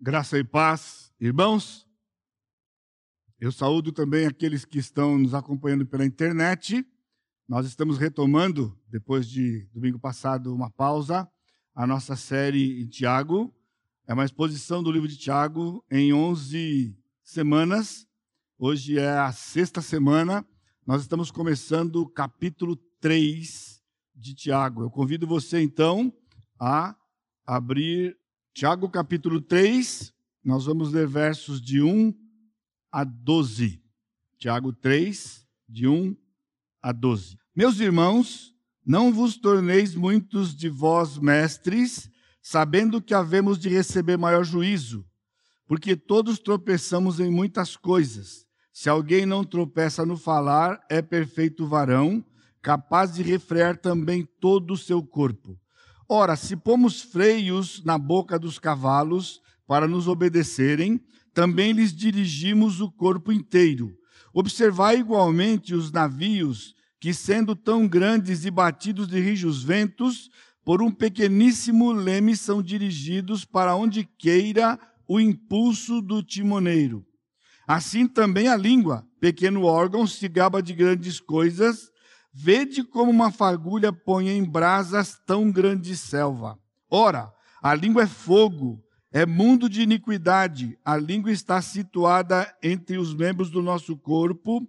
Graça 0.00 0.38
e 0.38 0.44
paz, 0.44 1.12
irmãos. 1.18 1.84
Eu 3.40 3.50
saúdo 3.50 3.90
também 3.90 4.26
aqueles 4.26 4.64
que 4.64 4.78
estão 4.78 5.18
nos 5.18 5.34
acompanhando 5.34 5.84
pela 5.84 6.06
internet. 6.06 6.86
Nós 7.48 7.66
estamos 7.66 7.98
retomando, 7.98 8.80
depois 8.86 9.28
de 9.28 9.64
domingo 9.72 9.98
passado, 9.98 10.54
uma 10.54 10.70
pausa, 10.70 11.28
a 11.74 11.84
nossa 11.84 12.14
série 12.14 12.80
em 12.80 12.86
Tiago. 12.86 13.52
É 14.06 14.14
uma 14.14 14.24
exposição 14.24 14.84
do 14.84 14.92
livro 14.92 15.08
de 15.08 15.18
Tiago 15.18 15.84
em 15.90 16.12
11 16.12 16.96
semanas. 17.24 18.06
Hoje 18.56 19.00
é 19.00 19.18
a 19.18 19.32
sexta 19.32 19.82
semana. 19.82 20.46
Nós 20.86 21.02
estamos 21.02 21.32
começando 21.32 21.96
o 21.96 22.08
capítulo 22.08 22.76
3 23.00 23.82
de 24.14 24.32
Tiago. 24.32 24.84
Eu 24.84 24.90
convido 24.92 25.26
você, 25.26 25.60
então, 25.60 26.12
a 26.56 26.96
abrir 27.44 28.16
Tiago 28.58 28.88
capítulo 28.88 29.40
3, 29.40 30.12
nós 30.44 30.64
vamos 30.66 30.92
ler 30.92 31.06
versos 31.06 31.60
de 31.60 31.80
1 31.80 32.12
a 32.90 33.04
12. 33.04 33.80
Tiago 34.36 34.72
3, 34.72 35.46
de 35.68 35.86
1 35.86 36.16
a 36.82 36.90
12. 36.90 37.38
Meus 37.54 37.78
irmãos, 37.78 38.52
não 38.84 39.12
vos 39.12 39.36
torneis 39.36 39.94
muitos 39.94 40.56
de 40.56 40.68
vós 40.68 41.18
mestres, 41.18 42.10
sabendo 42.42 43.00
que 43.00 43.14
havemos 43.14 43.60
de 43.60 43.68
receber 43.68 44.16
maior 44.16 44.42
juízo, 44.42 45.06
porque 45.64 45.94
todos 45.94 46.40
tropeçamos 46.40 47.20
em 47.20 47.30
muitas 47.30 47.76
coisas. 47.76 48.44
Se 48.72 48.88
alguém 48.88 49.24
não 49.24 49.44
tropeça 49.44 50.04
no 50.04 50.16
falar, 50.16 50.84
é 50.90 51.00
perfeito 51.00 51.64
varão, 51.64 52.26
capaz 52.60 53.14
de 53.14 53.22
refrear 53.22 53.76
também 53.76 54.26
todo 54.40 54.72
o 54.72 54.76
seu 54.76 55.00
corpo. 55.00 55.56
Ora, 56.10 56.36
se 56.36 56.56
pomos 56.56 57.02
freios 57.02 57.82
na 57.84 57.98
boca 57.98 58.38
dos 58.38 58.58
cavalos 58.58 59.42
para 59.66 59.86
nos 59.86 60.08
obedecerem, 60.08 60.98
também 61.34 61.72
lhes 61.72 61.94
dirigimos 61.94 62.80
o 62.80 62.90
corpo 62.90 63.30
inteiro. 63.30 63.94
Observai 64.32 65.00
igualmente 65.00 65.74
os 65.74 65.92
navios, 65.92 66.74
que 66.98 67.12
sendo 67.12 67.54
tão 67.54 67.86
grandes 67.86 68.46
e 68.46 68.50
batidos 68.50 69.06
de 69.06 69.20
rijos 69.20 69.62
ventos, 69.62 70.30
por 70.64 70.80
um 70.80 70.90
pequeníssimo 70.90 71.92
leme 71.92 72.34
são 72.34 72.62
dirigidos 72.62 73.44
para 73.44 73.76
onde 73.76 74.08
queira 74.18 74.78
o 75.06 75.20
impulso 75.20 76.00
do 76.00 76.22
timoneiro. 76.22 77.04
Assim 77.66 78.06
também 78.06 78.48
a 78.48 78.56
língua, 78.56 79.06
pequeno 79.20 79.64
órgão, 79.64 80.06
se 80.06 80.26
gaba 80.26 80.62
de 80.62 80.72
grandes 80.72 81.20
coisas, 81.20 81.90
Vede 82.32 82.84
como 82.84 83.10
uma 83.10 83.30
fagulha 83.30 83.92
põe 83.92 84.28
em 84.28 84.44
brasas 84.44 85.18
tão 85.26 85.50
grande 85.50 85.96
selva. 85.96 86.58
Ora, 86.90 87.32
a 87.62 87.74
língua 87.74 88.02
é 88.02 88.06
fogo, 88.06 88.82
é 89.10 89.26
mundo 89.26 89.68
de 89.68 89.82
iniquidade. 89.82 90.78
A 90.84 90.96
língua 90.96 91.32
está 91.32 91.60
situada 91.60 92.52
entre 92.62 92.98
os 92.98 93.14
membros 93.14 93.50
do 93.50 93.62
nosso 93.62 93.96
corpo 93.96 94.66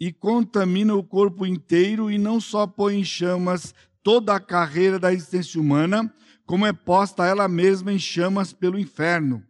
e 0.00 0.12
contamina 0.12 0.94
o 0.94 1.04
corpo 1.04 1.46
inteiro 1.46 2.10
e 2.10 2.18
não 2.18 2.40
só 2.40 2.66
põe 2.66 2.98
em 2.98 3.04
chamas 3.04 3.74
toda 4.02 4.34
a 4.34 4.40
carreira 4.40 4.98
da 4.98 5.12
existência 5.12 5.60
humana, 5.60 6.12
como 6.44 6.66
é 6.66 6.72
posta 6.72 7.24
ela 7.24 7.46
mesma 7.46 7.92
em 7.92 7.98
chamas 7.98 8.52
pelo 8.52 8.78
inferno. 8.78 9.42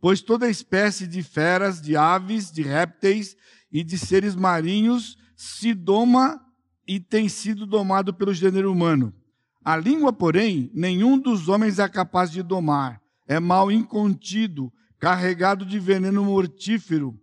Pois 0.00 0.20
toda 0.20 0.48
espécie 0.48 1.06
de 1.06 1.22
feras, 1.22 1.80
de 1.80 1.96
aves, 1.96 2.50
de 2.50 2.62
répteis 2.62 3.36
e 3.70 3.84
de 3.84 3.98
seres 3.98 4.34
marinhos 4.34 5.16
se 5.36 5.74
doma 5.74 6.40
e 6.86 6.98
tem 7.00 7.28
sido 7.28 7.66
domado 7.66 8.12
pelo 8.12 8.34
gênero 8.34 8.70
humano. 8.70 9.12
A 9.64 9.76
língua, 9.76 10.12
porém, 10.12 10.70
nenhum 10.74 11.18
dos 11.18 11.48
homens 11.48 11.78
é 11.78 11.88
capaz 11.88 12.30
de 12.30 12.42
domar. 12.42 13.00
É 13.26 13.38
mal 13.38 13.70
incontido, 13.70 14.72
carregado 14.98 15.64
de 15.64 15.78
veneno 15.78 16.24
mortífero. 16.24 17.18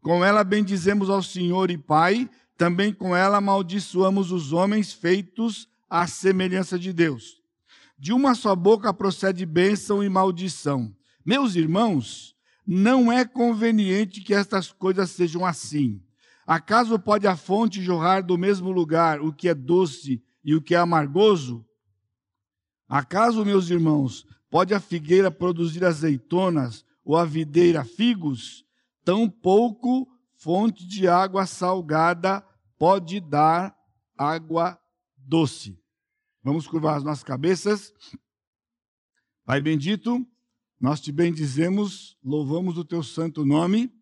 Com 0.00 0.24
ela 0.24 0.44
bendizemos 0.44 1.10
ao 1.10 1.22
Senhor 1.22 1.70
e 1.70 1.76
Pai, 1.76 2.30
também 2.56 2.92
com 2.92 3.16
ela 3.16 3.38
amaldiçoamos 3.38 4.30
os 4.30 4.52
homens 4.52 4.92
feitos 4.92 5.68
à 5.88 6.06
semelhança 6.06 6.78
de 6.78 6.92
Deus. 6.92 7.40
De 7.98 8.12
uma 8.12 8.34
só 8.34 8.54
boca 8.54 8.94
procede 8.94 9.44
bênção 9.44 10.02
e 10.02 10.08
maldição. 10.08 10.94
Meus 11.24 11.56
irmãos, 11.56 12.34
não 12.66 13.12
é 13.12 13.24
conveniente 13.24 14.20
que 14.20 14.32
estas 14.32 14.70
coisas 14.70 15.10
sejam 15.10 15.44
assim. 15.44 16.00
Acaso 16.50 16.98
pode 16.98 17.28
a 17.28 17.36
fonte 17.36 17.80
jorrar 17.80 18.26
do 18.26 18.36
mesmo 18.36 18.72
lugar 18.72 19.20
o 19.20 19.32
que 19.32 19.48
é 19.48 19.54
doce 19.54 20.20
e 20.42 20.52
o 20.52 20.60
que 20.60 20.74
é 20.74 20.78
amargoso? 20.78 21.64
Acaso, 22.88 23.44
meus 23.44 23.70
irmãos, 23.70 24.26
pode 24.50 24.74
a 24.74 24.80
figueira 24.80 25.30
produzir 25.30 25.84
azeitonas 25.84 26.84
ou 27.04 27.16
a 27.16 27.24
videira 27.24 27.84
figos? 27.84 28.64
Tampouco 29.04 30.08
fonte 30.38 30.84
de 30.88 31.06
água 31.06 31.46
salgada 31.46 32.44
pode 32.76 33.20
dar 33.20 33.72
água 34.18 34.76
doce. 35.16 35.78
Vamos 36.42 36.66
curvar 36.66 36.96
as 36.96 37.04
nossas 37.04 37.22
cabeças. 37.22 37.94
Pai 39.44 39.60
bendito, 39.60 40.26
nós 40.80 41.00
te 41.00 41.12
bendizemos, 41.12 42.18
louvamos 42.24 42.76
o 42.76 42.84
teu 42.84 43.04
santo 43.04 43.46
nome. 43.46 43.99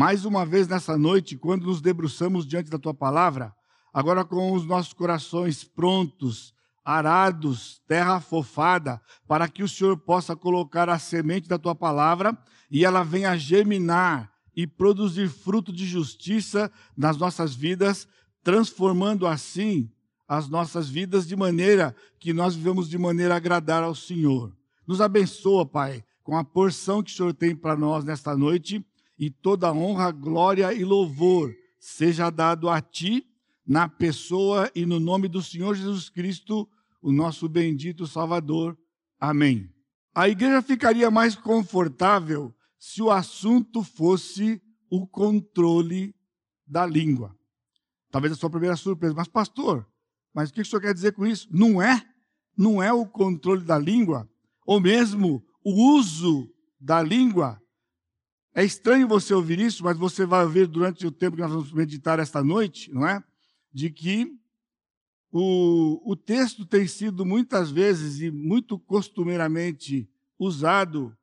Mais 0.00 0.24
uma 0.24 0.46
vez 0.46 0.66
nessa 0.66 0.96
noite, 0.96 1.36
quando 1.36 1.66
nos 1.66 1.82
debruçamos 1.82 2.46
diante 2.46 2.70
da 2.70 2.78
tua 2.78 2.94
palavra, 2.94 3.54
agora 3.92 4.24
com 4.24 4.52
os 4.54 4.64
nossos 4.64 4.94
corações 4.94 5.62
prontos, 5.62 6.54
arados, 6.82 7.82
terra 7.86 8.14
afofada, 8.14 8.98
para 9.28 9.46
que 9.46 9.62
o 9.62 9.68
Senhor 9.68 9.98
possa 9.98 10.34
colocar 10.34 10.88
a 10.88 10.98
semente 10.98 11.50
da 11.50 11.58
tua 11.58 11.74
palavra 11.74 12.34
e 12.70 12.82
ela 12.82 13.02
venha 13.02 13.36
germinar 13.36 14.32
e 14.56 14.66
produzir 14.66 15.28
fruto 15.28 15.70
de 15.70 15.84
justiça 15.84 16.72
nas 16.96 17.18
nossas 17.18 17.54
vidas, 17.54 18.08
transformando 18.42 19.26
assim 19.26 19.92
as 20.26 20.48
nossas 20.48 20.88
vidas 20.88 21.28
de 21.28 21.36
maneira 21.36 21.94
que 22.18 22.32
nós 22.32 22.54
vivemos 22.54 22.88
de 22.88 22.96
maneira 22.96 23.34
a 23.34 23.36
agradar 23.36 23.82
ao 23.82 23.94
Senhor. 23.94 24.50
Nos 24.86 25.02
abençoa, 25.02 25.66
Pai, 25.66 26.02
com 26.24 26.38
a 26.38 26.42
porção 26.42 27.02
que 27.02 27.12
o 27.12 27.14
Senhor 27.14 27.34
tem 27.34 27.54
para 27.54 27.76
nós 27.76 28.02
nesta 28.02 28.34
noite 28.34 28.82
e 29.20 29.28
toda 29.28 29.70
honra, 29.70 30.10
glória 30.10 30.72
e 30.72 30.82
louvor 30.82 31.54
seja 31.78 32.30
dado 32.30 32.70
a 32.70 32.80
ti, 32.80 33.26
na 33.66 33.86
pessoa 33.86 34.70
e 34.74 34.86
no 34.86 34.98
nome 34.98 35.28
do 35.28 35.42
Senhor 35.42 35.74
Jesus 35.74 36.08
Cristo, 36.08 36.66
o 37.02 37.12
nosso 37.12 37.46
bendito 37.46 38.06
Salvador. 38.06 38.78
Amém. 39.20 39.70
A 40.14 40.26
igreja 40.26 40.62
ficaria 40.62 41.10
mais 41.10 41.36
confortável 41.36 42.54
se 42.78 43.02
o 43.02 43.10
assunto 43.10 43.84
fosse 43.84 44.60
o 44.88 45.06
controle 45.06 46.14
da 46.66 46.86
língua. 46.86 47.36
Talvez 48.10 48.32
a 48.32 48.36
sua 48.36 48.50
primeira 48.50 48.74
surpresa, 48.74 49.14
mas 49.14 49.28
pastor, 49.28 49.86
mas 50.32 50.48
o 50.48 50.54
que 50.54 50.62
o 50.62 50.64
senhor 50.64 50.80
quer 50.80 50.94
dizer 50.94 51.12
com 51.12 51.26
isso? 51.26 51.46
Não 51.50 51.80
é? 51.80 52.02
Não 52.56 52.82
é 52.82 52.90
o 52.90 53.06
controle 53.06 53.64
da 53.64 53.78
língua, 53.78 54.28
ou 54.64 54.80
mesmo 54.80 55.44
o 55.62 55.94
uso 55.94 56.50
da 56.80 57.02
língua 57.02 57.60
é 58.54 58.64
estranho 58.64 59.06
você 59.06 59.32
ouvir 59.32 59.60
isso, 59.60 59.84
mas 59.84 59.96
você 59.96 60.26
vai 60.26 60.46
ver 60.46 60.66
durante 60.66 61.06
o 61.06 61.12
tempo 61.12 61.36
que 61.36 61.42
nós 61.42 61.52
vamos 61.52 61.72
meditar 61.72 62.18
esta 62.18 62.42
noite, 62.42 62.92
não 62.92 63.06
é? 63.06 63.22
De 63.72 63.90
que 63.90 64.26
o, 65.30 66.00
o 66.10 66.16
texto 66.16 66.66
tem 66.66 66.86
sido 66.86 67.24
muitas 67.24 67.70
vezes 67.70 68.20
e 68.20 68.30
muito 68.30 68.78
costumeiramente 68.78 70.10
usado 70.38 71.16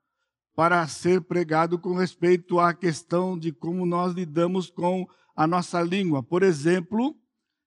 para 0.55 0.87
ser 0.87 1.21
pregado 1.21 1.77
com 1.77 1.93
respeito 1.93 2.59
à 2.59 2.73
questão 2.73 3.37
de 3.37 3.51
como 3.51 3.85
nós 3.85 4.13
lidamos 4.13 4.69
com 4.69 5.05
a 5.35 5.45
nossa 5.45 5.81
língua. 5.81 6.23
Por 6.23 6.41
exemplo, 6.41 7.15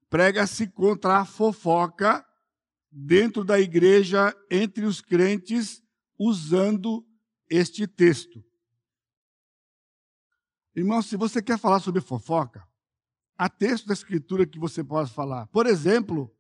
prega-se 0.09 0.67
contra 0.67 1.19
a 1.19 1.25
fofoca 1.25 2.25
dentro 2.91 3.45
da 3.45 3.61
igreja 3.61 4.35
entre 4.51 4.85
os 4.87 5.01
crentes 5.01 5.83
usando 6.19 7.07
este 7.49 7.87
texto. 7.87 8.43
Irmão, 10.75 11.03
se 11.03 11.17
você 11.17 11.43
quer 11.43 11.59
falar 11.59 11.81
sobre 11.81 12.01
fofoca, 12.01 12.63
há 13.37 13.49
texto 13.49 13.87
da 13.87 13.95
Escritura 13.95 14.47
que 14.47 14.59
você 14.59 14.85
pode 14.85 15.11
falar. 15.13 15.47
Por 15.49 15.67
exemplo, 15.67 16.31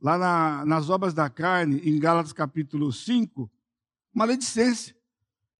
lá 0.00 0.18
na, 0.18 0.64
nas 0.64 0.90
obras 0.90 1.14
da 1.14 1.30
carne, 1.30 1.78
em 1.84 1.98
Gálatas 1.98 2.32
capítulo 2.32 2.92
5, 2.92 3.50
maledicência. 4.12 4.96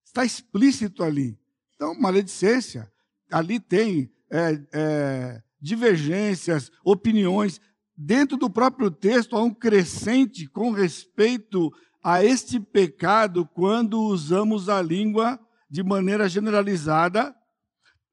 Está 0.03 0.25
explícito 0.25 1.03
ali. 1.03 1.39
Então, 1.75 1.97
maledicência, 1.99 2.91
ali 3.31 3.59
tem 3.59 4.11
é, 4.29 4.61
é, 4.73 5.43
divergências, 5.61 6.69
opiniões. 6.83 7.61
Dentro 7.95 8.35
do 8.35 8.49
próprio 8.49 8.91
texto 8.91 9.37
há 9.37 9.43
um 9.43 9.53
crescente 9.53 10.47
com 10.47 10.71
respeito 10.71 11.71
a 12.03 12.23
este 12.23 12.59
pecado 12.59 13.45
quando 13.45 14.01
usamos 14.01 14.67
a 14.67 14.81
língua 14.81 15.39
de 15.69 15.81
maneira 15.81 16.27
generalizada 16.27 17.36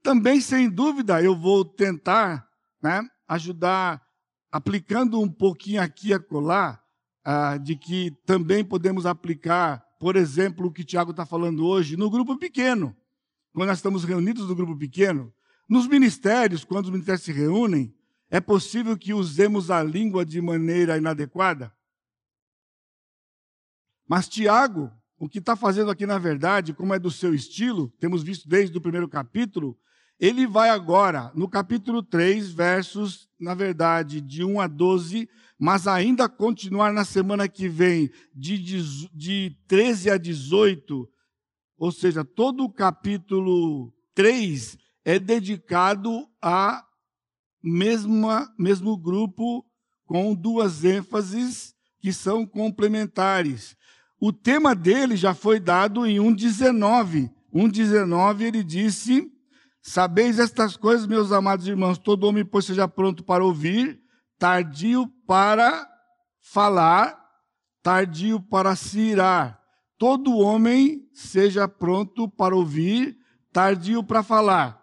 também, 0.04 0.40
sem 0.40 0.70
dúvida, 0.70 1.20
eu 1.20 1.34
vou 1.34 1.64
tentar 1.64 2.48
né, 2.80 3.02
ajudar, 3.26 4.00
aplicando 4.52 5.20
um 5.20 5.28
pouquinho 5.28 5.82
aqui 5.82 6.10
e 6.10 6.14
acolá, 6.14 6.80
ah, 7.24 7.56
de 7.56 7.74
que 7.74 8.12
também 8.24 8.64
podemos 8.64 9.04
aplicar 9.04 9.84
por 10.04 10.16
exemplo, 10.16 10.66
o 10.66 10.70
que 10.70 10.84
Tiago 10.84 11.12
está 11.12 11.24
falando 11.24 11.66
hoje, 11.66 11.96
no 11.96 12.10
grupo 12.10 12.36
pequeno. 12.36 12.94
Quando 13.54 13.68
nós 13.68 13.78
estamos 13.78 14.04
reunidos 14.04 14.46
no 14.46 14.54
grupo 14.54 14.76
pequeno, 14.76 15.32
nos 15.66 15.86
ministérios, 15.86 16.62
quando 16.62 16.84
os 16.84 16.90
ministérios 16.90 17.22
se 17.22 17.32
reúnem, 17.32 17.96
é 18.28 18.38
possível 18.38 18.98
que 18.98 19.14
usemos 19.14 19.70
a 19.70 19.82
língua 19.82 20.22
de 20.22 20.42
maneira 20.42 20.98
inadequada? 20.98 21.72
Mas 24.06 24.28
Tiago, 24.28 24.92
o 25.18 25.26
que 25.26 25.38
está 25.38 25.56
fazendo 25.56 25.90
aqui, 25.90 26.04
na 26.04 26.18
verdade, 26.18 26.74
como 26.74 26.92
é 26.92 26.98
do 26.98 27.10
seu 27.10 27.34
estilo, 27.34 27.88
temos 27.98 28.22
visto 28.22 28.46
desde 28.46 28.76
o 28.76 28.82
primeiro 28.82 29.08
capítulo, 29.08 29.74
ele 30.18 30.46
vai 30.46 30.70
agora, 30.70 31.32
no 31.34 31.48
capítulo 31.48 32.02
3, 32.02 32.50
versos, 32.52 33.28
na 33.38 33.54
verdade, 33.54 34.20
de 34.20 34.44
1 34.44 34.60
a 34.60 34.66
12, 34.66 35.28
mas 35.58 35.86
ainda 35.86 36.28
continuar 36.28 36.92
na 36.92 37.04
semana 37.04 37.48
que 37.48 37.68
vem, 37.68 38.10
de, 38.34 38.58
de 39.12 39.56
13 39.66 40.10
a 40.10 40.16
18, 40.16 41.08
ou 41.76 41.92
seja, 41.92 42.24
todo 42.24 42.64
o 42.64 42.72
capítulo 42.72 43.92
3 44.14 44.78
é 45.04 45.18
dedicado 45.18 46.26
a 46.40 46.84
mesma, 47.62 48.52
mesmo 48.58 48.96
grupo 48.96 49.64
com 50.06 50.34
duas 50.34 50.84
ênfases 50.84 51.74
que 51.98 52.12
são 52.12 52.46
complementares. 52.46 53.76
O 54.20 54.32
tema 54.32 54.74
dele 54.74 55.16
já 55.16 55.34
foi 55.34 55.58
dado 55.58 56.06
em 56.06 56.18
1,19. 56.18 57.30
1,19 57.52 58.40
ele 58.42 58.62
disse: 58.62 59.30
Sabeis 59.86 60.38
estas 60.38 60.78
coisas, 60.78 61.06
meus 61.06 61.30
amados 61.30 61.68
irmãos, 61.68 61.98
todo 61.98 62.26
homem, 62.26 62.42
pois, 62.42 62.64
seja 62.64 62.88
pronto 62.88 63.22
para 63.22 63.44
ouvir, 63.44 64.00
tardio 64.38 65.06
para 65.26 65.86
falar, 66.40 67.22
tardio 67.82 68.40
para 68.40 68.74
se 68.74 68.98
irar. 68.98 69.60
Todo 69.98 70.38
homem 70.38 71.06
seja 71.12 71.68
pronto 71.68 72.26
para 72.26 72.56
ouvir, 72.56 73.18
tardio 73.52 74.02
para 74.02 74.22
falar. 74.22 74.82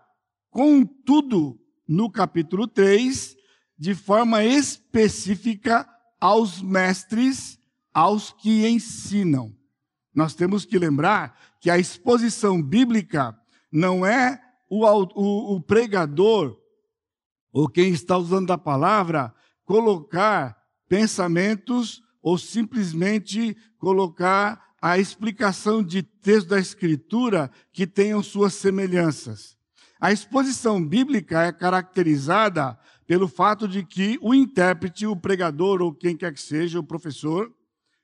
Contudo, 0.52 1.60
no 1.88 2.08
capítulo 2.12 2.68
3, 2.68 3.36
de 3.76 3.96
forma 3.96 4.44
específica 4.44 5.90
aos 6.20 6.62
mestres, 6.62 7.58
aos 7.92 8.32
que 8.34 8.68
ensinam. 8.68 9.52
Nós 10.14 10.36
temos 10.36 10.64
que 10.64 10.78
lembrar 10.78 11.36
que 11.60 11.72
a 11.72 11.80
exposição 11.80 12.62
bíblica 12.62 13.36
não 13.72 14.06
é 14.06 14.40
o, 14.72 14.86
o, 14.86 15.56
o 15.56 15.62
pregador 15.62 16.58
ou 17.52 17.68
quem 17.68 17.92
está 17.92 18.18
usando 18.18 18.52
a 18.52 18.58
palavra 18.58 19.36
colocar 19.66 20.58
pensamentos 20.88 22.02
ou 22.22 22.38
simplesmente 22.38 23.58
colocar 23.78 24.72
a 24.82 24.98
explicação 24.98 25.84
de 25.84 26.02
texto 26.02 26.48
da 26.48 26.60
Escritura 26.60 27.52
que 27.74 27.86
tenham 27.86 28.24
suas 28.24 28.54
semelhanças. 28.54 29.58
A 30.00 30.14
exposição 30.14 30.84
bíblica 30.84 31.44
é 31.44 31.52
caracterizada 31.52 32.80
pelo 33.06 33.28
fato 33.28 33.68
de 33.68 33.84
que 33.84 34.18
o 34.22 34.34
intérprete, 34.34 35.06
o 35.06 35.18
pregador 35.18 35.82
ou 35.82 35.94
quem 35.94 36.16
quer 36.16 36.34
que 36.34 36.42
seja, 36.42 36.80
o 36.80 36.84
professor, 36.84 37.54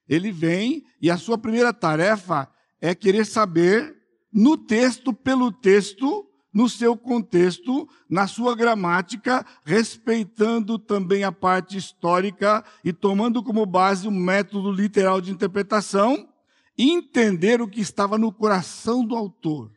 ele 0.07 0.33
vem 0.33 0.83
e 1.01 1.09
a 1.09 1.17
sua 1.17 1.37
primeira 1.37 1.71
tarefa 1.71 2.49
é 2.81 2.93
querer 2.93 3.25
saber 3.25 3.95
no 4.33 4.57
texto, 4.57 5.13
pelo 5.13 5.49
texto, 5.49 6.27
no 6.53 6.67
seu 6.67 6.97
contexto, 6.97 7.87
na 8.09 8.25
sua 8.25 8.55
gramática, 8.55 9.45
respeitando 9.63 10.79
também 10.79 11.23
a 11.23 11.31
parte 11.31 11.77
histórica 11.77 12.63
e 12.83 12.91
tomando 12.91 13.43
como 13.43 13.65
base 13.65 14.07
o 14.07 14.11
método 14.11 14.71
literal 14.71 15.21
de 15.21 15.31
interpretação, 15.31 16.27
entender 16.77 17.61
o 17.61 17.67
que 17.67 17.81
estava 17.81 18.17
no 18.17 18.31
coração 18.31 19.05
do 19.05 19.15
autor. 19.15 19.71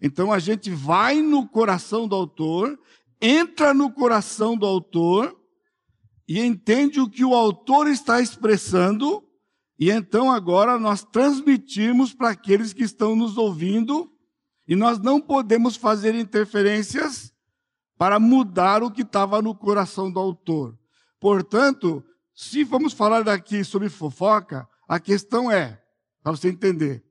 Então 0.00 0.32
a 0.32 0.38
gente 0.38 0.70
vai 0.70 1.20
no 1.20 1.46
coração 1.48 2.06
do 2.06 2.14
autor, 2.14 2.78
entra 3.20 3.72
no 3.72 3.90
coração 3.90 4.56
do 4.56 4.66
autor 4.66 5.36
e 6.28 6.40
entende 6.40 7.00
o 7.00 7.08
que 7.08 7.24
o 7.24 7.34
autor 7.34 7.86
está 7.86 8.20
expressando, 8.20 9.22
e 9.78 9.90
então 9.90 10.30
agora 10.30 10.78
nós 10.78 11.04
transmitimos 11.04 12.12
para 12.12 12.30
aqueles 12.30 12.72
que 12.72 12.82
estão 12.82 13.14
nos 13.14 13.36
ouvindo, 13.36 14.10
e 14.66 14.74
nós 14.74 14.98
não 14.98 15.20
podemos 15.20 15.76
fazer 15.76 16.14
interferências 16.14 17.32
para 17.96 18.18
mudar 18.18 18.82
o 18.82 18.90
que 18.90 19.02
estava 19.02 19.40
no 19.40 19.54
coração 19.54 20.10
do 20.10 20.18
autor. 20.18 20.78
Portanto, 21.18 22.04
se 22.34 22.64
vamos 22.64 22.92
falar 22.92 23.22
daqui 23.22 23.64
sobre 23.64 23.88
fofoca, 23.88 24.68
a 24.86 25.00
questão 25.00 25.50
é, 25.50 25.82
para 26.22 26.32
você 26.32 26.48
entender, 26.48 27.06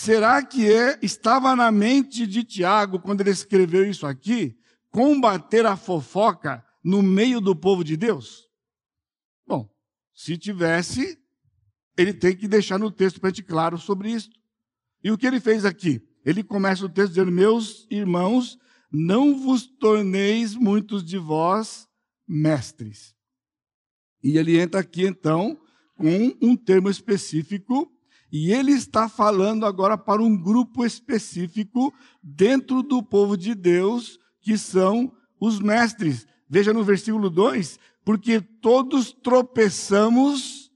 Será 0.00 0.40
que 0.44 0.72
é, 0.72 0.96
estava 1.02 1.56
na 1.56 1.72
mente 1.72 2.24
de 2.24 2.44
Tiago, 2.44 3.00
quando 3.00 3.20
ele 3.20 3.30
escreveu 3.30 3.84
isso 3.84 4.06
aqui, 4.06 4.56
combater 4.90 5.66
a 5.66 5.76
fofoca 5.76 6.64
no 6.84 7.02
meio 7.02 7.40
do 7.40 7.56
povo 7.56 7.82
de 7.82 7.96
Deus? 7.96 8.48
Bom, 9.44 9.68
se 10.14 10.38
tivesse, 10.38 11.18
ele 11.96 12.14
tem 12.14 12.36
que 12.36 12.46
deixar 12.46 12.78
no 12.78 12.92
texto 12.92 13.20
para 13.20 13.30
gente 13.30 13.42
claro 13.42 13.76
sobre 13.76 14.12
isso. 14.12 14.30
E 15.02 15.10
o 15.10 15.18
que 15.18 15.26
ele 15.26 15.40
fez 15.40 15.64
aqui? 15.64 16.00
Ele 16.24 16.42
começa 16.42 16.84
o 16.84 16.88
texto 16.88 17.10
dizendo: 17.10 17.32
Meus 17.32 17.86
irmãos, 17.90 18.58
não 18.90 19.38
vos 19.38 19.66
torneis 19.66 20.54
muitos 20.54 21.04
de 21.04 21.18
vós 21.18 21.88
mestres. 22.26 23.14
E 24.22 24.36
ele 24.36 24.58
entra 24.58 24.80
aqui 24.80 25.06
então 25.06 25.58
com 25.96 26.36
um 26.40 26.56
termo 26.56 26.88
específico 26.88 27.90
e 28.30 28.52
ele 28.52 28.72
está 28.72 29.08
falando 29.08 29.64
agora 29.64 29.96
para 29.96 30.22
um 30.22 30.36
grupo 30.36 30.84
específico 30.84 31.92
dentro 32.22 32.82
do 32.82 33.02
povo 33.02 33.36
de 33.36 33.54
Deus, 33.54 34.18
que 34.40 34.58
são 34.58 35.12
os 35.40 35.60
mestres. 35.60 36.26
Veja 36.48 36.72
no 36.72 36.84
versículo 36.84 37.30
2: 37.30 37.78
porque 38.04 38.40
todos 38.40 39.12
tropeçamos 39.12 40.70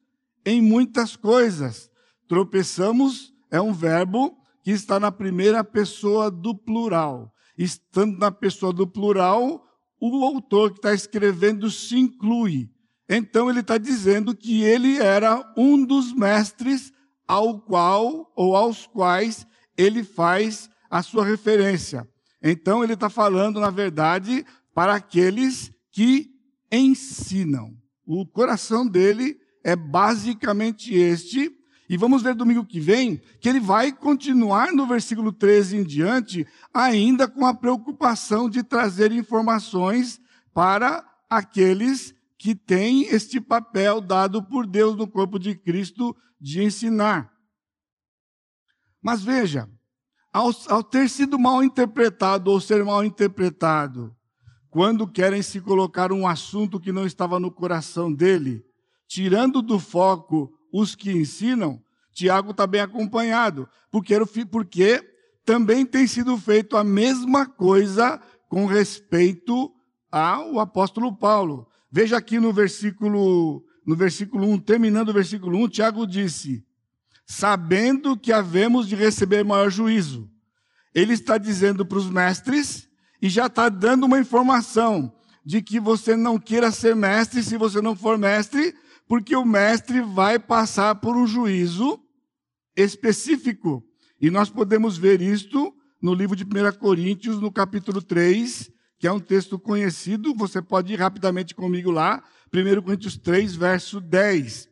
em 0.45 0.61
muitas 0.61 1.17
coisas. 1.17 1.91
Tropeçamos 2.27 3.33
é 3.51 3.61
um 3.61 3.73
verbo 3.73 4.37
que 4.63 4.71
está 4.71 4.99
na 5.01 5.11
primeira 5.11 5.65
pessoa 5.65 6.31
do 6.31 6.55
plural. 6.55 7.33
Estando 7.59 8.19
na 8.19 8.31
pessoa 8.31 8.73
do 8.73 8.87
plural, 8.87 9.65
o 10.01 10.25
autor 10.25 10.73
que 10.73 10.79
está 10.79 10.95
escrevendo 10.95 11.71
se 11.71 11.99
inclui. 11.99 12.71
Então 13.09 13.51
ele 13.51 13.61
está 13.61 13.77
dizendo 13.77 14.35
que 14.35 14.63
ele 14.63 14.99
era 14.99 15.53
um 15.57 15.85
dos 15.85 16.13
mestres 16.13 16.93
ao 17.27 17.61
qual 17.61 18.33
ou 18.35 18.57
aos 18.57 18.87
quais 18.87 19.47
ele 19.77 20.03
faz 20.03 20.71
a 20.91 21.03
sua 21.03 21.25
referência. 21.25 22.09
Então 22.43 22.83
ele 22.83 22.95
está 22.95 23.09
falando, 23.09 23.61
na 23.61 23.71
verdade, 23.71 24.45
para 24.75 24.95
aqueles 24.95 25.73
que 25.91 26.31
ensinam. 26.71 27.77
O 28.07 28.27
coração 28.27 28.87
dele 28.87 29.39
é 29.63 29.77
basicamente 29.77 30.95
este. 30.95 31.51
E 31.93 31.97
vamos 31.99 32.23
ver 32.23 32.35
domingo 32.35 32.65
que 32.65 32.81
vem 32.81 33.21
que 33.39 33.47
ele 33.47 33.61
vai 33.61 33.93
continuar 33.93 34.73
no 34.73 34.87
versículo 34.87 35.31
13 35.31 35.77
em 35.77 35.85
diante, 35.85 36.47
ainda 36.73 37.29
com 37.29 37.45
a 37.45 37.53
preocupação 37.53 38.49
de 38.49 38.63
trazer 38.63 39.13
informações 39.13 40.19
para 40.55 41.05
aqueles 41.29 42.15
que 42.39 42.55
têm 42.55 43.03
este 43.09 43.39
papel 43.43 44.01
dado 44.01 44.43
por 44.43 44.67
Deus 44.67 44.97
no 44.97 45.07
corpo 45.07 45.39
de 45.39 45.55
Cristo 45.55 46.17
de 46.41 46.63
ensinar. 46.63 47.31
Mas 49.03 49.23
veja, 49.23 49.69
ao, 50.33 50.51
ao, 50.71 50.83
ter 50.83 51.11
sido 51.11 51.39
mal 51.39 51.63
interpretado 51.63 52.51
ou 52.51 52.59
ser 52.59 52.83
mal 52.83 53.05
interpretado, 53.05 54.17
quando 54.71 55.07
querem 55.07 55.43
se 55.43 55.61
colocar 55.61 56.11
um 56.11 56.27
assunto 56.27 56.81
que 56.81 56.91
não 56.91 57.05
estava 57.05 57.39
no 57.39 57.51
coração 57.51 58.11
dele, 58.11 58.65
tirando 59.07 59.61
do 59.61 59.79
foco 59.79 60.59
os 60.73 60.95
que 60.95 61.13
ensinam, 61.13 61.81
Tiago 62.13 62.53
está 62.53 62.67
bem 62.67 62.81
acompanhado, 62.81 63.69
porque, 63.91 64.15
porque 64.51 65.03
também 65.45 65.85
tem 65.85 66.07
sido 66.07 66.37
feito 66.39 66.77
a 66.77 66.83
mesma 66.83 67.47
coisa 67.47 68.21
com 68.49 68.67
respeito 68.67 69.73
ao 70.11 70.59
apóstolo 70.59 71.15
Paulo. 71.17 71.69
Veja 71.91 72.17
aqui 72.17 72.39
no 72.41 72.53
versículo 72.53 73.65
no 73.85 73.97
versículo 73.97 74.49
1, 74.49 74.59
terminando 74.61 75.09
o 75.09 75.13
versículo 75.13 75.59
1, 75.65 75.69
Tiago 75.69 76.07
disse: 76.07 76.65
Sabendo 77.27 78.17
que 78.17 78.33
havemos 78.33 78.87
de 78.89 78.95
receber 78.95 79.45
maior 79.45 79.71
juízo. 79.71 80.31
Ele 80.95 81.15
está 81.15 81.39
dizendo 81.39 81.85
para 81.85 81.99
os 81.99 82.09
mestres 82.09 82.89
e 83.21 83.29
já 83.29 83.47
está 83.47 83.69
dando 83.69 84.05
uma 84.05 84.19
informação 84.19 85.13
de 85.45 85.63
que 85.63 85.81
você 85.81 86.15
não 86.17 86.39
queira 86.39 86.71
ser 86.71 86.95
mestre 86.95 87.43
se 87.43 87.57
você 87.57 87.81
não 87.81 87.97
for 87.97 88.19
mestre, 88.19 88.75
porque 89.07 89.35
o 89.37 89.45
mestre 89.45 90.01
vai 90.01 90.39
passar 90.39 90.95
por 90.97 91.17
um 91.17 91.27
juízo 91.27 92.01
específico. 92.77 93.85
E 94.21 94.31
nós 94.31 94.49
podemos 94.49 94.97
ver 94.97 95.21
isto 95.21 95.75
no 96.01 96.15
livro 96.15 96.35
de 96.35 96.45
1 96.45 96.79
Coríntios, 96.79 97.41
no 97.41 97.53
capítulo 97.53 98.03
3, 98.03 98.71
que 98.99 99.07
é 99.07 99.13
um 99.13 99.21
texto 99.21 99.59
conhecido, 99.59 100.35
você 100.35 100.63
pode 100.63 100.93
ir 100.93 100.97
rapidamente 100.97 101.55
comigo 101.55 101.91
lá, 101.91 102.23
1 102.53 102.83
Coríntios 102.83 103.17
3, 103.17 103.55
verso 103.55 104.01
10. 104.01 104.72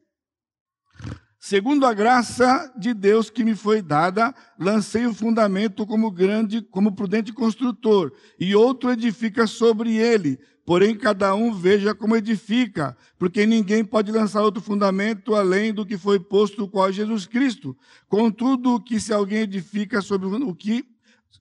Segundo 1.43 1.87
a 1.87 1.95
graça 1.95 2.71
de 2.77 2.93
Deus 2.93 3.31
que 3.31 3.43
me 3.43 3.55
foi 3.55 3.81
dada, 3.81 4.35
lancei 4.59 5.07
o 5.07 5.15
fundamento 5.15 5.87
como 5.87 6.11
grande, 6.11 6.61
como 6.61 6.93
prudente 6.93 7.33
construtor, 7.33 8.13
e 8.39 8.55
outro 8.55 8.91
edifica 8.91 9.47
sobre 9.47 9.97
ele. 9.97 10.39
Porém, 10.67 10.95
cada 10.95 11.35
um 11.35 11.51
veja 11.55 11.95
como 11.95 12.15
edifica, 12.15 12.95
porque 13.19 13.47
ninguém 13.47 13.83
pode 13.83 14.13
lançar 14.13 14.43
outro 14.43 14.61
fundamento 14.61 15.35
além 15.35 15.73
do 15.73 15.87
que 15.87 15.97
foi 15.97 16.21
posto, 16.21 16.69
qual 16.69 16.91
é 16.91 16.93
Jesus 16.93 17.25
Cristo. 17.27 17.75
Contudo, 18.07 18.79
que 18.79 19.01
se 19.01 19.11
alguém 19.11 19.39
edifica 19.39 20.03
sobre 20.03 20.27
o 20.27 20.55
que 20.55 20.85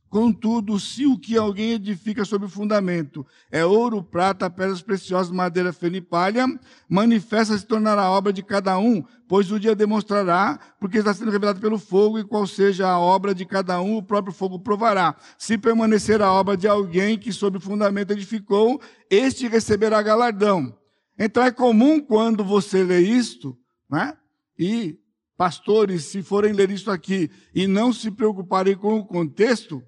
Contudo, 0.09 0.79
se 0.79 1.05
o 1.05 1.19
que 1.19 1.37
alguém 1.37 1.73
edifica 1.73 2.25
sobre 2.25 2.47
o 2.47 2.49
fundamento 2.49 3.23
é 3.51 3.63
ouro, 3.63 4.01
prata, 4.01 4.49
pedras 4.49 4.81
preciosas, 4.81 5.31
madeira, 5.31 5.71
feno 5.71 5.97
e 5.97 6.01
palha, 6.01 6.47
manifesta 6.89 7.55
se 7.55 7.63
tornará 7.63 8.01
a 8.01 8.11
obra 8.11 8.33
de 8.33 8.41
cada 8.41 8.75
um, 8.79 9.03
pois 9.27 9.51
o 9.51 9.59
dia 9.59 9.75
demonstrará, 9.75 10.59
porque 10.79 10.97
está 10.97 11.13
sendo 11.13 11.29
revelado 11.29 11.59
pelo 11.59 11.77
fogo, 11.77 12.17
e 12.17 12.23
qual 12.23 12.47
seja 12.47 12.89
a 12.89 12.99
obra 12.99 13.35
de 13.35 13.45
cada 13.45 13.79
um, 13.79 13.97
o 13.97 14.03
próprio 14.03 14.33
fogo 14.33 14.57
provará. 14.57 15.15
Se 15.37 15.59
permanecer 15.59 16.23
a 16.23 16.33
obra 16.33 16.57
de 16.57 16.67
alguém 16.67 17.15
que 17.15 17.31
sobre 17.31 17.59
o 17.59 17.61
fundamento 17.61 18.09
edificou, 18.09 18.81
este 19.11 19.47
receberá 19.47 20.01
galardão. 20.01 20.75
Então 21.19 21.43
é 21.43 21.51
comum 21.51 21.99
quando 21.99 22.43
você 22.43 22.83
lê 22.83 23.01
isto, 23.01 23.55
né? 23.87 24.17
E 24.57 24.97
pastores, 25.37 26.05
se 26.05 26.23
forem 26.23 26.51
ler 26.51 26.71
isso 26.71 26.89
aqui 26.89 27.29
e 27.53 27.67
não 27.67 27.93
se 27.93 28.09
preocuparem 28.09 28.75
com 28.75 28.97
o 28.97 29.05
contexto, 29.05 29.83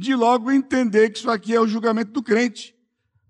de 0.00 0.14
logo 0.14 0.50
entender 0.50 1.10
que 1.10 1.18
isso 1.18 1.30
aqui 1.30 1.54
é 1.54 1.60
o 1.60 1.66
julgamento 1.66 2.10
do 2.10 2.22
crente. 2.22 2.74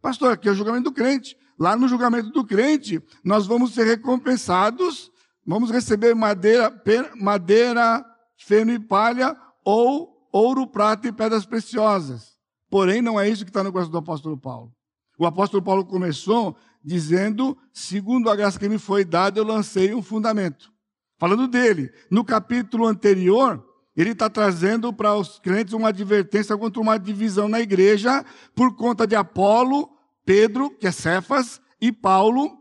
Pastor, 0.00 0.34
aqui 0.34 0.48
é 0.48 0.52
o 0.52 0.54
julgamento 0.54 0.84
do 0.84 0.92
crente. 0.92 1.36
Lá 1.58 1.74
no 1.74 1.88
julgamento 1.88 2.30
do 2.30 2.46
crente, 2.46 3.02
nós 3.24 3.44
vamos 3.44 3.74
ser 3.74 3.84
recompensados, 3.84 5.10
vamos 5.44 5.72
receber 5.72 6.14
madeira, 6.14 6.72
madeira, 7.20 8.06
feno 8.36 8.70
e 8.70 8.78
palha, 8.78 9.36
ou 9.64 10.28
ouro, 10.32 10.64
prata 10.64 11.08
e 11.08 11.12
pedras 11.12 11.44
preciosas. 11.44 12.38
Porém, 12.70 13.02
não 13.02 13.18
é 13.18 13.28
isso 13.28 13.44
que 13.44 13.50
está 13.50 13.64
no 13.64 13.72
coração 13.72 13.90
do 13.90 13.98
apóstolo 13.98 14.38
Paulo. 14.38 14.72
O 15.18 15.26
apóstolo 15.26 15.60
Paulo 15.60 15.84
começou 15.84 16.56
dizendo: 16.84 17.58
segundo 17.72 18.30
a 18.30 18.36
graça 18.36 18.60
que 18.60 18.68
me 18.68 18.78
foi 18.78 19.04
dada, 19.04 19.40
eu 19.40 19.44
lancei 19.44 19.92
um 19.92 20.00
fundamento. 20.00 20.72
Falando 21.18 21.48
dele. 21.48 21.92
No 22.08 22.24
capítulo 22.24 22.86
anterior, 22.86 23.60
ele 24.00 24.12
está 24.12 24.30
trazendo 24.30 24.92
para 24.92 25.14
os 25.14 25.38
crentes 25.38 25.74
uma 25.74 25.88
advertência 25.88 26.56
contra 26.56 26.80
uma 26.80 26.98
divisão 26.98 27.48
na 27.48 27.60
igreja 27.60 28.24
por 28.54 28.74
conta 28.76 29.06
de 29.06 29.16
Apolo, 29.16 29.90
Pedro, 30.24 30.70
que 30.70 30.86
é 30.86 30.92
Cefas, 30.92 31.60
e 31.80 31.90
Paulo, 31.90 32.58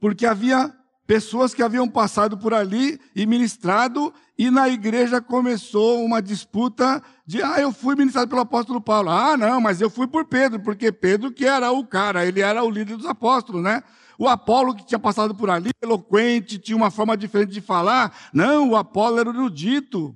porque 0.00 0.26
havia 0.26 0.72
pessoas 1.06 1.54
que 1.54 1.62
haviam 1.62 1.88
passado 1.88 2.36
por 2.36 2.52
ali 2.52 3.00
e 3.16 3.26
ministrado, 3.26 4.12
e 4.36 4.50
na 4.50 4.68
igreja 4.68 5.20
começou 5.20 6.04
uma 6.04 6.20
disputa 6.20 7.02
de, 7.26 7.42
ah, 7.42 7.58
eu 7.58 7.72
fui 7.72 7.96
ministrado 7.96 8.28
pelo 8.28 8.42
apóstolo 8.42 8.80
Paulo. 8.80 9.10
Ah, 9.10 9.36
não, 9.36 9.60
mas 9.60 9.80
eu 9.80 9.88
fui 9.90 10.06
por 10.06 10.26
Pedro, 10.26 10.60
porque 10.60 10.92
Pedro 10.92 11.32
que 11.32 11.46
era 11.46 11.72
o 11.72 11.84
cara, 11.84 12.26
ele 12.26 12.40
era 12.40 12.62
o 12.62 12.70
líder 12.70 12.96
dos 12.96 13.06
apóstolos, 13.06 13.62
né? 13.62 13.82
O 14.18 14.26
Apolo, 14.26 14.74
que 14.74 14.84
tinha 14.84 14.98
passado 14.98 15.32
por 15.32 15.48
ali, 15.48 15.70
eloquente, 15.80 16.58
tinha 16.58 16.76
uma 16.76 16.90
forma 16.90 17.16
diferente 17.16 17.52
de 17.52 17.60
falar. 17.60 18.30
Não, 18.34 18.70
o 18.70 18.76
Apolo 18.76 19.20
era 19.20 19.30
erudito. 19.30 20.14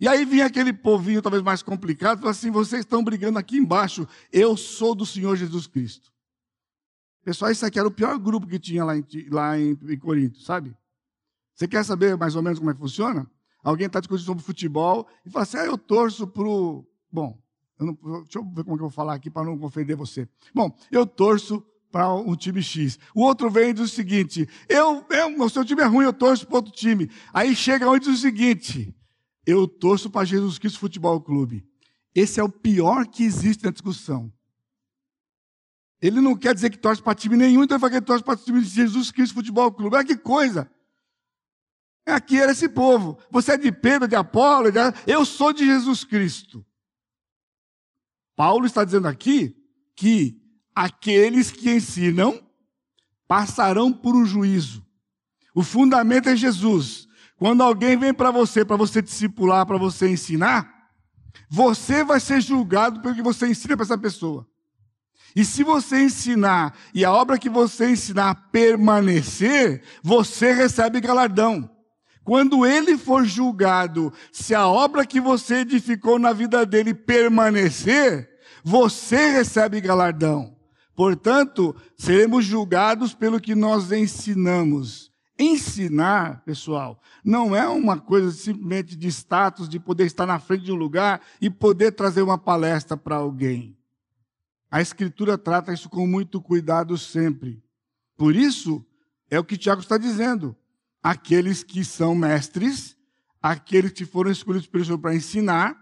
E 0.00 0.08
aí 0.08 0.24
vinha 0.24 0.46
aquele 0.46 0.72
povinho, 0.72 1.22
talvez 1.22 1.42
mais 1.44 1.62
complicado, 1.62 2.18
falou 2.18 2.32
assim: 2.32 2.50
vocês 2.50 2.80
estão 2.80 3.04
brigando 3.04 3.38
aqui 3.38 3.56
embaixo, 3.56 4.06
eu 4.32 4.56
sou 4.56 4.96
do 4.96 5.06
Senhor 5.06 5.36
Jesus 5.36 5.68
Cristo. 5.68 6.12
Pessoal, 7.24 7.50
isso 7.52 7.64
aqui 7.64 7.78
era 7.78 7.88
o 7.88 7.92
pior 7.92 8.18
grupo 8.18 8.46
que 8.48 8.58
tinha 8.58 8.84
lá 8.84 8.96
em, 8.96 9.04
lá 9.30 9.58
em, 9.58 9.78
em 9.88 9.98
Corinto, 9.98 10.40
sabe? 10.40 10.76
Você 11.54 11.66
quer 11.66 11.84
saber 11.84 12.16
mais 12.16 12.34
ou 12.34 12.42
menos 12.42 12.58
como 12.58 12.70
é 12.70 12.74
que 12.74 12.80
funciona? 12.80 13.30
Alguém 13.62 13.86
está 13.86 14.00
discutindo 14.00 14.26
sobre 14.26 14.44
futebol 14.44 15.06
e 15.24 15.30
fala 15.30 15.44
assim: 15.44 15.56
ah, 15.56 15.66
eu 15.66 15.78
torço 15.78 16.26
para 16.26 16.44
o. 16.44 16.84
Bom, 17.10 17.40
eu 17.78 17.86
não, 17.86 18.22
deixa 18.22 18.38
eu 18.38 18.44
ver 18.44 18.64
como 18.64 18.74
é 18.74 18.78
que 18.78 18.84
eu 18.84 18.88
vou 18.88 18.90
falar 18.90 19.14
aqui 19.14 19.30
para 19.30 19.44
não 19.44 19.62
ofender 19.62 19.96
você. 19.96 20.28
Bom, 20.52 20.76
eu 20.90 21.06
torço 21.06 21.64
para 21.96 22.12
um 22.12 22.36
time 22.36 22.62
X. 22.62 22.98
O 23.14 23.22
outro 23.22 23.50
vem 23.50 23.70
e 23.70 23.72
diz 23.72 23.90
o 23.90 23.94
seguinte: 23.94 24.46
eu, 24.68 25.02
eu, 25.08 25.42
o 25.42 25.48
seu 25.48 25.64
time 25.64 25.80
é 25.80 25.86
ruim, 25.86 26.04
eu 26.04 26.12
torço 26.12 26.46
para 26.46 26.56
outro 26.56 26.70
time. 26.70 27.10
Aí 27.32 27.56
chega 27.56 27.90
um 27.90 27.96
e 27.96 28.00
diz 28.00 28.08
o 28.10 28.16
seguinte: 28.18 28.94
eu 29.46 29.66
torço 29.66 30.10
para 30.10 30.26
Jesus 30.26 30.58
Cristo 30.58 30.78
Futebol 30.78 31.18
Clube. 31.22 31.66
Esse 32.14 32.38
é 32.38 32.44
o 32.44 32.50
pior 32.50 33.06
que 33.06 33.24
existe 33.24 33.64
na 33.64 33.70
discussão. 33.70 34.30
Ele 36.02 36.20
não 36.20 36.36
quer 36.36 36.54
dizer 36.54 36.68
que 36.68 36.76
torce 36.76 37.02
para 37.02 37.14
time 37.14 37.34
nenhum, 37.34 37.64
então 37.64 37.76
ele 37.76 37.80
fala 37.80 37.90
que 37.92 37.96
ele 37.96 38.04
torce 38.04 38.22
para 38.22 38.36
time 38.36 38.60
de 38.60 38.68
Jesus 38.68 39.10
Cristo 39.10 39.34
Futebol 39.34 39.72
Clube. 39.72 39.96
Olha 39.96 40.04
que 40.04 40.18
coisa! 40.18 40.70
Aqui 42.04 42.38
era 42.38 42.52
esse 42.52 42.68
povo. 42.68 43.18
Você 43.30 43.52
é 43.52 43.56
de 43.56 43.72
Pedro, 43.72 44.06
de 44.06 44.14
Apolo, 44.14 44.70
de... 44.70 44.78
eu 45.06 45.24
sou 45.24 45.50
de 45.50 45.64
Jesus 45.64 46.04
Cristo. 46.04 46.64
Paulo 48.36 48.66
está 48.66 48.84
dizendo 48.84 49.08
aqui 49.08 49.56
que 49.96 50.45
aqueles 50.76 51.50
que 51.50 51.70
ensinam 51.70 52.38
passarão 53.26 53.90
por 53.90 54.14
um 54.14 54.26
juízo. 54.26 54.84
O 55.54 55.62
fundamento 55.62 56.28
é 56.28 56.36
Jesus. 56.36 57.08
Quando 57.38 57.62
alguém 57.62 57.96
vem 57.96 58.12
para 58.12 58.30
você, 58.30 58.62
para 58.62 58.76
você 58.76 59.00
discipular, 59.00 59.64
para 59.64 59.78
você 59.78 60.10
ensinar, 60.10 60.90
você 61.48 62.04
vai 62.04 62.20
ser 62.20 62.42
julgado 62.42 63.00
pelo 63.00 63.14
que 63.14 63.22
você 63.22 63.48
ensina 63.48 63.74
para 63.74 63.84
essa 63.84 63.96
pessoa. 63.96 64.46
E 65.34 65.44
se 65.44 65.62
você 65.62 66.02
ensinar 66.02 66.76
e 66.94 67.04
a 67.04 67.12
obra 67.12 67.38
que 67.38 67.48
você 67.48 67.90
ensinar 67.90 68.48
permanecer, 68.50 69.82
você 70.02 70.52
recebe 70.52 71.00
galardão. 71.00 71.70
Quando 72.24 72.66
ele 72.66 72.98
for 72.98 73.24
julgado, 73.24 74.12
se 74.32 74.54
a 74.54 74.66
obra 74.66 75.06
que 75.06 75.20
você 75.20 75.56
edificou 75.56 76.18
na 76.18 76.32
vida 76.32 76.66
dele 76.66 76.92
permanecer, 76.92 78.28
você 78.64 79.30
recebe 79.30 79.80
galardão. 79.80 80.55
Portanto, 80.96 81.76
seremos 81.94 82.46
julgados 82.46 83.14
pelo 83.14 83.38
que 83.38 83.54
nós 83.54 83.92
ensinamos. 83.92 85.12
Ensinar, 85.38 86.42
pessoal, 86.46 86.98
não 87.22 87.54
é 87.54 87.68
uma 87.68 88.00
coisa 88.00 88.32
simplesmente 88.32 88.96
de 88.96 89.06
status, 89.08 89.68
de 89.68 89.78
poder 89.78 90.06
estar 90.06 90.24
na 90.24 90.38
frente 90.38 90.64
de 90.64 90.72
um 90.72 90.76
lugar 90.76 91.20
e 91.38 91.50
poder 91.50 91.92
trazer 91.92 92.22
uma 92.22 92.38
palestra 92.38 92.96
para 92.96 93.16
alguém. 93.16 93.76
A 94.70 94.80
Escritura 94.80 95.36
trata 95.36 95.74
isso 95.74 95.90
com 95.90 96.06
muito 96.06 96.40
cuidado 96.40 96.96
sempre. 96.96 97.62
Por 98.16 98.34
isso, 98.34 98.82
é 99.30 99.38
o 99.38 99.44
que 99.44 99.58
Tiago 99.58 99.82
está 99.82 99.98
dizendo. 99.98 100.56
Aqueles 101.02 101.62
que 101.62 101.84
são 101.84 102.14
mestres, 102.14 102.96
aqueles 103.42 103.92
que 103.92 104.06
foram 104.06 104.30
escolhidos 104.30 104.66
pelo 104.66 104.84
Senhor 104.84 104.98
para 104.98 105.14
ensinar, 105.14 105.76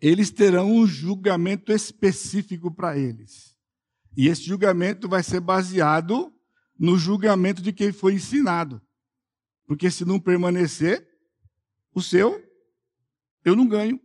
eles 0.00 0.32
terão 0.32 0.68
um 0.68 0.84
julgamento 0.84 1.70
específico 1.72 2.72
para 2.72 2.98
eles. 2.98 3.51
E 4.16 4.28
esse 4.28 4.42
julgamento 4.42 5.08
vai 5.08 5.22
ser 5.22 5.40
baseado 5.40 6.32
no 6.78 6.98
julgamento 6.98 7.62
de 7.62 7.72
quem 7.72 7.92
foi 7.92 8.14
ensinado. 8.14 8.80
Porque 9.66 9.90
se 9.90 10.04
não 10.04 10.18
permanecer, 10.18 11.06
o 11.94 12.00
seu, 12.00 12.42
eu 13.44 13.54
não 13.54 13.66
ganho. 13.66 14.00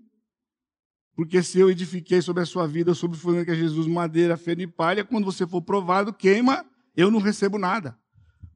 Porque 1.15 1.41
se 1.41 1.59
eu 1.59 1.69
edifiquei 1.69 2.21
sobre 2.21 2.43
a 2.43 2.45
sua 2.45 2.67
vida, 2.67 2.93
sobre 2.93 3.17
o 3.17 3.19
fundamento 3.19 3.45
que 3.45 3.51
é 3.51 3.55
Jesus, 3.55 3.87
madeira, 3.87 4.37
feno 4.37 4.61
e 4.61 4.67
palha, 4.67 5.03
quando 5.03 5.25
você 5.25 5.47
for 5.47 5.61
provado, 5.61 6.13
queima, 6.13 6.65
eu 6.95 7.09
não 7.09 7.19
recebo 7.19 7.57
nada. 7.57 7.97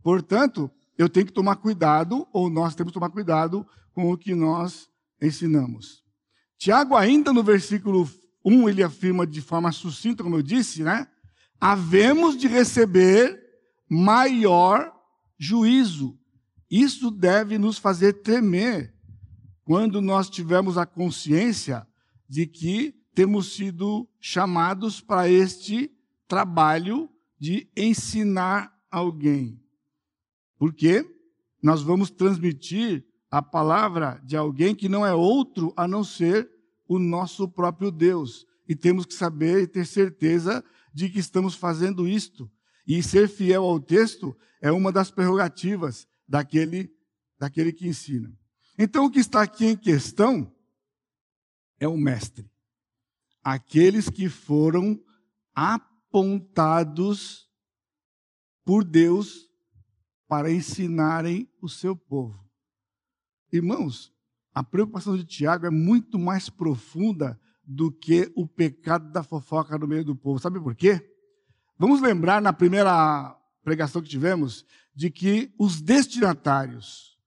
Portanto, 0.03 0.69
eu 0.97 1.09
tenho 1.09 1.25
que 1.25 1.33
tomar 1.33 1.55
cuidado, 1.55 2.27
ou 2.31 2.49
nós 2.49 2.75
temos 2.75 2.91
que 2.91 2.93
tomar 2.93 3.09
cuidado 3.09 3.65
com 3.93 4.11
o 4.11 4.17
que 4.17 4.35
nós 4.35 4.87
ensinamos. 5.21 6.03
Tiago, 6.57 6.95
ainda 6.95 7.33
no 7.33 7.43
versículo 7.43 8.07
1, 8.45 8.69
ele 8.69 8.83
afirma 8.83 9.25
de 9.25 9.41
forma 9.41 9.71
sucinta, 9.71 10.23
como 10.23 10.35
eu 10.35 10.43
disse, 10.43 10.83
né? 10.83 11.07
Havemos 11.61 12.35
de 12.35 12.47
receber 12.47 13.39
maior 13.87 14.91
juízo. 15.37 16.17
Isso 16.69 17.11
deve 17.11 17.59
nos 17.59 17.77
fazer 17.77 18.13
temer 18.13 18.95
quando 19.63 20.01
nós 20.01 20.27
tivermos 20.27 20.77
a 20.77 20.87
consciência 20.87 21.87
de 22.27 22.47
que 22.47 22.95
temos 23.13 23.53
sido 23.53 24.09
chamados 24.19 24.99
para 24.99 25.29
este 25.29 25.91
trabalho 26.27 27.09
de 27.37 27.69
ensinar 27.77 28.73
alguém. 28.89 29.61
Porque 30.57 31.05
nós 31.61 31.83
vamos 31.83 32.09
transmitir 32.09 33.05
a 33.29 33.41
palavra 33.41 34.19
de 34.25 34.35
alguém 34.35 34.73
que 34.73 34.89
não 34.89 35.05
é 35.05 35.13
outro 35.13 35.73
a 35.77 35.87
não 35.87 36.03
ser 36.03 36.49
o 36.87 36.97
nosso 36.97 37.47
próprio 37.47 37.91
Deus. 37.91 38.47
E 38.67 38.75
temos 38.75 39.05
que 39.05 39.13
saber 39.13 39.63
e 39.63 39.67
ter 39.67 39.85
certeza 39.85 40.63
de 40.93 41.09
que 41.09 41.19
estamos 41.19 41.55
fazendo 41.55 42.07
isto. 42.07 42.51
E 42.85 43.01
ser 43.01 43.27
fiel 43.27 43.63
ao 43.63 43.79
texto 43.79 44.35
é 44.61 44.71
uma 44.71 44.91
das 44.91 45.11
prerrogativas 45.11 46.07
daquele, 46.27 46.93
daquele 47.39 47.71
que 47.71 47.87
ensina. 47.87 48.31
Então, 48.77 49.05
o 49.05 49.11
que 49.11 49.19
está 49.19 49.41
aqui 49.41 49.65
em 49.65 49.77
questão 49.77 50.53
é 51.79 51.87
o 51.87 51.97
mestre. 51.97 52.49
Aqueles 53.43 54.09
que 54.09 54.29
foram 54.29 54.99
apontados 55.53 57.49
por 58.63 58.83
Deus 58.83 59.49
para 60.27 60.51
ensinarem 60.51 61.51
o 61.61 61.67
seu 61.67 61.95
povo. 61.95 62.47
Irmãos, 63.51 64.13
a 64.53 64.63
preocupação 64.63 65.17
de 65.17 65.25
Tiago 65.25 65.65
é 65.65 65.69
muito 65.69 66.19
mais 66.19 66.49
profunda 66.49 67.39
do 67.63 67.91
que 67.91 68.31
o 68.35 68.47
pecado 68.47 69.11
da 69.11 69.23
fofoca 69.23 69.77
no 69.77 69.87
meio 69.87 70.03
do 70.03 70.15
povo. 70.15 70.39
Sabe 70.39 70.59
por 70.59 70.75
quê? 70.75 71.01
Vamos 71.77 72.01
lembrar 72.01 72.41
na 72.41 72.53
primeira 72.53 73.35
pregação 73.63 74.01
que 74.01 74.09
tivemos 74.09 74.65
de 74.93 75.09
que 75.09 75.53
os 75.57 75.81
destinatários, 75.81 77.17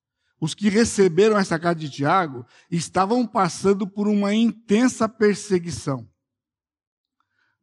os 0.40 0.54
que 0.54 0.68
receberam 0.68 1.38
essa 1.38 1.58
carta 1.58 1.80
de 1.80 1.90
Tiago, 1.90 2.46
estavam 2.70 3.26
passando 3.26 3.86
por 3.86 4.06
uma 4.06 4.34
intensa 4.34 5.08
perseguição. 5.08 6.08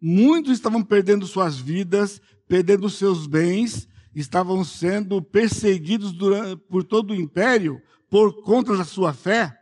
Muitos 0.01 0.53
estavam 0.53 0.83
perdendo 0.83 1.27
suas 1.27 1.57
vidas, 1.57 2.19
perdendo 2.47 2.89
seus 2.89 3.27
bens, 3.27 3.87
estavam 4.15 4.63
sendo 4.63 5.21
perseguidos 5.21 6.11
durante, 6.11 6.57
por 6.63 6.83
todo 6.83 7.11
o 7.11 7.15
império 7.15 7.81
por 8.09 8.43
conta 8.43 8.75
da 8.75 8.83
sua 8.83 9.13
fé. 9.13 9.57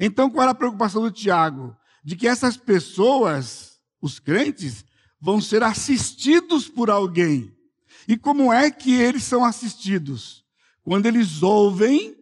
Então, 0.00 0.30
qual 0.30 0.44
era 0.44 0.52
a 0.52 0.54
preocupação 0.54 1.02
do 1.02 1.10
Tiago? 1.10 1.76
De 2.02 2.16
que 2.16 2.26
essas 2.26 2.56
pessoas, 2.56 3.78
os 4.00 4.18
crentes, 4.18 4.84
vão 5.20 5.40
ser 5.40 5.62
assistidos 5.62 6.68
por 6.68 6.90
alguém. 6.90 7.54
E 8.08 8.16
como 8.16 8.52
é 8.52 8.70
que 8.70 8.92
eles 8.92 9.22
são 9.22 9.44
assistidos? 9.44 10.44
Quando 10.82 11.06
eles 11.06 11.42
ouvem 11.42 12.16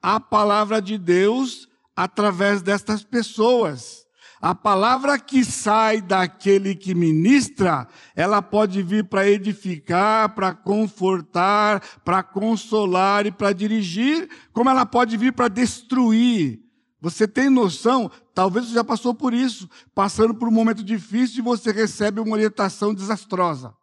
a 0.00 0.20
palavra 0.20 0.80
de 0.80 0.96
Deus 0.96 1.68
através 1.96 2.62
destas 2.62 3.02
pessoas. 3.02 4.06
A 4.40 4.54
palavra 4.54 5.18
que 5.18 5.44
sai 5.44 6.00
daquele 6.00 6.74
que 6.74 6.94
ministra, 6.94 7.88
ela 8.14 8.42
pode 8.42 8.82
vir 8.82 9.04
para 9.04 9.28
edificar, 9.28 10.34
para 10.34 10.54
confortar, 10.54 11.80
para 12.04 12.22
consolar 12.22 13.26
e 13.26 13.32
para 13.32 13.52
dirigir, 13.52 14.28
como 14.52 14.68
ela 14.68 14.84
pode 14.84 15.16
vir 15.16 15.32
para 15.32 15.48
destruir. 15.48 16.60
Você 17.00 17.26
tem 17.26 17.48
noção? 17.48 18.10
Talvez 18.36 18.66
você 18.66 18.74
já 18.74 18.84
passou 18.84 19.14
por 19.14 19.32
isso, 19.32 19.66
passando 19.94 20.34
por 20.34 20.46
um 20.46 20.52
momento 20.52 20.84
difícil 20.84 21.38
e 21.38 21.42
você 21.42 21.72
recebe 21.72 22.20
uma 22.20 22.34
orientação 22.34 22.92
desastrosa. 22.92 23.74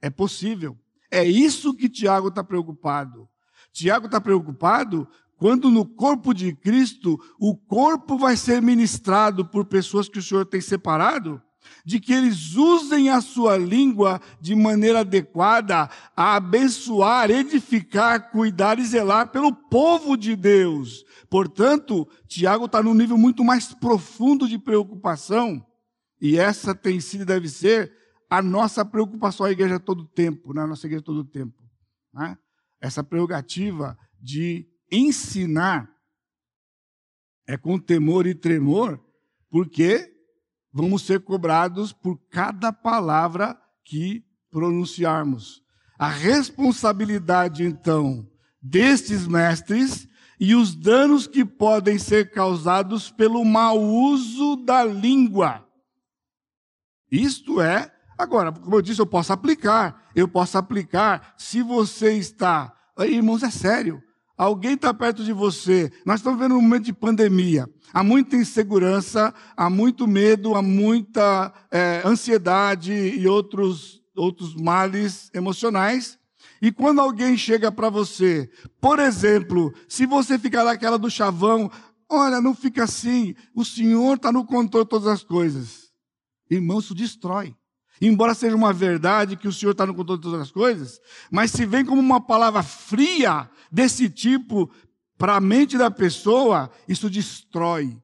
É 0.00 0.08
possível. 0.08 0.78
É 1.10 1.24
isso 1.24 1.74
que 1.74 1.88
Tiago 1.88 2.28
está 2.28 2.44
preocupado. 2.44 3.28
Tiago 3.72 4.06
está 4.06 4.20
preocupado 4.20 5.08
quando 5.36 5.68
no 5.68 5.84
corpo 5.84 6.32
de 6.32 6.54
Cristo 6.54 7.18
o 7.36 7.56
corpo 7.56 8.16
vai 8.16 8.36
ser 8.36 8.62
ministrado 8.62 9.44
por 9.44 9.64
pessoas 9.64 10.08
que 10.08 10.20
o 10.20 10.22
Senhor 10.22 10.46
tem 10.46 10.60
separado, 10.60 11.42
de 11.84 12.00
que 12.00 12.12
eles 12.12 12.54
usem 12.54 13.10
a 13.10 13.20
sua 13.20 13.56
língua 13.56 14.20
de 14.40 14.54
maneira 14.54 15.00
adequada 15.00 15.88
a 16.16 16.36
abençoar, 16.36 17.30
edificar, 17.30 18.30
cuidar 18.30 18.78
e 18.78 18.84
zelar 18.84 19.28
pelo 19.28 19.52
povo 19.52 20.16
de 20.16 20.34
Deus. 20.34 21.04
Portanto, 21.28 22.08
Tiago 22.26 22.66
está 22.66 22.82
num 22.82 22.94
nível 22.94 23.18
muito 23.18 23.44
mais 23.44 23.74
profundo 23.74 24.48
de 24.48 24.58
preocupação, 24.58 25.64
e 26.20 26.38
essa 26.38 26.74
tem 26.74 27.00
sido 27.00 27.22
e 27.22 27.26
deve 27.26 27.48
ser 27.48 27.92
a 28.30 28.40
nossa 28.40 28.84
preocupação, 28.84 29.44
a 29.44 29.52
igreja 29.52 29.78
todo 29.78 30.06
tempo, 30.06 30.54
na 30.54 30.62
né? 30.62 30.68
nossa 30.68 30.86
igreja 30.86 31.04
todo 31.04 31.24
tempo. 31.24 31.62
Né? 32.12 32.38
Essa 32.80 33.04
prerrogativa 33.04 33.98
de 34.20 34.66
ensinar 34.90 35.90
é 37.46 37.56
com 37.56 37.78
temor 37.78 38.26
e 38.26 38.34
tremor, 38.34 38.98
porque 39.50 40.13
vamos 40.74 41.02
ser 41.02 41.20
cobrados 41.20 41.92
por 41.92 42.18
cada 42.28 42.72
palavra 42.72 43.56
que 43.84 44.24
pronunciarmos. 44.50 45.62
A 45.96 46.08
responsabilidade, 46.08 47.62
então, 47.62 48.28
destes 48.60 49.28
mestres 49.28 50.08
e 50.40 50.56
os 50.56 50.74
danos 50.74 51.28
que 51.28 51.44
podem 51.44 51.96
ser 51.96 52.32
causados 52.32 53.08
pelo 53.08 53.44
mau 53.44 53.80
uso 53.80 54.56
da 54.56 54.82
língua. 54.82 55.64
Isto 57.10 57.60
é, 57.60 57.94
agora, 58.18 58.50
como 58.50 58.74
eu 58.74 58.82
disse, 58.82 59.00
eu 59.00 59.06
posso 59.06 59.32
aplicar. 59.32 60.10
Eu 60.16 60.26
posso 60.26 60.58
aplicar 60.58 61.34
se 61.38 61.62
você 61.62 62.14
está. 62.14 62.74
Irmãos, 62.98 63.44
é 63.44 63.50
sério. 63.50 64.02
Alguém 64.36 64.74
está 64.74 64.92
perto 64.92 65.22
de 65.22 65.32
você. 65.32 65.92
Nós 66.04 66.20
estamos 66.20 66.40
vendo 66.40 66.56
um 66.56 66.60
momento 66.60 66.84
de 66.84 66.92
pandemia. 66.92 67.68
Há 67.92 68.02
muita 68.02 68.36
insegurança, 68.36 69.32
há 69.56 69.70
muito 69.70 70.08
medo, 70.08 70.56
há 70.56 70.62
muita 70.62 71.52
é, 71.70 72.02
ansiedade 72.04 72.92
e 72.92 73.28
outros, 73.28 74.02
outros 74.16 74.56
males 74.56 75.30
emocionais. 75.32 76.18
E 76.60 76.72
quando 76.72 77.00
alguém 77.00 77.36
chega 77.36 77.70
para 77.70 77.88
você, 77.88 78.50
por 78.80 78.98
exemplo, 78.98 79.72
se 79.88 80.06
você 80.06 80.38
ficar 80.38 80.64
naquela 80.64 80.98
do 80.98 81.10
chavão, 81.10 81.70
olha, 82.10 82.40
não 82.40 82.54
fica 82.54 82.84
assim, 82.84 83.34
o 83.54 83.64
Senhor 83.64 84.16
está 84.16 84.32
no 84.32 84.44
controle 84.44 84.84
de 84.84 84.90
todas 84.90 85.06
as 85.06 85.22
coisas. 85.22 85.92
Irmão, 86.50 86.80
isso 86.80 86.94
destrói. 86.94 87.54
Embora 88.06 88.34
seja 88.34 88.54
uma 88.54 88.70
verdade 88.70 89.34
que 89.34 89.48
o 89.48 89.52
Senhor 89.52 89.72
está 89.72 89.86
no 89.86 89.94
controle 89.94 90.20
de 90.20 90.28
todas 90.28 90.42
as 90.42 90.50
coisas, 90.50 91.00
mas 91.30 91.50
se 91.50 91.64
vem 91.64 91.84
como 91.86 92.02
uma 92.02 92.20
palavra 92.20 92.62
fria 92.62 93.48
desse 93.72 94.10
tipo 94.10 94.70
para 95.16 95.36
a 95.36 95.40
mente 95.40 95.78
da 95.78 95.90
pessoa, 95.90 96.70
isso 96.86 97.08
destrói. 97.08 97.96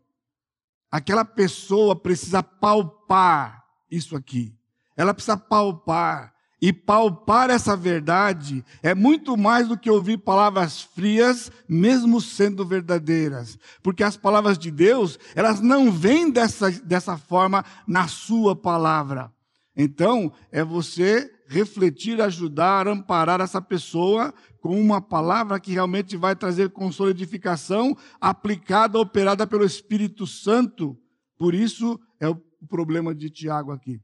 Aquela 0.91 1.23
pessoa 1.23 1.95
precisa 1.95 2.43
palpar 2.43 3.63
isso 3.91 4.17
aqui. 4.17 4.55
Ela 4.97 5.13
precisa 5.13 5.37
palpar. 5.37 6.33
E 6.63 6.73
palpar 6.73 7.51
essa 7.51 7.77
verdade 7.77 8.65
é 8.83 8.95
muito 8.95 9.37
mais 9.37 9.69
do 9.69 9.77
que 9.77 9.91
ouvir 9.91 10.17
palavras 10.19 10.81
frias, 10.81 11.53
mesmo 11.69 12.23
sendo 12.23 12.67
verdadeiras. 12.67 13.59
Porque 13.83 14.03
as 14.03 14.17
palavras 14.17 14.59
de 14.59 14.71
Deus, 14.71 15.19
elas 15.35 15.61
não 15.61 15.93
vêm 15.93 16.31
dessa, 16.31 16.71
dessa 16.71 17.19
forma 17.19 17.65
na 17.87 18.09
sua 18.09 18.57
palavra. 18.57 19.31
Então, 19.77 20.33
é 20.51 20.65
você 20.65 21.31
refletir, 21.47 22.21
ajudar, 22.21 22.87
amparar 22.87 23.41
essa 23.41 23.61
pessoa 23.61 24.35
com 24.61 24.81
uma 24.81 25.01
palavra 25.01 25.59
que 25.59 25.73
realmente 25.73 26.17
vai 26.17 26.37
trazer 26.37 26.71
consolo 26.71 27.11
edificação, 27.11 27.97
aplicada, 28.21 28.99
operada 28.99 29.47
pelo 29.47 29.65
Espírito 29.65 30.27
Santo. 30.27 30.99
Por 31.39 31.55
isso 31.55 31.99
é 32.19 32.29
o 32.29 32.37
problema 32.69 33.15
de 33.15 33.31
Tiago 33.31 33.73
aqui. 33.73 34.01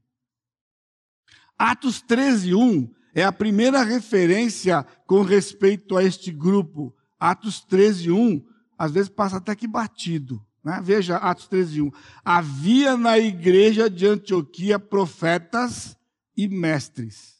Atos 1.58 2.00
13, 2.02 2.54
1 2.54 2.90
é 3.14 3.24
a 3.24 3.32
primeira 3.32 3.82
referência 3.82 4.84
com 5.06 5.22
respeito 5.22 5.96
a 5.96 6.04
este 6.04 6.30
grupo. 6.30 6.94
Atos 7.18 7.60
13, 7.60 8.10
1, 8.10 8.44
às 8.78 8.92
vezes 8.92 9.08
passa 9.08 9.38
até 9.38 9.54
que 9.54 9.66
batido. 9.66 10.45
Né? 10.66 10.80
Veja 10.82 11.18
Atos 11.18 11.46
13, 11.46 11.82
1. 11.82 11.90
Havia 12.24 12.96
na 12.96 13.16
igreja 13.16 13.88
de 13.88 14.04
Antioquia 14.04 14.80
profetas 14.80 15.96
e 16.36 16.48
mestres. 16.48 17.36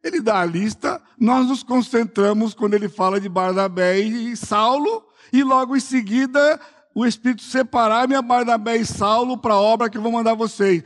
Ele 0.00 0.20
dá 0.20 0.40
a 0.40 0.44
lista, 0.44 1.02
nós 1.18 1.48
nos 1.48 1.64
concentramos 1.64 2.54
quando 2.54 2.74
ele 2.74 2.88
fala 2.88 3.20
de 3.20 3.28
Barnabé 3.28 3.98
e 3.98 4.36
Saulo, 4.36 5.04
e 5.32 5.42
logo 5.42 5.76
em 5.76 5.80
seguida 5.80 6.60
o 6.94 7.04
Espírito 7.04 7.42
separar-me 7.42 8.14
a 8.14 8.22
Barnabé 8.22 8.76
e 8.76 8.86
Saulo 8.86 9.36
para 9.36 9.54
a 9.54 9.60
obra 9.60 9.90
que 9.90 9.98
eu 9.98 10.02
vou 10.02 10.12
mandar 10.12 10.34
vocês, 10.34 10.84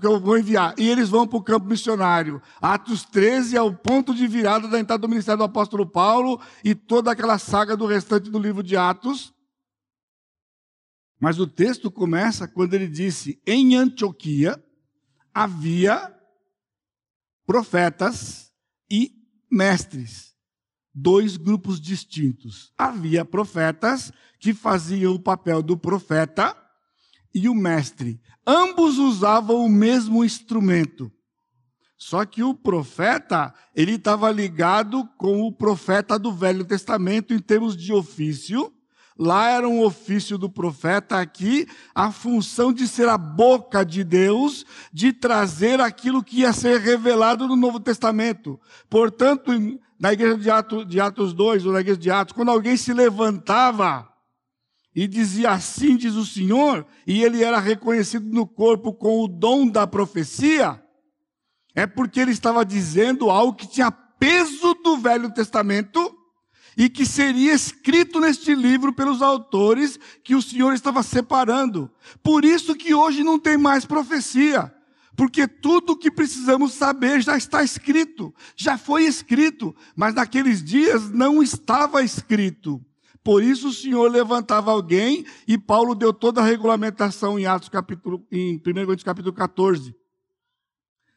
que 0.00 0.06
eu 0.06 0.20
vou 0.20 0.38
enviar. 0.38 0.74
E 0.78 0.88
eles 0.88 1.08
vão 1.08 1.26
para 1.26 1.38
o 1.38 1.42
campo 1.42 1.66
missionário. 1.66 2.40
Atos 2.62 3.02
13 3.02 3.56
é 3.56 3.60
o 3.60 3.74
ponto 3.74 4.14
de 4.14 4.28
virada 4.28 4.68
da 4.68 4.78
entrada 4.78 5.00
do 5.00 5.08
ministério 5.08 5.38
do 5.38 5.44
apóstolo 5.44 5.86
Paulo 5.86 6.40
e 6.62 6.72
toda 6.72 7.10
aquela 7.10 7.36
saga 7.36 7.76
do 7.76 7.84
restante 7.84 8.30
do 8.30 8.38
livro 8.38 8.62
de 8.62 8.76
Atos. 8.76 9.34
Mas 11.20 11.38
o 11.38 11.46
texto 11.46 11.90
começa 11.90 12.46
quando 12.48 12.74
ele 12.74 12.88
disse: 12.88 13.40
em 13.46 13.76
Antioquia 13.76 14.62
havia 15.32 16.14
profetas 17.46 18.52
e 18.90 19.12
mestres, 19.50 20.34
dois 20.94 21.36
grupos 21.36 21.80
distintos. 21.80 22.72
Havia 22.76 23.24
profetas 23.24 24.12
que 24.38 24.52
faziam 24.54 25.14
o 25.14 25.20
papel 25.20 25.62
do 25.62 25.76
profeta 25.76 26.56
e 27.34 27.48
o 27.48 27.54
mestre. 27.54 28.20
Ambos 28.46 28.98
usavam 28.98 29.64
o 29.64 29.68
mesmo 29.68 30.24
instrumento. 30.24 31.10
Só 31.96 32.24
que 32.26 32.42
o 32.42 32.54
profeta, 32.54 33.54
ele 33.74 33.92
estava 33.92 34.30
ligado 34.30 35.08
com 35.16 35.42
o 35.42 35.52
profeta 35.52 36.18
do 36.18 36.32
Velho 36.32 36.64
Testamento 36.64 37.32
em 37.32 37.38
termos 37.38 37.76
de 37.76 37.92
ofício, 37.92 38.72
Lá 39.16 39.48
era 39.48 39.68
um 39.68 39.80
ofício 39.80 40.36
do 40.36 40.50
profeta, 40.50 41.20
aqui 41.20 41.68
a 41.94 42.10
função 42.10 42.72
de 42.72 42.88
ser 42.88 43.08
a 43.08 43.16
boca 43.16 43.84
de 43.84 44.02
Deus, 44.02 44.66
de 44.92 45.12
trazer 45.12 45.80
aquilo 45.80 46.22
que 46.22 46.40
ia 46.40 46.52
ser 46.52 46.80
revelado 46.80 47.46
no 47.46 47.54
Novo 47.54 47.78
Testamento. 47.78 48.60
Portanto, 48.90 49.52
na 50.00 50.12
igreja 50.12 50.36
de 50.36 50.50
Atos, 50.50 50.86
de 50.86 51.00
Atos 51.00 51.32
2, 51.32 51.64
ou 51.64 51.72
na 51.72 51.80
igreja 51.80 51.98
de 51.98 52.10
Atos, 52.10 52.32
quando 52.32 52.50
alguém 52.50 52.76
se 52.76 52.92
levantava 52.92 54.08
e 54.92 55.06
dizia 55.06 55.50
assim 55.50 55.96
diz 55.96 56.14
o 56.14 56.26
Senhor, 56.26 56.84
e 57.06 57.22
ele 57.22 57.42
era 57.42 57.58
reconhecido 57.60 58.26
no 58.26 58.46
corpo 58.46 58.92
com 58.92 59.22
o 59.22 59.28
dom 59.28 59.68
da 59.68 59.86
profecia, 59.86 60.82
é 61.72 61.86
porque 61.86 62.18
ele 62.18 62.32
estava 62.32 62.64
dizendo 62.64 63.30
algo 63.30 63.54
que 63.54 63.66
tinha 63.66 63.90
peso 63.90 64.74
do 64.82 64.96
Velho 64.96 65.32
Testamento 65.32 66.23
e 66.76 66.88
que 66.88 67.06
seria 67.06 67.52
escrito 67.52 68.20
neste 68.20 68.54
livro 68.54 68.92
pelos 68.92 69.22
autores 69.22 69.98
que 70.22 70.34
o 70.34 70.42
Senhor 70.42 70.72
estava 70.74 71.02
separando. 71.02 71.90
Por 72.22 72.44
isso 72.44 72.74
que 72.74 72.94
hoje 72.94 73.22
não 73.22 73.38
tem 73.38 73.56
mais 73.56 73.84
profecia, 73.84 74.74
porque 75.16 75.46
tudo 75.46 75.92
o 75.92 75.96
que 75.96 76.10
precisamos 76.10 76.72
saber 76.72 77.22
já 77.22 77.36
está 77.36 77.62
escrito, 77.62 78.34
já 78.56 78.76
foi 78.76 79.04
escrito, 79.04 79.74
mas 79.94 80.14
naqueles 80.14 80.62
dias 80.62 81.10
não 81.10 81.42
estava 81.42 82.02
escrito. 82.02 82.84
Por 83.22 83.42
isso 83.42 83.68
o 83.68 83.72
Senhor 83.72 84.10
levantava 84.10 84.70
alguém 84.70 85.24
e 85.48 85.56
Paulo 85.56 85.94
deu 85.94 86.12
toda 86.12 86.42
a 86.42 86.44
regulamentação 86.44 87.38
em 87.38 87.46
Atos 87.46 87.70
capítulo 87.70 88.26
em 88.30 88.56
1 88.56 88.60
Coríntios 88.60 89.02
capítulo 89.02 89.32
14 89.32 89.94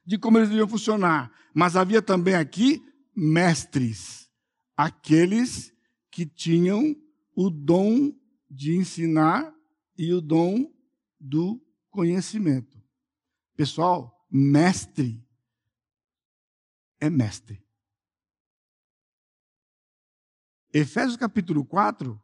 de 0.05 0.17
como 0.17 0.37
eles 0.37 0.47
deviam 0.47 0.69
funcionar. 0.69 1.29
Mas 1.53 1.75
havia 1.75 2.01
também 2.01 2.33
aqui 2.33 2.81
mestres 3.13 4.26
aqueles 4.77 5.73
que 6.11 6.25
tinham 6.25 6.95
o 7.35 7.49
dom 7.49 8.15
de 8.49 8.77
ensinar 8.77 9.53
e 9.97 10.13
o 10.13 10.21
dom 10.21 10.71
do 11.19 11.59
conhecimento. 11.89 12.79
Pessoal, 13.55 14.25
mestre 14.29 15.25
é 16.99 17.09
mestre. 17.09 17.63
Efésios 20.71 21.17
capítulo 21.17 21.65
4, 21.65 22.19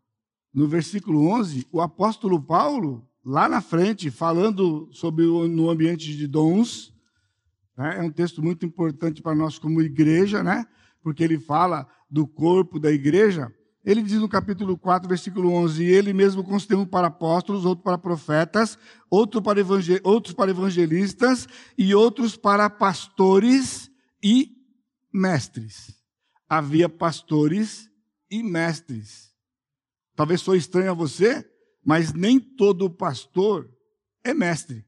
no 0.53 0.67
versículo 0.67 1.27
11, 1.27 1.67
o 1.71 1.81
apóstolo 1.81 2.41
Paulo, 2.41 3.09
lá 3.25 3.49
na 3.49 3.61
frente, 3.61 4.11
falando 4.11 4.89
sobre 4.91 5.25
o 5.25 5.47
no 5.47 5.69
ambiente 5.69 6.15
de 6.15 6.27
dons, 6.27 6.93
né, 7.75 7.97
é 7.97 8.01
um 8.01 8.11
texto 8.11 8.43
muito 8.43 8.65
importante 8.65 9.21
para 9.21 9.33
nós 9.33 9.57
como 9.57 9.81
igreja, 9.81 10.43
né? 10.43 10.67
Porque 11.03 11.23
ele 11.23 11.37
fala 11.37 11.87
do 12.09 12.25
corpo 12.25 12.79
da 12.79 12.91
igreja, 12.91 13.53
ele 13.85 14.01
diz 14.01 14.19
no 14.19 14.29
capítulo 14.29 14.77
4, 14.77 15.09
versículo 15.09 15.51
11: 15.51 15.83
Ele 15.83 16.13
mesmo 16.13 16.43
constituiu 16.43 16.87
para 16.87 17.07
apóstolos, 17.07 17.65
outros 17.65 17.83
para 17.83 17.97
profetas, 17.97 18.77
outro 19.09 19.41
para 19.41 19.59
outros 20.03 20.33
para 20.33 20.51
evangelistas 20.51 21.47
e 21.77 21.93
outros 21.93 22.37
para 22.37 22.69
pastores 22.69 23.91
e 24.23 24.51
mestres. 25.13 26.01
Havia 26.47 26.87
pastores 26.87 27.89
e 28.31 28.41
mestres. 28.41 29.33
Talvez 30.15 30.41
sou 30.41 30.55
estranho 30.55 30.91
a 30.91 30.95
você, 30.95 31.45
mas 31.85 32.13
nem 32.13 32.39
todo 32.39 32.89
pastor 32.89 33.69
é 34.23 34.33
mestre. 34.33 34.85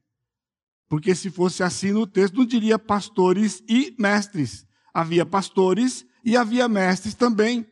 Porque 0.87 1.13
se 1.13 1.29
fosse 1.29 1.63
assim 1.63 1.91
no 1.91 2.07
texto, 2.07 2.37
não 2.37 2.45
diria 2.45 2.79
pastores 2.79 3.61
e 3.67 3.93
mestres. 3.99 4.65
Havia 4.95 5.25
pastores 5.25 6.05
e 6.23 6.37
havia 6.37 6.69
mestres 6.69 7.13
também. 7.13 7.67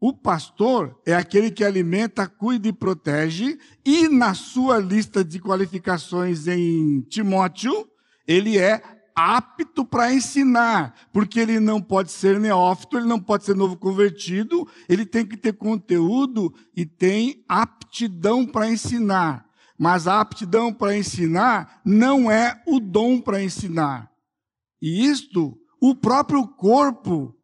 O 0.00 0.14
pastor 0.14 0.98
é 1.04 1.14
aquele 1.14 1.50
que 1.50 1.62
alimenta, 1.62 2.26
cuida 2.26 2.68
e 2.68 2.72
protege, 2.72 3.58
e 3.84 4.08
na 4.08 4.32
sua 4.32 4.78
lista 4.78 5.22
de 5.22 5.38
qualificações 5.38 6.48
em 6.48 7.02
Timóteo, 7.02 7.86
ele 8.26 8.56
é 8.56 8.82
apto 9.14 9.84
para 9.84 10.10
ensinar, 10.10 10.94
porque 11.12 11.38
ele 11.38 11.60
não 11.60 11.82
pode 11.82 12.12
ser 12.12 12.40
neófito, 12.40 12.96
ele 12.96 13.06
não 13.06 13.20
pode 13.20 13.44
ser 13.44 13.54
novo 13.54 13.76
convertido, 13.76 14.66
ele 14.88 15.04
tem 15.04 15.26
que 15.26 15.36
ter 15.36 15.52
conteúdo 15.52 16.50
e 16.74 16.86
tem 16.86 17.44
aptidão 17.46 18.46
para 18.46 18.70
ensinar. 18.70 19.44
Mas 19.78 20.06
a 20.06 20.18
aptidão 20.18 20.72
para 20.72 20.96
ensinar 20.96 21.82
não 21.84 22.30
é 22.30 22.62
o 22.66 22.80
dom 22.80 23.20
para 23.20 23.42
ensinar. 23.42 24.15
E 24.80 25.06
isto 25.06 25.58
o 25.80 25.94
próprio 25.94 26.46
corpo 26.46 27.34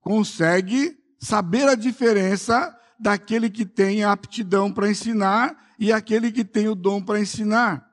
consegue 0.00 0.96
saber 1.18 1.68
a 1.68 1.74
diferença 1.74 2.74
daquele 2.98 3.50
que 3.50 3.64
tem 3.64 4.04
a 4.04 4.12
aptidão 4.12 4.72
para 4.72 4.90
ensinar 4.90 5.56
e 5.78 5.92
aquele 5.92 6.30
que 6.30 6.44
tem 6.44 6.68
o 6.68 6.74
dom 6.74 7.02
para 7.02 7.20
ensinar. 7.20 7.86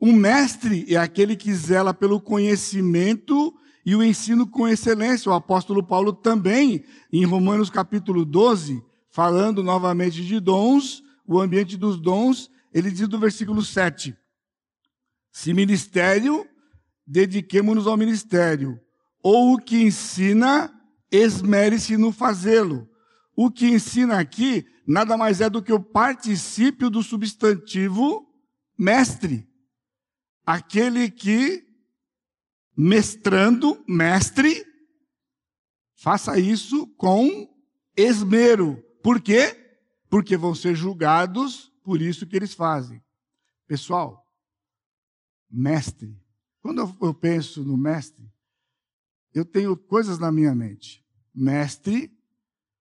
Um 0.00 0.12
mestre 0.12 0.84
é 0.92 0.96
aquele 0.96 1.36
que 1.36 1.54
zela 1.54 1.94
pelo 1.94 2.20
conhecimento 2.20 3.54
e 3.84 3.94
o 3.94 4.02
ensino 4.02 4.46
com 4.46 4.68
excelência. 4.68 5.30
O 5.30 5.34
apóstolo 5.34 5.82
Paulo 5.82 6.12
também, 6.12 6.84
em 7.12 7.24
Romanos 7.24 7.70
capítulo 7.70 8.24
12, 8.24 8.82
falando 9.10 9.62
novamente 9.62 10.24
de 10.24 10.40
dons, 10.40 11.02
o 11.26 11.40
ambiente 11.40 11.76
dos 11.76 12.00
dons, 12.00 12.50
ele 12.72 12.90
diz 12.90 13.08
no 13.08 13.18
versículo 13.18 13.62
7: 13.62 14.16
Se 15.30 15.54
ministério, 15.54 16.46
dediquemo-nos 17.06 17.86
ao 17.86 17.96
ministério 17.96 18.80
ou 19.22 19.54
o 19.54 19.58
que 19.58 19.82
ensina, 19.82 20.72
esmere-se 21.10 21.96
no 21.96 22.10
fazê-lo. 22.10 22.88
O 23.36 23.50
que 23.50 23.66
ensina 23.66 24.18
aqui 24.18 24.66
nada 24.86 25.16
mais 25.16 25.40
é 25.40 25.48
do 25.48 25.62
que 25.62 25.72
o 25.72 25.80
particípio 25.80 26.90
do 26.90 27.02
substantivo 27.02 28.28
mestre. 28.76 29.48
Aquele 30.44 31.08
que, 31.08 31.64
mestrando, 32.76 33.82
mestre, 33.86 34.66
faça 35.94 36.38
isso 36.38 36.88
com 36.96 37.48
esmero. 37.96 38.82
Por 39.02 39.20
quê? 39.20 39.56
Porque 40.10 40.36
vão 40.36 40.54
ser 40.54 40.74
julgados 40.74 41.72
por 41.84 42.02
isso 42.02 42.26
que 42.26 42.36
eles 42.36 42.54
fazem. 42.54 43.02
Pessoal, 43.68 44.26
mestre. 45.48 46.20
Quando 46.62 46.96
eu 47.00 47.12
penso 47.12 47.64
no 47.64 47.76
mestre, 47.76 48.32
eu 49.34 49.44
tenho 49.44 49.76
coisas 49.76 50.18
na 50.18 50.30
minha 50.30 50.54
mente. 50.54 51.04
Mestre, 51.34 52.16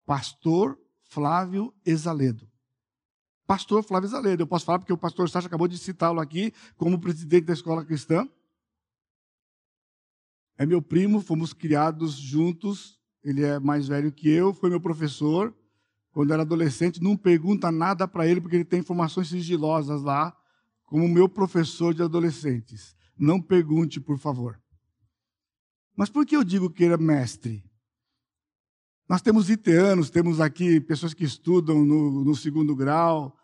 pastor 0.04 0.76
Flávio 1.02 1.72
Exaledo. 1.86 2.50
Pastor 3.46 3.84
Flávio 3.84 4.08
Exaledo. 4.08 4.42
Eu 4.42 4.46
posso 4.46 4.64
falar 4.64 4.80
porque 4.80 4.92
o 4.92 4.98
pastor 4.98 5.30
Sacha 5.30 5.46
acabou 5.46 5.68
de 5.68 5.78
citá-lo 5.78 6.18
aqui 6.18 6.52
como 6.76 7.00
presidente 7.00 7.44
da 7.44 7.52
escola 7.52 7.84
cristã. 7.84 8.28
É 10.58 10.66
meu 10.66 10.82
primo, 10.82 11.20
fomos 11.20 11.52
criados 11.52 12.14
juntos. 12.14 12.98
Ele 13.22 13.44
é 13.44 13.60
mais 13.60 13.86
velho 13.86 14.10
que 14.10 14.28
eu, 14.28 14.52
foi 14.52 14.68
meu 14.68 14.80
professor. 14.80 15.54
Quando 16.10 16.32
era 16.32 16.42
adolescente, 16.42 17.00
não 17.00 17.16
pergunta 17.16 17.70
nada 17.70 18.08
para 18.08 18.26
ele, 18.26 18.40
porque 18.40 18.56
ele 18.56 18.64
tem 18.64 18.80
informações 18.80 19.28
sigilosas 19.28 20.02
lá, 20.02 20.36
como 20.84 21.08
meu 21.08 21.28
professor 21.28 21.94
de 21.94 22.02
adolescentes. 22.02 22.96
Não 23.20 23.38
pergunte, 23.38 24.00
por 24.00 24.18
favor. 24.18 24.58
Mas 25.94 26.08
por 26.08 26.24
que 26.24 26.34
eu 26.34 26.42
digo 26.42 26.70
que 26.70 26.84
ele 26.84 26.94
é 26.94 26.96
mestre? 26.96 27.62
Nós 29.06 29.20
temos 29.20 29.50
iteanos, 29.50 30.08
temos 30.08 30.40
aqui 30.40 30.80
pessoas 30.80 31.12
que 31.12 31.24
estudam 31.24 31.84
no, 31.84 32.24
no 32.24 32.34
segundo 32.34 32.74
grau. 32.74 33.36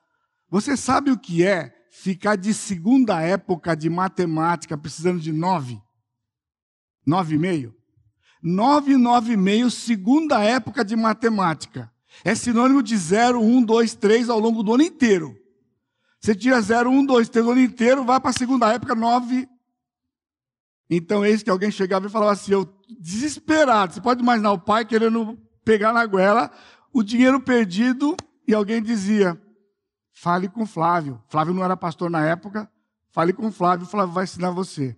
Você 0.49 0.79
sabe 0.79 1.11
o 1.11 1.19
que 1.19 1.45
é 1.45 1.77
ficar 1.91 2.37
de 2.37 2.55
segunda 2.55 3.21
época 3.21 3.77
de 3.77 3.91
matemática 3.91 4.79
precisando 4.79 5.21
de 5.21 5.31
nove? 5.31 5.79
Nove 7.05 7.35
e 7.35 7.39
meio? 7.39 7.75
Nove, 8.43 8.97
nove 8.97 9.35
e 9.35 9.37
meio, 9.37 9.71
segunda 9.71 10.43
época 10.43 10.83
de 10.83 10.97
matemática. 10.97 11.93
É 12.25 12.35
sinônimo 12.35 12.83
de 12.83 12.97
zero, 12.97 13.43
um, 13.43 13.63
dois, 13.63 13.95
três 13.95 14.31
ao 14.31 14.41
longo 14.41 14.63
do 14.63 14.73
ano 14.73 14.85
inteiro. 14.85 15.37
Você 16.19 16.35
tira 16.35 16.63
zero, 16.63 16.89
um, 16.91 17.05
dois, 17.05 17.29
três 17.29 17.45
o 17.45 17.51
ano 17.51 17.61
inteiro, 17.61 18.07
vai 18.07 18.19
para 18.19 18.31
a 18.31 18.33
segunda 18.33 18.73
época, 18.73 18.95
nove 18.95 19.47
então, 20.89 21.25
eis 21.25 21.43
que 21.43 21.51
alguém 21.51 21.71
chegava 21.71 22.07
e 22.07 22.11
falava 22.11 22.33
assim, 22.33 22.53
eu 22.53 22.69
desesperado, 23.01 23.93
você 23.93 24.01
pode 24.01 24.23
imaginar 24.23 24.53
o 24.53 24.59
pai 24.59 24.85
querendo 24.85 25.37
pegar 25.65 25.93
na 25.93 26.07
goela 26.07 26.51
o 26.93 27.03
dinheiro 27.03 27.41
perdido, 27.41 28.17
e 28.49 28.55
alguém 28.55 28.81
dizia, 28.81 29.39
fale 30.15 30.49
com 30.49 30.65
Flávio. 30.65 31.23
Flávio 31.29 31.53
não 31.53 31.63
era 31.63 31.77
pastor 31.77 32.09
na 32.09 32.25
época, 32.25 32.71
fale 33.11 33.33
com 33.33 33.53
Flávio, 33.53 33.85
Flávio 33.85 34.15
vai 34.15 34.25
ensinar 34.25 34.51
você. 34.51 34.97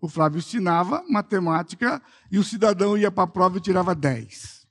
O 0.00 0.08
Flávio 0.08 0.38
ensinava 0.38 1.04
matemática 1.10 2.00
e 2.30 2.38
o 2.38 2.44
cidadão 2.44 2.96
ia 2.96 3.10
para 3.10 3.24
a 3.24 3.26
prova 3.26 3.58
e 3.58 3.60
tirava 3.60 3.94
10. 3.94 4.66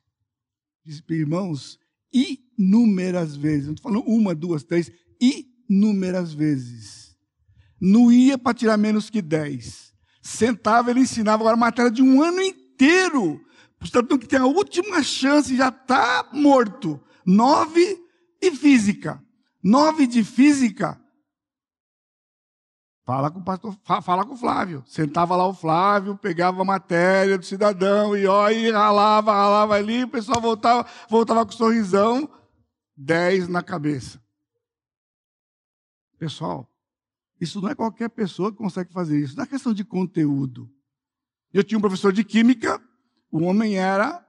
Disse, 0.85 1.03
irmãos, 1.09 1.77
inúmeras 2.11 3.35
vezes, 3.35 3.67
não 3.67 3.73
estou 3.73 3.91
falando 3.91 4.07
uma, 4.09 4.33
duas, 4.33 4.63
três, 4.63 4.91
inúmeras 5.19 6.33
vezes. 6.33 7.15
Não 7.79 8.11
ia 8.11 8.37
para 8.37 8.53
tirar 8.53 8.77
menos 8.77 9.09
que 9.09 9.21
10 9.21 9.92
sentava, 10.23 10.89
ele 10.89 11.01
ensinava 11.01 11.43
agora 11.43 11.57
matéria 11.57 11.91
de 11.91 12.01
um 12.01 12.23
ano 12.23 12.41
inteiro. 12.41 13.45
O 13.79 13.85
cidadão 13.85 14.17
que 14.17 14.27
tem 14.27 14.39
a 14.39 14.45
última 14.45 15.03
chance 15.03 15.55
já 15.55 15.67
está 15.67 16.29
morto. 16.31 17.03
Nove 17.25 18.01
e 18.41 18.49
física. 18.51 19.21
Nove 19.61 20.07
de 20.07 20.23
física. 20.23 20.99
Fala 23.05 23.29
com 23.29 23.39
o 23.39 23.43
pastor, 23.43 23.75
fala 24.01 24.25
com 24.25 24.33
o 24.33 24.37
Flávio. 24.37 24.81
Sentava 24.87 25.35
lá 25.35 25.45
o 25.45 25.53
Flávio, 25.53 26.17
pegava 26.17 26.61
a 26.61 26.65
matéria 26.65 27.37
do 27.37 27.43
cidadão 27.43 28.15
e 28.15 28.25
ó, 28.25 28.49
e 28.49 28.71
ralava, 28.71 29.33
ralava 29.33 29.75
ali, 29.75 30.05
o 30.05 30.07
pessoal 30.07 30.39
voltava, 30.39 30.87
voltava 31.09 31.45
com 31.45 31.51
sorrisão, 31.51 32.29
dez 32.95 33.49
na 33.49 33.61
cabeça. 33.61 34.23
Pessoal, 36.17 36.72
isso 37.43 37.61
não 37.61 37.69
é 37.69 37.75
qualquer 37.75 38.09
pessoa 38.09 38.51
que 38.51 38.57
consegue 38.57 38.91
fazer 38.91 39.19
isso. 39.19 39.35
Não 39.35 39.43
é 39.43 39.47
questão 39.47 39.73
de 39.73 39.83
conteúdo. 39.83 40.69
Eu 41.53 41.63
tinha 41.63 41.77
um 41.77 41.81
professor 41.81 42.11
de 42.11 42.23
química, 42.23 42.81
O 43.31 43.43
homem 43.43 43.77
era 43.77 44.23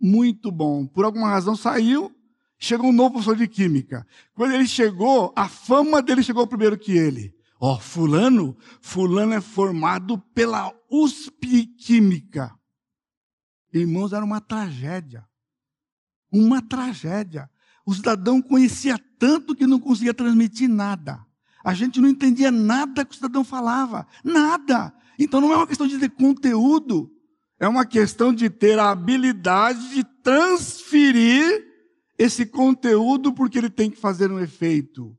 muito 0.00 0.50
bom. 0.50 0.86
Por 0.86 1.04
alguma 1.04 1.28
razão 1.28 1.56
saiu, 1.56 2.12
chegou 2.58 2.90
um 2.90 2.92
novo 2.92 3.12
professor 3.12 3.36
de 3.36 3.46
química. 3.48 4.06
Quando 4.34 4.54
ele 4.54 4.66
chegou, 4.66 5.32
a 5.36 5.48
fama 5.48 6.02
dele 6.02 6.22
chegou 6.22 6.46
primeiro 6.46 6.78
que 6.78 6.92
ele. 6.92 7.34
Ó, 7.60 7.74
oh, 7.74 7.80
fulano, 7.80 8.56
fulano 8.80 9.34
é 9.34 9.40
formado 9.40 10.18
pela 10.32 10.72
USP 10.90 11.66
Química. 11.66 12.56
Irmãos, 13.72 14.12
era 14.12 14.24
uma 14.24 14.40
tragédia. 14.40 15.26
Uma 16.30 16.62
tragédia. 16.62 17.50
O 17.84 17.94
cidadão 17.94 18.40
conhecia 18.40 18.98
tanto 19.18 19.56
que 19.56 19.66
não 19.66 19.80
conseguia 19.80 20.14
transmitir 20.14 20.68
nada. 20.68 21.26
A 21.68 21.74
gente 21.74 22.00
não 22.00 22.08
entendia 22.08 22.50
nada 22.50 23.04
que 23.04 23.12
o 23.12 23.14
cidadão 23.14 23.44
falava. 23.44 24.06
Nada. 24.24 24.90
Então 25.18 25.38
não 25.38 25.52
é 25.52 25.56
uma 25.58 25.66
questão 25.66 25.86
de 25.86 25.98
ter 25.98 26.08
conteúdo. 26.08 27.10
É 27.60 27.68
uma 27.68 27.84
questão 27.84 28.32
de 28.32 28.48
ter 28.48 28.78
a 28.78 28.88
habilidade 28.88 29.90
de 29.90 30.02
transferir 30.22 31.66
esse 32.16 32.46
conteúdo 32.46 33.34
porque 33.34 33.58
ele 33.58 33.68
tem 33.68 33.90
que 33.90 34.00
fazer 34.00 34.32
um 34.32 34.40
efeito. 34.40 35.14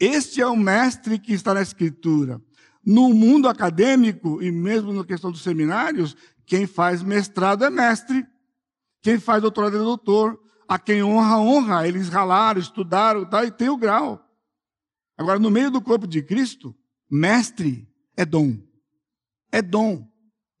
Este 0.00 0.42
é 0.42 0.46
o 0.48 0.56
mestre 0.56 1.20
que 1.20 1.34
está 1.34 1.54
na 1.54 1.62
Escritura. 1.62 2.42
No 2.84 3.14
mundo 3.14 3.48
acadêmico, 3.48 4.42
e 4.42 4.50
mesmo 4.50 4.92
na 4.92 5.04
questão 5.04 5.30
dos 5.30 5.44
seminários, 5.44 6.16
quem 6.44 6.66
faz 6.66 7.00
mestrado 7.00 7.64
é 7.64 7.70
mestre. 7.70 8.26
Quem 9.00 9.20
faz 9.20 9.40
doutorado 9.40 9.76
é 9.76 9.78
doutor. 9.78 10.36
A 10.66 10.80
quem 10.80 11.00
honra, 11.00 11.38
honra. 11.38 11.86
Eles 11.86 12.08
ralaram, 12.08 12.60
estudaram 12.60 13.24
tá, 13.24 13.44
e 13.44 13.52
tem 13.52 13.68
o 13.68 13.76
grau. 13.76 14.21
Agora, 15.16 15.38
no 15.38 15.50
meio 15.50 15.70
do 15.70 15.80
corpo 15.80 16.06
de 16.06 16.22
Cristo, 16.22 16.74
mestre 17.10 17.88
é 18.16 18.24
dom. 18.24 18.58
É 19.50 19.60
dom. 19.60 20.08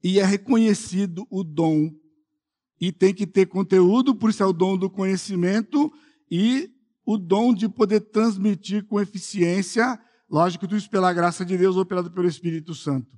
E 0.02 0.18
é 0.18 0.24
reconhecido 0.24 1.26
o 1.30 1.42
dom. 1.42 1.90
E 2.80 2.90
tem 2.90 3.14
que 3.14 3.26
ter 3.26 3.46
conteúdo, 3.46 4.14
por 4.14 4.30
isso 4.30 4.42
é 4.42 4.46
o 4.46 4.52
dom 4.52 4.76
do 4.76 4.90
conhecimento 4.90 5.92
e 6.30 6.70
o 7.04 7.16
dom 7.16 7.54
de 7.54 7.68
poder 7.68 8.00
transmitir 8.00 8.84
com 8.86 9.00
eficiência, 9.00 10.00
lógico, 10.28 10.66
tudo 10.66 10.78
isso 10.78 10.90
pela 10.90 11.12
graça 11.12 11.44
de 11.44 11.56
Deus 11.56 11.76
ou 11.76 11.84
pelo 11.84 12.26
Espírito 12.26 12.74
Santo. 12.74 13.16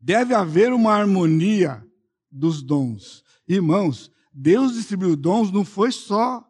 Deve 0.00 0.34
haver 0.34 0.72
uma 0.72 0.92
harmonia 0.92 1.86
dos 2.30 2.62
dons. 2.62 3.22
Irmãos, 3.46 4.10
Deus 4.32 4.74
distribuiu 4.74 5.14
dons 5.14 5.52
não 5.52 5.64
foi 5.64 5.92
só 5.92 6.44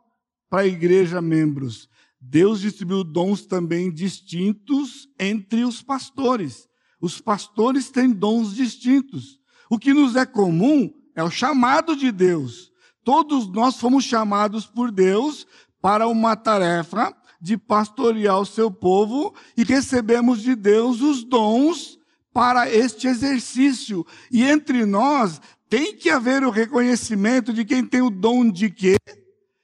para 0.48 0.62
a 0.62 0.66
igreja 0.66 1.20
membros. 1.20 1.88
Deus 2.24 2.61
distribuiu 2.61 3.02
dons 3.02 3.44
também 3.44 3.92
distintos 3.92 5.08
entre 5.18 5.64
os 5.64 5.82
pastores. 5.82 6.68
Os 7.00 7.20
pastores 7.20 7.90
têm 7.90 8.12
dons 8.12 8.54
distintos. 8.54 9.40
O 9.68 9.76
que 9.76 9.92
nos 9.92 10.14
é 10.14 10.24
comum 10.24 10.88
é 11.16 11.24
o 11.24 11.30
chamado 11.30 11.96
de 11.96 12.12
Deus. 12.12 12.70
Todos 13.04 13.48
nós 13.48 13.76
fomos 13.76 14.04
chamados 14.04 14.66
por 14.66 14.92
Deus 14.92 15.44
para 15.80 16.06
uma 16.06 16.37
tarefa 16.37 17.12
de 17.40 17.58
pastorear 17.58 18.38
o 18.38 18.46
seu 18.46 18.70
povo 18.70 19.35
e 19.56 19.64
recebemos 19.64 20.40
de 20.40 20.54
Deus 20.54 21.00
os 21.00 21.24
dons 21.24 21.98
para 22.32 22.72
este 22.72 23.08
exercício. 23.08 24.06
E 24.30 24.44
entre 24.44 24.87
nós 24.87 25.40
tem 25.68 25.96
que 25.96 26.08
haver 26.08 26.44
o 26.44 26.50
reconhecimento 26.50 27.52
de 27.52 27.64
quem 27.64 27.85
tem 27.85 28.00
o 28.00 28.11
dom 28.11 28.48
de 28.48 28.70
quê, 28.70 28.96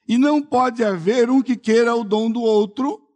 e 0.09 0.17
não 0.17 0.43
pode 0.43 0.83
haver 0.83 1.29
um 1.29 1.43
que 1.43 1.55
queira 1.55 1.95
o 1.95 2.03
dom 2.03 2.31
do 2.31 2.41
outro, 2.41 3.07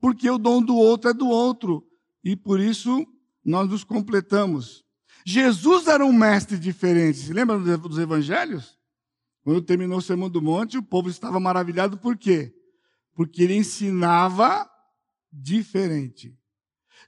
porque 0.00 0.30
o 0.30 0.38
dom 0.38 0.62
do 0.62 0.76
outro 0.76 1.10
é 1.10 1.12
do 1.12 1.28
outro. 1.28 1.84
E 2.22 2.36
por 2.36 2.60
isso 2.60 3.04
nós 3.44 3.68
nos 3.68 3.82
completamos. 3.82 4.84
Jesus 5.26 5.88
era 5.88 6.06
um 6.06 6.12
mestre 6.12 6.56
diferente. 6.56 7.18
Se 7.18 7.32
lembra 7.32 7.58
dos 7.58 7.98
evangelhos? 7.98 8.78
Quando 9.42 9.60
terminou 9.60 9.98
o 9.98 10.02
Sermão 10.02 10.30
do 10.30 10.40
Monte, 10.40 10.78
o 10.78 10.82
povo 10.82 11.10
estava 11.10 11.40
maravilhado 11.40 11.98
por 11.98 12.16
quê? 12.16 12.54
Porque 13.14 13.42
ele 13.42 13.56
ensinava 13.56 14.70
diferente. 15.32 16.38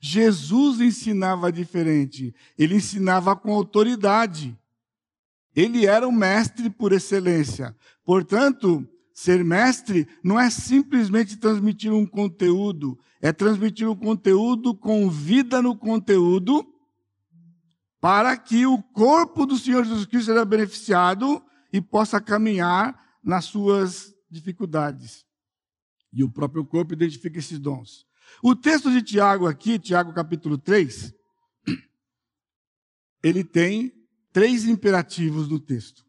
Jesus 0.01 0.81
ensinava 0.81 1.53
diferente. 1.53 2.35
Ele 2.59 2.75
ensinava 2.75 3.37
com 3.37 3.53
autoridade. 3.53 4.59
Ele 5.55 5.87
era 5.87 6.09
o 6.09 6.13
mestre 6.13 6.69
por 6.69 6.93
excelência. 6.93 7.77
Portanto, 8.05 8.89
ser 9.15 9.45
mestre 9.45 10.09
não 10.23 10.39
é 10.39 10.51
simplesmente 10.51 11.37
transmitir 11.37 11.93
um 11.93 12.07
conteúdo, 12.07 12.99
é 13.21 13.33
transmitir 13.33 13.89
um 13.89 13.97
conteúdo 13.97 14.75
com 14.75 15.09
vida 15.11 15.61
no 15.61 15.77
conteúdo, 15.77 16.67
para 18.01 18.37
que 18.37 18.67
o 18.67 18.83
corpo 18.83 19.47
do 19.47 19.57
Senhor 19.57 19.85
Jesus 19.85 20.07
Cristo 20.07 20.27
seja 20.27 20.45
beneficiado 20.45 21.43
e 21.73 21.81
possa 21.81 22.21
caminhar 22.21 23.01
nas 23.23 23.45
suas 23.45 24.13
dificuldades. 24.29 25.25
E 26.13 26.25
o 26.25 26.31
próprio 26.31 26.65
corpo 26.65 26.93
identifica 26.93 27.39
esses 27.39 27.59
dons. 27.59 28.05
O 28.43 28.57
texto 28.57 28.91
de 28.91 29.03
Tiago 29.03 29.47
aqui, 29.47 29.79
Tiago 29.79 30.13
capítulo 30.13 30.59
3, 30.59 31.15
ele 33.23 33.45
tem 33.45 33.93
três 34.33 34.65
imperativos 34.65 35.49
no 35.49 35.61
texto. 35.61 36.05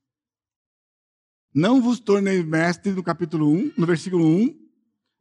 Não 1.54 1.82
vos 1.82 2.00
tornei 2.00 2.44
mestre 2.44 2.92
no 2.92 3.04
capítulo 3.04 3.48
1, 3.48 3.74
no 3.78 3.86
versículo 3.86 4.26
1. 4.26 4.60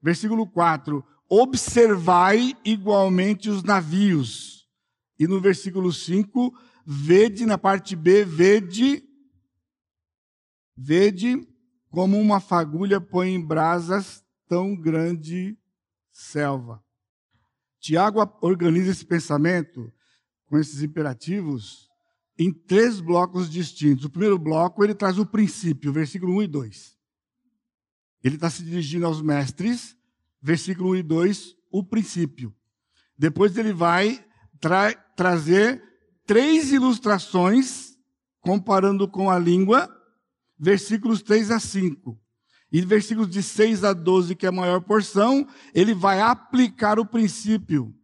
Versículo 0.00 0.46
4, 0.46 1.04
observai 1.28 2.56
igualmente 2.64 3.50
os 3.50 3.62
navios. 3.62 4.66
E 5.18 5.26
no 5.28 5.40
versículo 5.40 5.92
5, 5.92 6.52
vede 6.86 7.46
na 7.46 7.56
parte 7.58 7.94
B, 7.94 8.24
vede 8.24 9.04
vede 10.76 11.46
como 11.90 12.18
uma 12.18 12.40
fagulha 12.40 13.00
põe 13.00 13.34
em 13.34 13.40
brasas 13.40 14.24
tão 14.48 14.74
grande 14.74 15.56
selva. 16.10 16.82
Tiago 17.78 18.20
organiza 18.40 18.90
esse 18.90 19.04
pensamento 19.04 19.92
com 20.46 20.58
esses 20.58 20.82
imperativos 20.82 21.91
em 22.38 22.52
três 22.52 23.00
blocos 23.00 23.50
distintos. 23.50 24.04
O 24.04 24.10
primeiro 24.10 24.38
bloco, 24.38 24.82
ele 24.82 24.94
traz 24.94 25.18
o 25.18 25.26
princípio, 25.26 25.92
versículo 25.92 26.36
1 26.36 26.42
e 26.42 26.46
2. 26.46 26.96
Ele 28.24 28.34
está 28.36 28.48
se 28.48 28.62
dirigindo 28.62 29.06
aos 29.06 29.20
mestres, 29.20 29.96
versículo 30.40 30.90
1 30.90 30.96
e 30.96 31.02
2, 31.02 31.56
o 31.70 31.84
princípio. 31.84 32.54
Depois 33.18 33.56
ele 33.56 33.72
vai 33.72 34.24
tra 34.60 34.94
trazer 35.16 35.82
três 36.26 36.72
ilustrações, 36.72 37.96
comparando 38.40 39.08
com 39.08 39.30
a 39.30 39.38
língua, 39.38 39.88
versículos 40.58 41.22
3 41.22 41.50
a 41.50 41.60
5. 41.60 42.18
E 42.72 42.80
versículos 42.80 43.28
de 43.28 43.42
6 43.42 43.84
a 43.84 43.92
12, 43.92 44.34
que 44.34 44.46
é 44.46 44.48
a 44.48 44.52
maior 44.52 44.80
porção, 44.80 45.46
ele 45.74 45.92
vai 45.92 46.20
aplicar 46.20 46.98
o 46.98 47.04
princípio. 47.04 47.94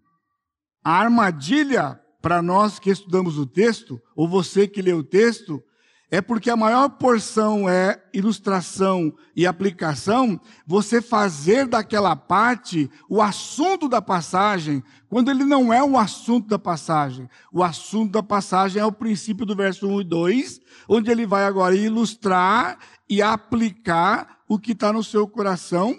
A 0.85 0.93
armadilha, 0.93 1.99
para 2.21 2.43
nós 2.43 2.79
que 2.79 2.91
estudamos 2.91 3.39
o 3.39 3.47
texto, 3.47 4.01
ou 4.15 4.29
você 4.29 4.67
que 4.67 4.83
lê 4.83 4.93
o 4.93 5.03
texto, 5.05 5.63
é 6.11 6.23
porque 6.23 6.49
a 6.49 6.57
maior 6.57 6.89
porção 6.89 7.69
é 7.69 8.03
ilustração 8.15 9.15
e 9.37 9.47
aplicação, 9.47 10.41
você 10.67 11.03
fazer 11.03 11.67
daquela 11.67 12.17
parte 12.17 12.91
o 13.11 13.21
assunto 13.21 13.89
da 13.89 14.01
passagem, 14.01 14.83
quando 15.09 15.31
ele 15.31 15.45
não 15.45 15.73
é 15.73 15.85
o 15.85 15.99
assunto 15.99 16.49
da 16.49 16.59
passagem. 16.59 17.29
O 17.53 17.63
assunto 17.63 18.13
da 18.13 18.23
passagem 18.23 18.81
é 18.81 18.87
o 18.87 18.93
princípio 18.93 19.45
do 19.45 19.55
verso 19.55 19.87
1 19.87 20.01
e 20.01 20.05
2, 20.05 20.61
onde 20.89 21.11
ele 21.11 21.27
vai 21.27 21.45
agora 21.45 21.77
ilustrar 21.77 22.79
e 23.09 23.21
aplicar 23.21 24.39
o 24.49 24.59
que 24.59 24.73
está 24.73 24.91
no 24.91 25.05
seu 25.05 25.29
coração, 25.29 25.99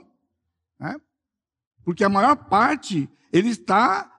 né? 0.79 0.95
porque 1.85 2.03
a 2.03 2.09
maior 2.09 2.35
parte 2.35 3.07
ele 3.31 3.49
está 3.49 4.18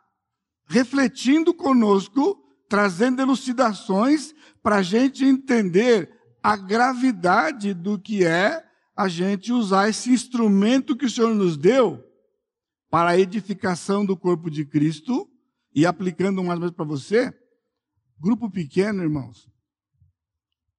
refletindo 0.71 1.53
conosco, 1.53 2.41
trazendo 2.69 3.21
elucidações 3.21 4.33
para 4.63 4.77
a 4.77 4.83
gente 4.83 5.25
entender 5.25 6.09
a 6.41 6.57
gravidade 6.57 7.75
do 7.75 7.99
que 7.99 8.25
é 8.25 8.65
a 8.97 9.09
gente 9.09 9.53
usar 9.53 9.89
esse 9.89 10.11
instrumento 10.13 10.97
que 10.97 11.07
o 11.07 11.11
Senhor 11.11 11.35
nos 11.35 11.57
deu 11.57 12.05
para 12.89 13.11
a 13.11 13.19
edificação 13.19 14.07
do 14.07 14.17
corpo 14.17 14.49
de 14.49 14.65
Cristo 14.65 15.29
e 15.75 15.85
aplicando 15.85 16.43
mais 16.45 16.57
ou 16.57 16.61
menos 16.61 16.77
para 16.77 16.85
você. 16.85 17.35
Grupo 18.21 18.49
pequeno, 18.49 19.03
irmãos. 19.03 19.51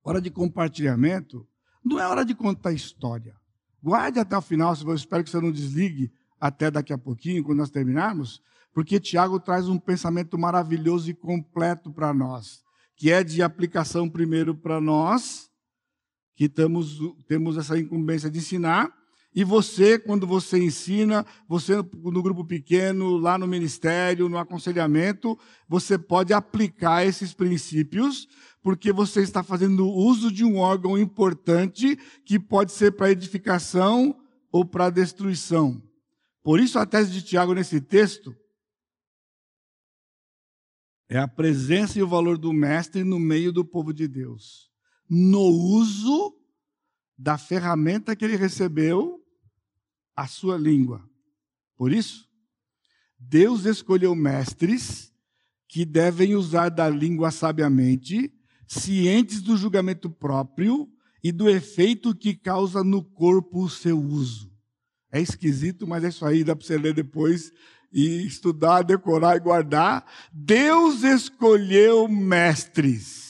Hora 0.01 0.21
de 0.21 0.31
compartilhamento 0.31 1.45
não 1.83 1.99
é 1.99 2.07
hora 2.07 2.23
de 2.23 2.33
contar 2.33 2.71
história. 2.71 3.35
Guarde 3.83 4.19
até 4.19 4.37
o 4.37 4.41
final, 4.41 4.73
eu 4.85 4.95
espero 4.95 5.21
que 5.21 5.29
você 5.29 5.41
não 5.41 5.51
desligue 5.51 6.13
até 6.39 6.71
daqui 6.71 6.93
a 6.93 6.97
pouquinho, 6.97 7.43
quando 7.43 7.57
nós 7.57 7.69
terminarmos, 7.69 8.41
porque 8.73 8.99
Tiago 8.99 9.39
traz 9.39 9.67
um 9.67 9.77
pensamento 9.77 10.37
maravilhoso 10.37 11.09
e 11.09 11.13
completo 11.13 11.91
para 11.91 12.13
nós 12.13 12.61
que 13.01 13.11
é 13.11 13.23
de 13.23 13.41
aplicação 13.41 14.07
primeiro 14.07 14.53
para 14.53 14.79
nós, 14.79 15.49
que 16.35 16.47
temos, 16.47 16.99
temos 17.27 17.57
essa 17.57 17.75
incumbência 17.75 18.29
de 18.29 18.37
ensinar, 18.37 18.93
e 19.33 19.43
você, 19.43 19.97
quando 19.97 20.27
você 20.27 20.63
ensina, 20.63 21.25
você 21.47 21.77
no 21.95 22.21
grupo 22.21 22.45
pequeno, 22.45 23.17
lá 23.17 23.39
no 23.39 23.47
ministério, 23.47 24.29
no 24.29 24.37
aconselhamento, 24.37 25.35
você 25.67 25.97
pode 25.97 26.31
aplicar 26.31 27.03
esses 27.03 27.33
princípios, 27.33 28.27
porque 28.61 28.93
você 28.93 29.23
está 29.23 29.41
fazendo 29.41 29.89
uso 29.89 30.31
de 30.31 30.45
um 30.45 30.57
órgão 30.57 30.95
importante 30.95 31.97
que 32.23 32.39
pode 32.39 32.71
ser 32.71 32.91
para 32.91 33.09
edificação 33.09 34.15
ou 34.51 34.63
para 34.63 34.91
destruição. 34.91 35.81
Por 36.43 36.59
isso, 36.59 36.77
a 36.77 36.85
tese 36.85 37.11
de 37.11 37.23
Tiago 37.23 37.55
nesse 37.55 37.81
texto 37.81 38.35
é 41.11 41.17
a 41.17 41.27
presença 41.27 41.99
e 41.99 42.01
o 42.01 42.07
valor 42.07 42.37
do 42.37 42.53
Mestre 42.53 43.03
no 43.03 43.19
meio 43.19 43.51
do 43.51 43.65
povo 43.65 43.93
de 43.93 44.07
Deus, 44.07 44.71
no 45.09 45.41
uso 45.41 46.33
da 47.17 47.37
ferramenta 47.37 48.15
que 48.15 48.23
ele 48.23 48.37
recebeu, 48.37 49.19
a 50.15 50.25
sua 50.25 50.57
língua. 50.57 51.05
Por 51.75 51.91
isso, 51.91 52.25
Deus 53.19 53.65
escolheu 53.65 54.15
mestres 54.15 55.11
que 55.67 55.83
devem 55.83 56.33
usar 56.33 56.69
da 56.69 56.87
língua 56.87 57.29
sabiamente, 57.29 58.33
cientes 58.65 59.41
do 59.41 59.57
julgamento 59.57 60.09
próprio 60.09 60.87
e 61.21 61.29
do 61.29 61.49
efeito 61.49 62.15
que 62.15 62.33
causa 62.33 62.85
no 62.85 63.03
corpo 63.03 63.65
o 63.65 63.69
seu 63.69 63.99
uso. 63.99 64.49
É 65.11 65.19
esquisito, 65.19 65.85
mas 65.85 66.05
é 66.05 66.07
isso 66.07 66.25
aí, 66.25 66.41
dá 66.41 66.55
para 66.55 66.65
você 66.65 66.77
ler 66.77 66.93
depois 66.93 67.51
e 67.91 68.25
estudar, 68.25 68.83
decorar 68.83 69.37
e 69.37 69.39
guardar. 69.39 70.05
Deus 70.31 71.03
escolheu 71.03 72.07
mestres 72.07 73.21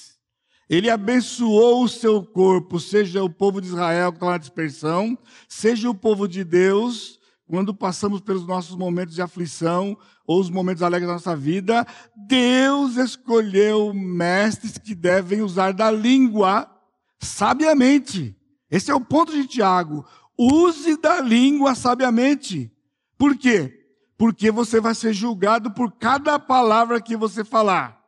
ele 0.72 0.90
abençoou 0.90 1.84
o 1.84 1.90
seu 1.90 2.24
corpo, 2.24 2.80
seja 2.80 3.22
o 3.22 3.30
povo 3.30 3.60
de 3.60 3.68
Israel 3.68 4.10
que 4.10 4.16
está 4.20 4.30
na 4.30 4.38
dispersão, 4.38 5.18
seja 5.46 5.90
o 5.90 5.94
povo 5.94 6.30
de 6.30 6.46
Deus, 6.46 7.20
quando 7.46 7.76
passamos 7.76 8.22
pelos 8.22 8.48
nossos 8.48 8.78
momentos 8.78 9.14
de 9.14 9.22
aflição 9.22 9.98
ou 10.26 10.40
os 10.40 10.50
momentos 10.50 10.82
alegres 10.82 11.10
da 11.10 11.16
nossa 11.16 11.36
vida. 11.36 11.86
Deus 12.16 12.96
escolheu 12.96 13.94
mestres 13.94 14.78
que 14.78 14.96
devem 14.96 15.42
usar 15.42 15.74
da 15.74 15.92
língua 15.92 16.74
sabiamente. 17.20 18.34
Esse 18.70 18.92
é 18.92 18.96
o 18.96 19.02
ponto 19.02 19.34
de 19.34 19.46
Tiago. 19.46 20.06
Use 20.40 20.96
da 21.02 21.20
língua 21.20 21.76
sabiamente. 21.76 22.72
Por 23.18 23.38
quê? 23.38 23.81
Porque 24.22 24.52
você 24.52 24.80
vai 24.80 24.94
ser 24.94 25.14
julgado 25.14 25.72
por 25.72 25.94
cada 25.94 26.38
palavra 26.38 27.02
que 27.02 27.18
você 27.18 27.44
falar. 27.44 28.00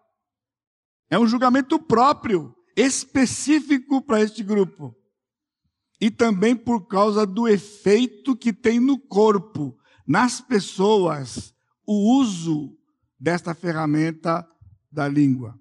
É 1.09 1.17
um 1.17 1.25
julgamento 1.25 1.79
próprio, 1.79 2.55
específico 2.77 3.99
para 3.99 4.21
este 4.21 4.43
grupo. 4.43 4.95
E 5.99 6.11
também 6.11 6.55
por 6.55 6.85
causa 6.85 7.25
do 7.25 7.47
efeito 7.47 8.35
que 8.35 8.53
tem 8.53 8.79
no 8.79 8.99
corpo, 8.99 9.75
nas 10.05 10.39
pessoas, 10.39 11.51
o 11.83 12.19
uso 12.19 12.77
desta 13.19 13.55
ferramenta 13.55 14.47
da 14.91 15.07
língua. 15.07 15.59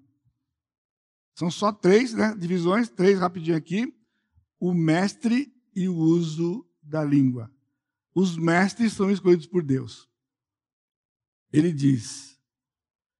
São 1.33 1.49
só 1.49 1.71
três 1.71 2.13
né, 2.13 2.35
divisões, 2.37 2.89
três 2.89 3.17
rapidinho 3.17 3.57
aqui. 3.57 3.91
O 4.59 4.71
mestre 4.71 5.51
e 5.75 5.89
o 5.89 5.95
uso 5.95 6.63
da 6.79 7.03
língua. 7.03 7.51
Os 8.13 8.37
mestres 8.37 8.93
são 8.93 9.09
escolhidos 9.09 9.47
por 9.47 9.63
Deus. 9.63 10.12
Ele 11.53 11.71
diz: 11.71 12.39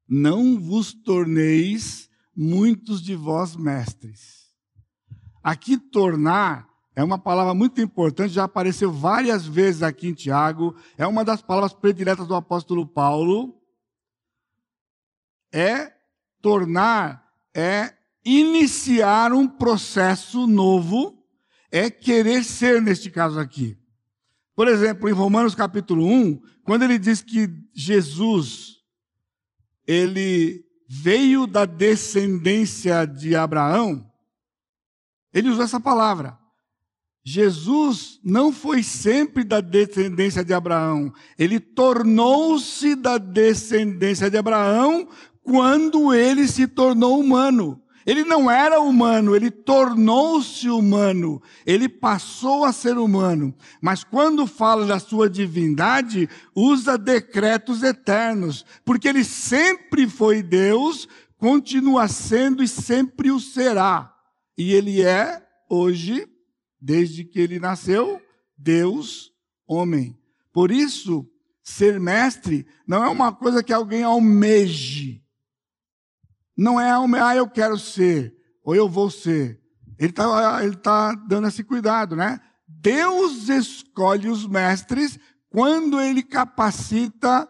Não 0.09 0.59
vos 0.59 0.91
torneis 0.91 2.09
muitos 2.35 3.01
de 3.01 3.15
vós 3.15 3.55
mestres. 3.55 4.51
Aqui, 5.43 5.77
tornar 5.77 6.67
é 6.95 7.03
uma 7.03 7.17
palavra 7.17 7.53
muito 7.55 7.81
importante, 7.81 8.33
já 8.33 8.43
apareceu 8.43 8.91
várias 8.91 9.47
vezes 9.47 9.81
aqui 9.81 10.07
em 10.07 10.13
Tiago, 10.13 10.75
é 10.95 11.07
uma 11.07 11.25
das 11.25 11.41
palavras 11.41 11.73
prediletas 11.73 12.27
do 12.27 12.35
apóstolo 12.35 12.85
Paulo. 12.85 13.59
É 15.51 15.91
tornar, 16.41 17.27
é 17.55 17.93
iniciar 18.23 19.33
um 19.33 19.47
processo 19.47 20.45
novo, 20.47 21.23
é 21.71 21.89
querer 21.89 22.43
ser, 22.43 22.81
neste 22.81 23.09
caso 23.09 23.39
aqui. 23.39 23.77
Por 24.55 24.67
exemplo, 24.67 25.09
em 25.09 25.13
Romanos 25.13 25.55
capítulo 25.55 26.05
1, 26.05 26.41
quando 26.63 26.83
ele 26.83 26.99
diz 26.99 27.21
que 27.21 27.49
Jesus, 27.73 28.77
ele 29.87 30.63
veio 30.87 31.47
da 31.47 31.65
descendência 31.65 33.05
de 33.05 33.35
Abraão, 33.35 34.09
ele 35.33 35.49
usou 35.49 35.63
essa 35.63 35.79
palavra. 35.79 36.37
Jesus 37.25 38.19
não 38.23 38.51
foi 38.51 38.83
sempre 38.83 39.43
da 39.43 39.61
descendência 39.61 40.43
de 40.43 40.53
Abraão, 40.53 41.11
ele 41.39 41.59
tornou-se 41.59 42.95
da 42.95 43.17
descendência 43.17 44.29
de 44.29 44.37
Abraão 44.37 45.07
quando 45.41 46.13
ele 46.13 46.47
se 46.47 46.67
tornou 46.67 47.19
humano. 47.19 47.82
Ele 48.05 48.23
não 48.23 48.51
era 48.51 48.81
humano, 48.81 49.35
ele 49.35 49.49
tornou-se 49.49 50.69
humano, 50.69 51.41
ele 51.65 51.87
passou 51.87 52.65
a 52.65 52.73
ser 52.73 52.97
humano. 52.97 53.55
Mas 53.81 54.03
quando 54.03 54.45
fala 54.45 54.85
da 54.85 54.99
sua 54.99 55.29
divindade, 55.29 56.29
usa 56.53 56.97
decretos 56.97 57.81
eternos, 57.81 58.65
porque 58.83 59.07
ele 59.07 59.23
sempre 59.23 60.07
foi 60.07 60.43
Deus, 60.43 61.07
continua 61.37 62.07
sendo 62.07 62.61
e 62.61 62.67
sempre 62.67 63.31
o 63.31 63.39
será. 63.39 64.13
E 64.57 64.73
ele 64.73 65.01
é, 65.01 65.41
hoje, 65.69 66.27
desde 66.79 67.23
que 67.23 67.39
ele 67.39 67.59
nasceu, 67.59 68.21
Deus, 68.57 69.31
homem. 69.65 70.17
Por 70.51 70.71
isso, 70.71 71.27
ser 71.63 71.99
mestre 71.99 72.67
não 72.85 73.03
é 73.03 73.07
uma 73.07 73.31
coisa 73.31 73.63
que 73.63 73.71
alguém 73.71 74.03
almeje 74.03 75.22
não 76.57 76.79
é, 76.79 76.91
ah, 77.21 77.35
eu 77.35 77.49
quero 77.49 77.77
ser, 77.77 78.35
ou 78.63 78.75
eu 78.75 78.87
vou 78.87 79.09
ser. 79.09 79.59
Ele 79.97 80.09
está 80.09 80.63
ele 80.63 80.75
tá 80.75 81.13
dando 81.27 81.47
esse 81.47 81.63
cuidado, 81.63 82.15
né? 82.15 82.39
Deus 82.67 83.49
escolhe 83.49 84.27
os 84.27 84.47
mestres 84.47 85.19
quando 85.49 86.01
ele 86.01 86.23
capacita 86.23 87.47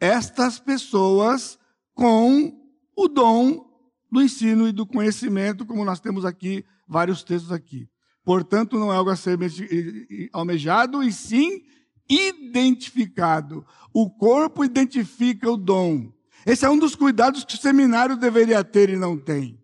estas 0.00 0.58
pessoas 0.58 1.58
com 1.94 2.52
o 2.96 3.08
dom 3.08 3.66
do 4.10 4.22
ensino 4.22 4.68
e 4.68 4.72
do 4.72 4.86
conhecimento, 4.86 5.66
como 5.66 5.84
nós 5.84 6.00
temos 6.00 6.24
aqui 6.24 6.64
vários 6.86 7.22
textos 7.22 7.52
aqui. 7.52 7.88
Portanto, 8.24 8.78
não 8.78 8.92
é 8.92 8.96
algo 8.96 9.10
a 9.10 9.16
ser 9.16 9.38
almejado, 10.32 11.02
e 11.02 11.12
sim 11.12 11.62
identificado. 12.08 13.64
O 13.92 14.10
corpo 14.10 14.64
identifica 14.64 15.50
o 15.50 15.56
dom. 15.56 16.12
Esse 16.46 16.64
é 16.64 16.70
um 16.70 16.78
dos 16.78 16.94
cuidados 16.94 17.44
que 17.44 17.54
o 17.54 17.58
seminário 17.58 18.16
deveria 18.16 18.62
ter 18.64 18.90
e 18.90 18.96
não 18.96 19.18
tem. 19.18 19.58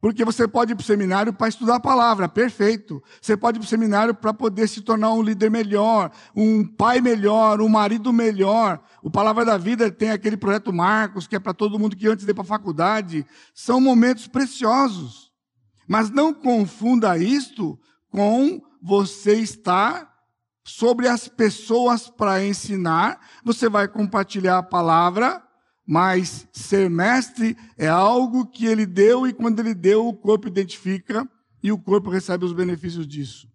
Porque 0.00 0.24
você 0.24 0.48
pode 0.48 0.72
ir 0.72 0.74
para 0.74 0.82
o 0.82 0.86
seminário 0.86 1.32
para 1.32 1.48
estudar 1.48 1.76
a 1.76 1.80
palavra, 1.80 2.26
perfeito. 2.26 3.02
Você 3.20 3.36
pode 3.36 3.58
ir 3.58 3.60
para 3.60 3.66
o 3.66 3.68
seminário 3.68 4.14
para 4.14 4.32
poder 4.32 4.66
se 4.66 4.80
tornar 4.80 5.12
um 5.12 5.22
líder 5.22 5.50
melhor, 5.50 6.10
um 6.34 6.64
pai 6.64 7.02
melhor, 7.02 7.60
um 7.60 7.68
marido 7.68 8.10
melhor. 8.10 8.82
O 9.02 9.10
Palavra 9.10 9.44
da 9.44 9.58
Vida 9.58 9.90
tem 9.90 10.10
aquele 10.10 10.38
projeto 10.38 10.72
Marcos, 10.72 11.26
que 11.26 11.36
é 11.36 11.38
para 11.38 11.52
todo 11.52 11.78
mundo 11.78 11.96
que 11.96 12.08
antes 12.08 12.24
de 12.24 12.30
ir 12.30 12.34
para 12.34 12.44
a 12.44 12.46
faculdade. 12.46 13.26
São 13.54 13.78
momentos 13.78 14.26
preciosos. 14.26 15.30
Mas 15.86 16.08
não 16.08 16.32
confunda 16.32 17.18
isto 17.18 17.78
com 18.10 18.62
você 18.80 19.34
estar 19.34 20.09
sobre 20.64 21.08
as 21.08 21.28
pessoas 21.28 22.08
para 22.08 22.44
ensinar, 22.44 23.20
você 23.44 23.68
vai 23.68 23.88
compartilhar 23.88 24.58
a 24.58 24.62
palavra, 24.62 25.42
mas 25.86 26.46
ser 26.52 26.88
mestre 26.88 27.56
é 27.76 27.88
algo 27.88 28.46
que 28.46 28.66
ele 28.66 28.86
deu 28.86 29.26
e 29.26 29.32
quando 29.32 29.60
ele 29.60 29.74
deu, 29.74 30.06
o 30.06 30.16
corpo 30.16 30.46
identifica 30.46 31.28
e 31.62 31.72
o 31.72 31.78
corpo 31.78 32.10
recebe 32.10 32.44
os 32.44 32.52
benefícios 32.52 33.06
disso. 33.06 33.48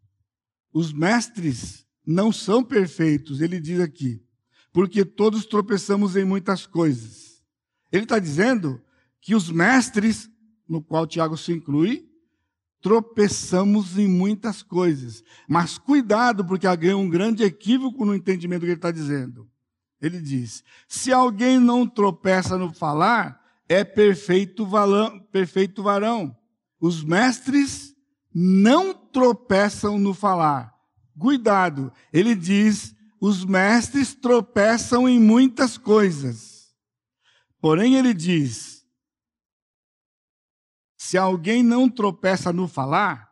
Os 0.73 0.91
mestres 0.91 1.85
não 2.05 2.31
são 2.31 2.63
perfeitos, 2.63 3.41
ele 3.41 3.59
diz 3.59 3.79
aqui, 3.79 4.21
porque 4.73 5.05
todos 5.05 5.45
tropeçamos 5.45 6.15
em 6.15 6.25
muitas 6.25 6.65
coisas. 6.65 7.41
Ele 7.91 8.03
está 8.03 8.19
dizendo 8.19 8.81
que 9.21 9.33
os 9.33 9.49
mestres, 9.49 10.29
no 10.67 10.83
qual 10.83 11.07
Tiago 11.07 11.37
se 11.37 11.51
inclui, 11.51 12.09
tropeçamos 12.86 13.97
em 13.97 14.07
muitas 14.07 14.61
coisas. 14.61 15.23
Mas 15.49 15.75
cuidado, 15.75 16.45
porque 16.45 16.67
há 16.67 16.77
um 16.95 17.09
grande 17.09 17.43
equívoco 17.43 18.05
no 18.05 18.13
entendimento 18.13 18.59
do 18.59 18.65
que 18.65 18.73
ele 18.73 18.77
está 18.77 18.91
dizendo. 18.91 19.49
Ele 19.99 20.21
diz: 20.21 20.63
se 20.88 21.11
alguém 21.11 21.59
não 21.59 21.88
tropeça 21.88 22.59
no 22.59 22.71
falar, 22.71 23.41
é 23.67 23.83
perfeito, 23.83 24.67
valão, 24.67 25.19
perfeito 25.31 25.81
varão. 25.81 26.38
Os 26.79 27.03
mestres 27.03 27.95
não 28.31 28.93
tropeçam 28.93 29.97
no 29.97 30.13
falar. 30.13 30.71
Cuidado, 31.17 31.91
ele 32.13 32.36
diz: 32.36 32.95
os 33.19 33.43
mestres 33.43 34.13
tropeçam 34.13 35.09
em 35.09 35.19
muitas 35.19 35.75
coisas. 35.75 36.71
Porém, 37.59 37.95
ele 37.95 38.13
diz: 38.13 38.74
se 41.06 41.20
alguém 41.20 41.62
não 41.62 41.88
tropeça 41.88 42.51
no 42.51 42.68
falar, 42.68 43.30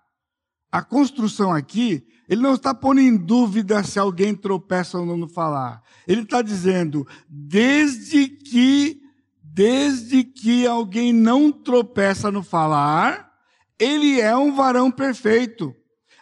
a 0.72 0.84
construção 0.84 1.52
aqui, 1.52 2.06
ele 2.30 2.40
não 2.40 2.54
está 2.54 2.72
pondo 2.72 3.02
em 3.02 3.18
dúvida 3.18 3.84
se 3.84 3.98
alguém 3.98 4.36
tropeça 4.36 5.00
ou 5.00 5.06
não 5.08 5.18
no 5.18 5.28
falar. 5.28 5.82
Ele 6.08 6.22
está 6.22 6.44
dizendo, 6.44 7.08
desde 7.28 8.28
que 8.28 9.02
desde 9.42 10.24
que 10.24 10.66
alguém 10.68 11.14
não 11.14 11.52
tropeça 11.52 12.32
no 12.32 12.42
falar, 12.42 13.32
ele 13.80 14.20
é 14.20 14.36
um 14.36 14.54
varão 14.54 14.90
perfeito. 14.90 15.74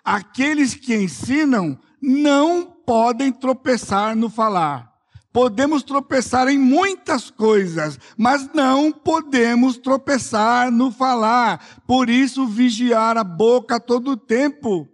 Aqueles 0.04 0.74
que 0.74 0.96
ensinam 0.96 1.80
não 2.02 2.66
podem 2.86 3.32
tropeçar 3.32 4.16
no 4.16 4.30
falar. 4.30 4.91
Podemos 5.34 5.82
tropeçar 5.82 6.50
em 6.50 6.58
muitas 6.58 7.30
coisas, 7.30 7.98
mas 8.18 8.52
não 8.54 8.92
podemos 8.92 9.78
tropeçar 9.78 10.70
no 10.70 10.92
falar. 10.92 11.82
Por 11.88 12.10
isso, 12.10 12.46
vigiar 12.46 13.18
a 13.18 13.24
boca 13.24 13.80
todo 13.80 14.12
o 14.12 14.18
tempo. 14.18 14.90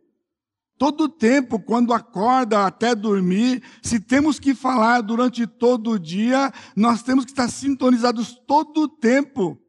Todo 0.77 1.05
o 1.05 1.09
tempo, 1.09 1.59
quando 1.59 1.91
acorda 1.91 2.67
até 2.67 2.93
dormir, 2.93 3.63
se 3.81 3.99
temos 3.99 4.39
que 4.39 4.53
falar 4.53 5.01
durante 5.01 5.47
todo 5.47 5.91
o 5.91 5.99
dia, 5.99 6.53
nós 6.75 7.01
temos 7.01 7.25
que 7.25 7.31
estar 7.31 7.49
sintonizados 7.49 8.39
todo 8.47 8.81
o 8.81 8.87
tempo 8.87 9.59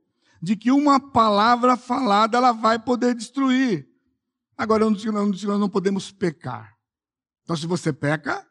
de 0.42 0.54
que 0.54 0.70
uma 0.70 1.00
palavra 1.00 1.78
falada 1.78 2.36
ela 2.36 2.52
vai 2.52 2.78
poder 2.78 3.14
destruir. 3.14 3.88
Agora, 4.56 4.84
eu 4.84 4.90
não 4.90 4.96
digo, 4.96 5.12
nós 5.12 5.60
não 5.60 5.68
podemos 5.70 6.12
pecar. 6.12 6.74
Então, 7.42 7.56
se 7.56 7.66
você 7.66 7.90
peca, 7.90 8.46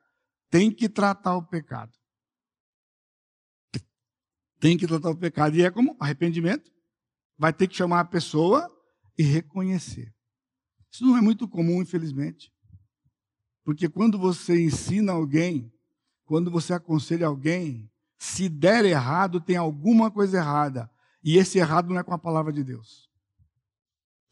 tem 0.49 0.71
que 0.71 0.89
tratar 0.89 1.35
o 1.35 1.43
pecado. 1.43 1.91
Tem 4.59 4.77
que 4.77 4.87
tratar 4.87 5.09
o 5.09 5.15
pecado. 5.15 5.55
E 5.55 5.63
é 5.63 5.71
como 5.71 5.95
arrependimento. 5.99 6.71
Vai 7.37 7.53
ter 7.53 7.67
que 7.67 7.75
chamar 7.75 7.99
a 8.01 8.05
pessoa 8.05 8.69
e 9.17 9.23
reconhecer. 9.23 10.13
Isso 10.91 11.05
não 11.05 11.17
é 11.17 11.21
muito 11.21 11.47
comum, 11.47 11.81
infelizmente. 11.81 12.51
Porque 13.63 13.89
quando 13.89 14.17
você 14.17 14.63
ensina 14.63 15.11
alguém, 15.11 15.71
quando 16.25 16.49
você 16.49 16.73
aconselha 16.73 17.27
alguém, 17.27 17.91
se 18.17 18.49
der 18.49 18.85
errado, 18.85 19.39
tem 19.39 19.57
alguma 19.57 20.09
coisa 20.09 20.37
errada. 20.37 20.89
E 21.23 21.37
esse 21.37 21.59
errado 21.59 21.89
não 21.89 21.99
é 21.99 22.03
com 22.03 22.13
a 22.13 22.17
palavra 22.17 22.51
de 22.51 22.63
Deus. 22.63 23.09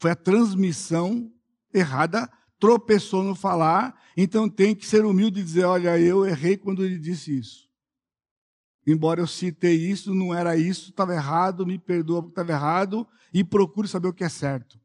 Foi 0.00 0.10
a 0.10 0.16
transmissão 0.16 1.32
errada, 1.72 2.30
tropeçou 2.58 3.22
no 3.22 3.34
falar, 3.34 3.94
então 4.16 4.48
tem 4.48 4.74
que 4.74 4.86
ser 4.86 5.04
humilde 5.04 5.40
e 5.40 5.44
dizer: 5.44 5.64
olha, 5.64 5.98
eu 5.98 6.26
errei 6.26 6.56
quando 6.56 6.84
ele 6.84 6.98
disse 6.98 7.38
isso. 7.38 7.65
Embora 8.86 9.20
eu 9.20 9.26
citei 9.26 9.74
isso, 9.74 10.14
não 10.14 10.32
era 10.32 10.56
isso, 10.56 10.90
estava 10.90 11.12
errado, 11.12 11.66
me 11.66 11.78
perdoa 11.78 12.22
porque 12.22 12.32
estava 12.32 12.52
errado 12.52 13.06
e 13.34 13.42
procure 13.42 13.88
saber 13.88 14.08
o 14.08 14.12
que 14.14 14.22
é 14.22 14.28
certo. 14.28 14.78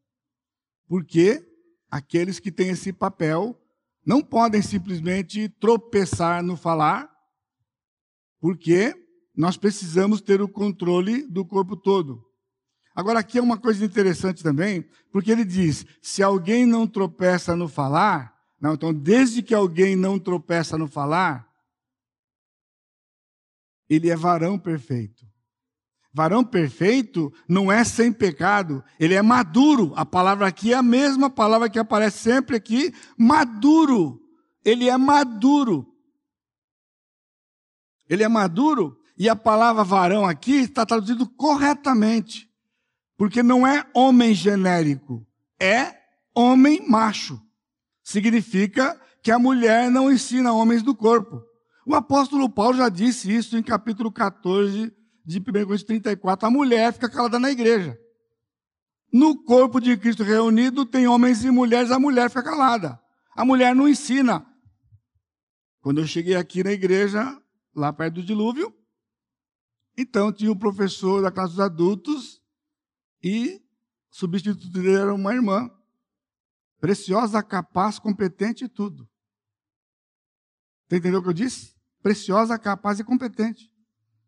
Porque 0.88 1.46
aqueles 1.90 2.40
que 2.40 2.52
têm 2.52 2.70
esse 2.70 2.92
papel 2.92 3.56
não 4.04 4.22
podem 4.22 4.62
simplesmente 4.62 5.48
tropeçar 5.48 6.42
no 6.42 6.58
falar, 6.58 7.12
porque 8.40 8.96
nós 9.36 9.56
precisamos 9.56 10.20
ter 10.20 10.42
o 10.42 10.50
controle 10.50 11.28
do 11.28 11.46
corpo 11.46 11.78
todo. 11.78 12.26
Agora, 12.96 13.20
aqui 13.20 13.38
é 13.38 13.42
uma 13.42 13.58
coisa 13.58 13.86
interessante 13.86 14.44
também, 14.44 14.84
porque 15.12 15.32
ele 15.32 15.46
diz: 15.46 15.86
se 16.02 16.24
alguém 16.24 16.66
não 16.66 16.88
tropeça 16.88 17.56
no 17.56 17.68
falar, 17.68 18.36
não, 18.60 18.74
então, 18.74 18.94
desde 18.94 19.42
que 19.42 19.54
alguém 19.54 19.96
não 19.96 20.20
tropeça 20.20 20.78
no 20.78 20.88
falar, 20.88 21.51
ele 23.92 24.10
é 24.10 24.16
varão 24.16 24.58
perfeito. 24.58 25.28
Varão 26.14 26.46
perfeito 26.46 27.32
não 27.46 27.70
é 27.70 27.84
sem 27.84 28.12
pecado, 28.12 28.82
ele 28.98 29.16
é 29.16 29.22
maduro. 29.22 29.92
A 29.98 30.06
palavra 30.06 30.48
aqui 30.48 30.72
é 30.72 30.78
a 30.78 30.82
mesma 30.82 31.30
palavra 31.30 31.70
que 31.70 31.78
aparece 31.78 32.20
sempre 32.20 32.56
aqui, 32.56 32.94
maduro. 33.18 34.22
Ele 34.64 34.88
é 34.88 34.98
maduro. 34.98 35.94
Ele 38.10 38.24
é 38.24 38.30
maduro 38.30 38.98
e 39.18 39.28
a 39.28 39.36
palavra 39.36 39.84
varão 39.84 40.26
aqui 40.26 40.54
está 40.54 40.86
traduzido 40.86 41.28
corretamente, 41.28 42.50
porque 43.18 43.44
não 43.44 43.68
é 43.68 43.86
homem 43.94 44.34
genérico, 44.34 45.26
é 45.60 45.98
homem 46.34 46.88
macho. 46.88 47.42
Significa 48.02 49.00
que 49.22 49.32
a 49.32 49.40
mulher 49.40 49.92
não 49.92 50.10
ensina 50.10 50.54
homens 50.54 50.82
do 50.82 50.96
corpo. 50.96 51.51
O 51.92 51.96
apóstolo 51.96 52.50
Paulo 52.50 52.78
já 52.78 52.88
disse 52.88 53.30
isso 53.30 53.58
em 53.58 53.62
capítulo 53.62 54.10
14 54.10 54.96
de 55.26 55.40
1 55.40 55.44
Coríntios 55.44 55.84
34, 55.84 56.48
a 56.48 56.50
mulher 56.50 56.94
fica 56.94 57.10
calada 57.10 57.38
na 57.38 57.52
igreja. 57.52 58.00
No 59.12 59.44
corpo 59.44 59.82
de 59.82 59.98
Cristo 59.98 60.24
reunido 60.24 60.86
tem 60.86 61.06
homens 61.06 61.44
e 61.44 61.52
mulheres, 61.52 61.92
a 61.92 62.00
mulher 62.00 62.30
fica 62.30 62.44
calada. 62.44 62.98
A 63.36 63.44
mulher 63.44 63.76
não 63.76 63.90
ensina. 63.90 64.48
Quando 65.82 66.00
eu 66.00 66.08
cheguei 66.08 66.36
aqui 66.36 66.64
na 66.64 66.72
igreja, 66.72 67.38
lá 67.76 67.92
perto 67.92 68.16
do 68.16 68.24
dilúvio, 68.24 68.74
então 69.98 70.32
tinha 70.32 70.50
um 70.50 70.58
professor 70.58 71.22
da 71.22 71.30
classe 71.30 71.56
dos 71.56 71.60
adultos 71.60 72.42
e 73.22 73.62
substituto 74.10 74.70
dele 74.70 74.94
era 74.94 75.14
uma 75.14 75.34
irmã. 75.34 75.70
Preciosa, 76.80 77.44
capaz, 77.44 78.00
competente 78.00 78.64
e 78.64 78.70
tudo. 78.70 79.06
Você 80.88 80.96
entendeu 80.96 81.20
o 81.20 81.24
que 81.24 81.28
eu 81.28 81.34
disse? 81.34 81.81
Preciosa, 82.02 82.58
capaz 82.58 83.00
e 83.00 83.04
competente. 83.04 83.72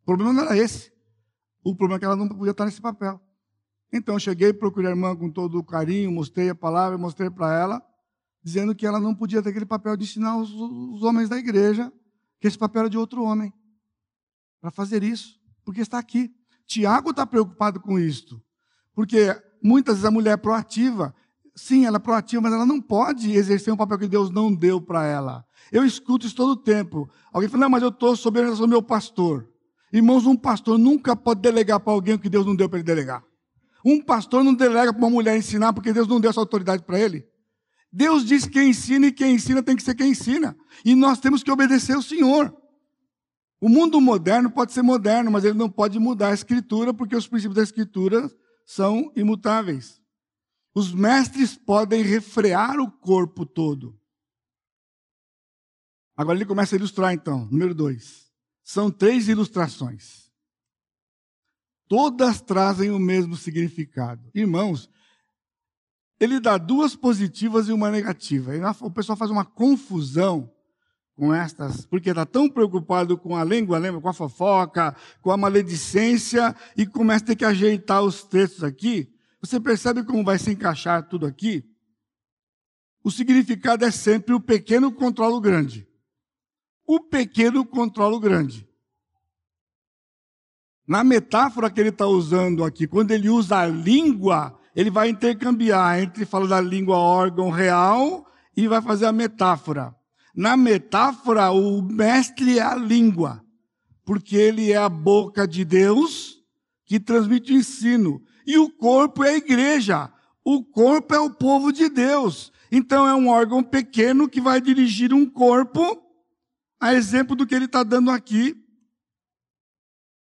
O 0.01 0.05
problema 0.05 0.34
não 0.34 0.43
era 0.43 0.57
esse. 0.57 0.91
O 1.63 1.76
problema 1.76 1.97
é 1.97 1.99
que 1.99 2.05
ela 2.05 2.15
não 2.15 2.28
podia 2.28 2.51
estar 2.51 2.65
nesse 2.65 2.82
papel. 2.82 3.19
Então, 3.91 4.17
cheguei, 4.17 4.51
procurei 4.51 4.89
a 4.89 4.93
irmã 4.93 5.15
com 5.15 5.30
todo 5.30 5.59
o 5.59 5.63
carinho, 5.63 6.11
mostrei 6.11 6.49
a 6.49 6.55
palavra, 6.55 6.97
mostrei 6.97 7.30
para 7.30 7.53
ela, 7.53 7.82
dizendo 8.43 8.74
que 8.76 8.86
ela 8.86 8.99
não 8.99 9.13
podia 9.15 9.41
ter 9.41 9.49
aquele 9.49 9.65
papel 9.65 9.95
de 9.95 10.03
ensinar 10.03 10.38
os, 10.38 10.51
os 10.51 11.03
homens 11.03 11.30
da 11.30 11.38
igreja, 11.38 11.91
que 12.39 12.47
esse 12.47 12.57
papel 12.57 12.82
era 12.82 12.89
de 12.89 12.97
outro 12.97 13.24
homem, 13.24 13.53
para 14.59 14.71
fazer 14.71 15.03
isso, 15.03 15.39
porque 15.63 15.82
está 15.82 15.99
aqui. 15.99 16.34
Tiago 16.65 17.11
está 17.11 17.26
preocupado 17.26 17.80
com 17.80 17.99
isto, 17.99 18.41
porque 18.93 19.39
muitas 19.61 19.95
vezes 19.95 20.05
a 20.05 20.11
mulher 20.11 20.34
é 20.34 20.38
proativa, 20.38 21.13
sim, 21.56 21.86
ela 21.86 21.97
é 21.97 21.99
proativa, 21.99 22.41
mas 22.41 22.54
ela 22.54 22.66
não 22.66 22.82
pode 22.82 23.32
exercer 23.32 23.74
um 23.74 23.78
papel 23.78 23.99
que 23.99 24.08
Deus 24.08 24.30
não 24.30 24.54
deu 24.54 24.82
para 24.82 25.06
ela. 25.06 25.45
Eu 25.72 25.86
escuto 25.86 26.26
isso 26.26 26.36
todo 26.36 26.51
o 26.51 26.56
tempo. 26.56 27.10
Alguém 27.32 27.49
fala, 27.49 27.64
não, 27.64 27.70
mas 27.70 27.84
eu 27.84 27.89
estou 27.89 28.16
sob 28.16 28.39
a 28.39 28.41
orientação 28.41 28.68
do 28.68 28.70
meu 28.70 28.82
pastor. 28.82 29.47
Irmãos, 29.91 30.26
um 30.26 30.36
pastor 30.36 30.78
nunca 30.78 31.16
pode 31.16 31.41
delegar 31.41 31.80
para 31.80 31.93
alguém 31.93 32.16
o 32.16 32.20
que 32.20 32.30
Deus 32.30 32.45
não 32.45 32.56
deu 32.56 32.68
para 32.68 32.80
ele 32.80 32.86
delegar. 32.86 33.24
Um 33.86 34.01
pastor 34.01 34.43
não 34.43 34.54
delega 34.54 34.93
para 34.93 34.99
uma 34.99 35.10
mulher 35.10 35.38
ensinar 35.38 35.74
porque 35.74 35.93
Deus 35.93 36.08
não 36.08 36.20
deu 36.20 36.30
essa 36.30 36.39
autoridade 36.39 36.84
para 36.84 36.99
ele. 36.99 37.28
Deus 37.91 38.26
diz 38.26 38.45
que 38.45 38.54
quem 38.54 38.70
ensina 38.70 39.08
e 39.08 39.12
quem 39.12 39.36
ensina 39.36 39.62
tem 39.62 39.76
que 39.76 39.84
ser 39.84 39.93
quem 39.93 40.12
ensina. 40.12 40.58
E 40.84 40.95
nós 40.95 41.20
temos 41.20 41.43
que 41.43 41.51
obedecer 41.51 41.95
o 41.95 42.01
Senhor. 42.01 42.56
O 43.62 43.70
mundo 43.70 44.01
moderno 44.01 44.49
pode 44.49 44.74
ser 44.74 44.82
moderno, 44.82 45.30
mas 45.32 45.45
ele 45.45 45.58
não 45.58 45.70
pode 45.70 45.99
mudar 45.99 46.30
a 46.30 46.34
escritura 46.34 46.93
porque 46.93 47.16
os 47.16 47.28
princípios 47.28 47.56
da 47.56 47.64
escritura 47.64 48.30
são 48.66 49.12
imutáveis. 49.16 50.03
Os 50.74 50.93
mestres 50.93 51.55
podem 51.55 52.01
refrear 52.01 52.80
o 52.80 52.91
corpo 52.91 53.45
todo. 53.45 53.99
Agora 56.15 56.38
ele 56.38 56.45
começa 56.45 56.76
a 56.76 56.78
ilustrar 56.78 57.13
então, 57.13 57.45
número 57.45 57.74
dois. 57.74 58.32
São 58.63 58.89
três 58.89 59.28
ilustrações. 59.28 60.32
Todas 61.88 62.41
trazem 62.41 62.91
o 62.91 62.99
mesmo 62.99 63.36
significado. 63.36 64.32
Irmãos, 64.34 64.89
ele 66.19 66.39
dá 66.39 66.57
duas 66.57 66.95
positivas 66.95 67.67
e 67.67 67.74
uma 67.74 67.91
negativa. 67.91 68.55
E 68.55 68.61
o 68.82 68.91
pessoal 68.91 69.17
faz 69.17 69.30
uma 69.30 69.45
confusão 69.45 70.51
com 71.15 71.34
estas, 71.34 71.86
porque 71.86 72.09
está 72.09 72.26
tão 72.26 72.49
preocupado 72.49 73.17
com 73.17 73.36
a 73.36 73.43
língua, 73.43 73.78
lembra? 73.78 74.01
Com 74.01 74.09
a 74.09 74.13
fofoca, 74.13 74.95
com 75.21 75.32
a 75.32 75.38
maledicência, 75.38 76.55
e 76.76 76.88
começa 76.88 77.24
a 77.24 77.28
ter 77.28 77.36
que 77.36 77.45
ajeitar 77.45 78.01
os 78.01 78.24
textos 78.24 78.63
aqui. 78.63 79.12
Você 79.44 79.60
percebe 79.60 80.04
como 80.04 80.24
vai 80.24 80.39
se 80.39 80.52
encaixar 80.52 81.08
tudo 81.08 81.26
aqui? 81.26 81.64
O 83.04 83.12
significado 83.12 83.84
é 83.84 83.91
sempre 83.91 84.34
o 84.34 84.39
pequeno 84.39 84.91
controla 84.91 85.36
o 85.36 85.41
grande 85.41 85.88
o 86.86 87.00
pequeno 87.00 87.66
controla 87.66 88.16
o 88.16 88.20
grande. 88.20 88.68
Na 90.86 91.04
metáfora 91.04 91.70
que 91.70 91.80
ele 91.80 91.89
está 91.89 92.06
usando 92.06 92.64
aqui, 92.64 92.86
quando 92.86 93.12
ele 93.12 93.30
usa 93.30 93.60
a 93.60 93.66
língua, 93.66 94.60
ele 94.76 94.89
vai 94.89 95.10
intercambiar 95.10 96.02
entre 96.02 96.26
falar 96.26 96.48
da 96.48 96.62
língua 96.62 96.98
órgão 96.98 97.50
real 97.50 98.28
e 98.56 98.68
vai 98.68 98.82
fazer 98.82 99.06
a 99.06 99.12
metáfora. 99.12 99.96
Na 100.36 100.58
metáfora, 100.58 101.52
o 101.52 101.82
mestre 101.82 102.60
é 102.60 102.62
a 102.62 102.76
língua, 102.76 103.44
porque 104.04 104.36
ele 104.36 104.72
é 104.72 104.78
a 104.78 104.89
boca 104.89 105.48
de 105.48 105.64
Deus 105.64 106.44
que 106.86 107.00
transmite 107.00 107.54
o 107.54 107.58
ensino. 107.58 108.22
E 108.46 108.58
o 108.58 108.70
corpo 108.70 109.24
é 109.24 109.32
a 109.32 109.38
igreja. 109.38 110.12
O 110.44 110.64
corpo 110.64 111.14
é 111.14 111.20
o 111.20 111.30
povo 111.30 111.72
de 111.72 111.89
Deus. 111.89 112.52
Então 112.72 113.08
é 113.08 113.14
um 113.14 113.30
órgão 113.30 113.64
pequeno 113.64 114.28
que 114.28 114.41
vai 114.41 114.60
dirigir 114.60 115.14
um 115.14 115.30
corpo 115.30 116.02
a 116.80 116.94
exemplo 116.94 117.36
do 117.36 117.46
que 117.46 117.56
ele 117.56 117.66
está 117.66 117.84
dando 117.84 118.12
aqui. 118.12 118.62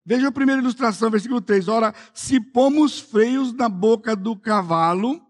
Veja 0.05 0.29
a 0.29 0.31
primeira 0.31 0.61
ilustração, 0.61 1.11
versículo 1.11 1.39
3. 1.41 1.67
Ora, 1.67 1.93
se 2.13 2.39
pomos 2.39 2.99
freios 2.99 3.53
na 3.53 3.69
boca 3.69 4.15
do 4.15 4.35
cavalo 4.35 5.21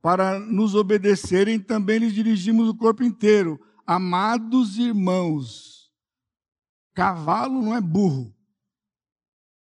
para 0.00 0.38
nos 0.38 0.74
obedecerem, 0.74 1.58
também 1.58 1.98
lhes 1.98 2.12
dirigimos 2.12 2.68
o 2.68 2.76
corpo 2.76 3.02
inteiro. 3.02 3.58
Amados 3.86 4.78
irmãos, 4.78 5.90
cavalo 6.94 7.60
não 7.60 7.74
é 7.74 7.80
burro. 7.80 8.32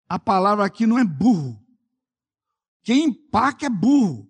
a 0.07 0.17
palavra 0.17 0.65
aqui 0.65 0.87
não 0.87 0.97
é 0.97 1.03
burro. 1.03 1.59
Quem 2.89 3.03
empaca 3.03 3.67
é 3.67 3.69
burro. 3.69 4.27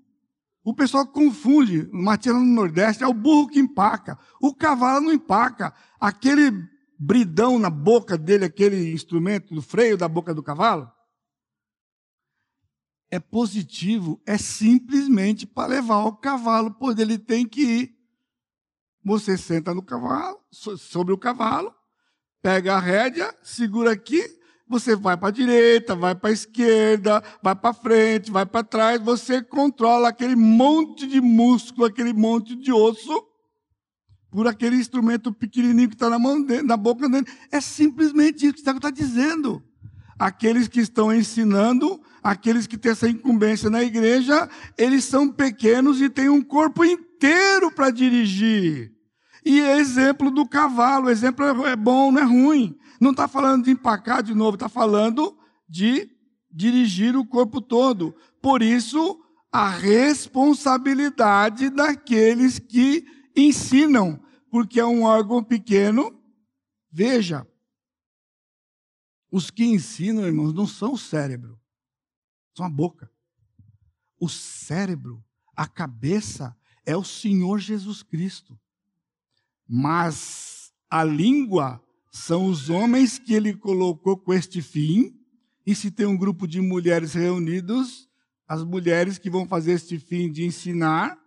O 0.66 0.74
pessoal 0.74 1.07
confunde, 1.07 1.88
Matias 1.93 2.36
no 2.36 2.41
Nordeste, 2.41 3.01
é 3.01 3.07
o 3.07 3.14
burro 3.14 3.47
que 3.47 3.57
empaca. 3.57 4.20
O 4.41 4.53
cavalo 4.53 4.99
não 4.99 5.14
empaca. 5.14 5.74
Aquele 5.97 6.51
bridão 6.99 7.57
na 7.57 7.70
boca 7.70 8.18
dele, 8.18 8.43
aquele 8.43 8.91
instrumento 8.91 9.55
do 9.55 9.62
freio 9.62 9.97
da 9.97 10.10
boca 10.10 10.34
do 10.34 10.43
cavalo, 10.43 10.91
é 13.10 13.18
positivo, 13.18 14.22
é 14.26 14.38
simplesmente 14.38 15.47
para 15.47 15.70
levar 15.70 16.03
o 16.03 16.18
cavalo 16.18 16.76
onde 16.82 17.01
ele 17.01 17.18
tem 17.18 17.47
que 17.47 17.62
ir. 17.62 17.97
Você 19.05 19.38
senta 19.38 19.74
no 19.74 19.82
cavalo, 19.82 20.38
sobre 20.51 21.14
o 21.14 21.18
cavalo, 21.18 21.74
pega 22.41 22.76
a 22.76 22.80
rédea, 22.80 23.34
segura 23.41 23.93
aqui, 23.93 24.38
você 24.70 24.95
vai 24.95 25.17
para 25.17 25.30
a 25.30 25.32
direita, 25.32 25.95
vai 25.95 26.13
para 26.13 26.30
a 26.30 26.34
esquerda, 26.34 27.24
vai 27.41 27.55
para 27.55 27.74
frente, 27.74 28.30
vai 28.30 28.45
para 28.45 28.63
trás, 28.63 29.01
você 29.01 29.41
controla 29.41 30.09
aquele 30.09 30.36
monte 30.36 31.07
de 31.07 31.20
músculo, 31.20 31.88
aquele 31.88 32.13
monte 32.13 32.55
de 32.55 32.72
osso, 32.72 33.26
por 34.30 34.47
aquele 34.47 34.76
instrumento 34.76 35.34
pequenininho 35.34 35.89
que 35.89 35.95
está 35.95 36.07
na, 36.07 36.20
mão 36.20 36.39
dele, 36.43 36.61
na 36.61 36.78
boca 36.78 37.09
dele. 37.09 37.26
É 37.51 37.59
simplesmente 37.59 38.45
isso 38.45 38.53
que 38.53 38.61
Tiago 38.61 38.78
está 38.78 38.91
dizendo. 38.91 39.63
Aqueles 40.20 40.67
que 40.67 40.80
estão 40.80 41.11
ensinando, 41.11 41.99
aqueles 42.22 42.67
que 42.67 42.78
têm 42.78 42.91
essa 42.91 43.09
incumbência 43.09 43.72
na 43.72 43.82
igreja, 43.82 44.47
eles 44.78 45.03
são 45.03 45.30
pequenos 45.30 45.99
e 45.99 46.09
têm 46.09 46.30
um 46.30 46.43
corpo 46.43 46.86
inteiro 46.86 47.72
para 47.72 47.89
dirigir. 47.89 48.91
E 49.43 49.61
é 49.61 49.78
exemplo 49.80 50.30
do 50.30 50.47
cavalo, 50.47 51.09
exemplo 51.09 51.65
é 51.65 51.76
bom, 51.76 52.11
não 52.11 52.22
é 52.22 52.26
ruim. 52.26 52.78
Não 52.99 53.11
está 53.11 53.27
falando 53.27 53.65
de 53.65 53.71
empacar 53.71 54.21
de 54.21 54.35
novo, 54.35 54.55
está 54.55 54.67
falando 54.67 55.37
de 55.67 56.09
dirigir 56.51 57.15
o 57.15 57.25
corpo 57.25 57.61
todo. 57.61 58.13
Por 58.41 58.61
isso, 58.61 59.23
a 59.51 59.69
responsabilidade 59.69 61.69
daqueles 61.69 62.59
que 62.59 63.05
ensinam, 63.35 64.21
porque 64.51 64.79
é 64.79 64.85
um 64.85 65.03
órgão 65.03 65.43
pequeno. 65.43 66.19
Veja, 66.91 67.47
os 69.31 69.51
que 69.51 69.63
ensinam, 69.63 70.25
irmãos, 70.25 70.53
não 70.53 70.67
são 70.67 70.93
o 70.93 70.97
cérebro, 70.97 71.59
são 72.55 72.65
a 72.65 72.69
boca. 72.69 73.11
O 74.19 74.27
cérebro, 74.27 75.23
a 75.55 75.67
cabeça, 75.67 76.55
é 76.85 76.97
o 76.97 77.03
Senhor 77.03 77.59
Jesus 77.59 78.03
Cristo. 78.03 78.59
Mas 79.67 80.73
a 80.89 81.03
língua 81.03 81.81
são 82.12 82.45
os 82.45 82.70
homens 82.70 83.20
que 83.20 83.34
ele 83.34 83.53
colocou 83.53 84.18
com 84.18 84.34
este 84.34 84.62
fim. 84.62 85.14
E 85.66 85.76
se 85.76 85.91
tem 85.91 86.05
um 86.05 86.18
grupo 86.18 86.47
de 86.47 86.60
mulheres 86.60 87.14
reunidos, 87.14 88.07
as 88.47 88.64
mulheres 88.64 89.18
que 89.18 89.30
vão 89.30 89.47
fazer 89.47 89.74
este 89.74 89.99
fim 89.99 90.32
de 90.32 90.43
ensinar 90.43 91.18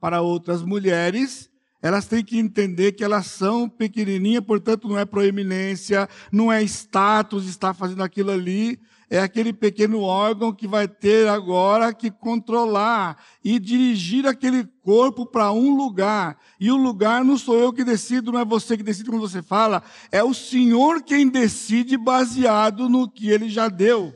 para 0.00 0.20
outras 0.20 0.62
mulheres, 0.62 1.48
elas 1.80 2.06
têm 2.06 2.24
que 2.24 2.38
entender 2.38 2.92
que 2.92 3.04
elas 3.04 3.26
são 3.26 3.68
pequenininhas, 3.68 4.44
portanto 4.44 4.88
não 4.88 4.98
é 4.98 5.04
proeminência, 5.04 6.08
não 6.32 6.50
é 6.50 6.62
status 6.62 7.46
estar 7.46 7.74
fazendo 7.74 8.02
aquilo 8.02 8.30
ali, 8.30 8.80
é 9.14 9.20
aquele 9.20 9.52
pequeno 9.52 10.00
órgão 10.00 10.52
que 10.52 10.66
vai 10.66 10.88
ter 10.88 11.28
agora 11.28 11.94
que 11.94 12.10
controlar 12.10 13.16
e 13.44 13.60
dirigir 13.60 14.26
aquele 14.26 14.64
corpo 14.82 15.24
para 15.24 15.52
um 15.52 15.72
lugar. 15.72 16.36
E 16.58 16.68
o 16.68 16.76
lugar 16.76 17.24
não 17.24 17.38
sou 17.38 17.56
eu 17.56 17.72
que 17.72 17.84
decido, 17.84 18.32
não 18.32 18.40
é 18.40 18.44
você 18.44 18.76
que 18.76 18.82
decide 18.82 19.08
como 19.08 19.20
você 19.20 19.40
fala, 19.40 19.84
é 20.10 20.24
o 20.24 20.34
Senhor 20.34 21.00
quem 21.00 21.28
decide 21.28 21.96
baseado 21.96 22.88
no 22.88 23.08
que 23.08 23.30
ele 23.30 23.48
já 23.48 23.68
deu. 23.68 24.12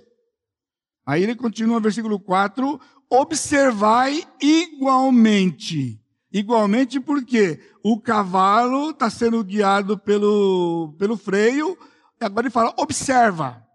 Aí 1.07 1.23
ele 1.23 1.37
continua, 1.37 1.79
versículo 1.79 2.19
4: 2.19 2.81
observai 3.09 4.25
igualmente. 4.43 6.03
Igualmente 6.33 6.99
porque 6.99 7.61
o 7.85 8.01
cavalo 8.01 8.91
está 8.91 9.09
sendo 9.09 9.45
guiado 9.45 9.97
pelo, 9.97 10.93
pelo 10.99 11.17
freio, 11.17 11.79
agora 12.21 12.47
ele 12.49 12.53
fala, 12.53 12.75
observa. 12.77 13.68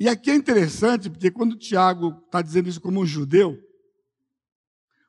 E 0.00 0.08
aqui 0.08 0.30
é 0.30 0.34
interessante, 0.34 1.10
porque 1.10 1.30
quando 1.30 1.56
Tiago 1.56 2.22
está 2.24 2.40
dizendo 2.40 2.68
isso 2.68 2.80
como 2.80 3.00
um 3.00 3.06
judeu, 3.06 3.58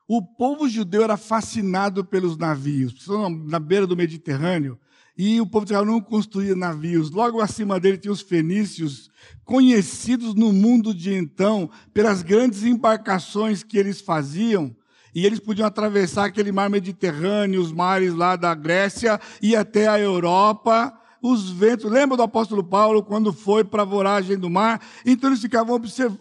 o 0.08 0.20
povo 0.20 0.68
judeu 0.68 1.04
era 1.04 1.16
fascinado 1.16 2.04
pelos 2.04 2.36
navios, 2.36 3.06
na 3.46 3.60
beira 3.60 3.86
do 3.86 3.96
Mediterrâneo, 3.96 4.76
e 5.16 5.40
o 5.40 5.46
povo 5.46 5.64
de 5.64 5.72
Israel 5.72 5.84
não 5.84 6.00
construía 6.00 6.56
navios. 6.56 7.10
Logo 7.10 7.40
acima 7.40 7.78
dele 7.78 7.98
tinha 7.98 8.10
os 8.10 8.20
fenícios, 8.20 9.08
conhecidos 9.44 10.34
no 10.34 10.52
mundo 10.52 10.92
de 10.92 11.14
então 11.14 11.70
pelas 11.94 12.22
grandes 12.22 12.64
embarcações 12.64 13.62
que 13.62 13.78
eles 13.78 14.00
faziam, 14.00 14.74
e 15.14 15.26
eles 15.26 15.38
podiam 15.38 15.66
atravessar 15.66 16.24
aquele 16.24 16.50
mar 16.50 16.68
Mediterrâneo, 16.68 17.60
os 17.60 17.72
mares 17.72 18.14
lá 18.14 18.34
da 18.34 18.54
Grécia 18.54 19.20
e 19.42 19.54
até 19.54 19.86
a 19.86 19.98
Europa 19.98 20.99
os 21.22 21.50
ventos. 21.50 21.90
Lembra 21.90 22.16
do 22.16 22.22
apóstolo 22.22 22.64
Paulo 22.64 23.02
quando 23.02 23.32
foi 23.32 23.64
para 23.64 23.82
a 23.82 23.86
voragem 23.86 24.38
do 24.38 24.48
mar? 24.48 24.80
Então 25.04 25.30
eles 25.30 25.40
ficavam, 25.40 25.80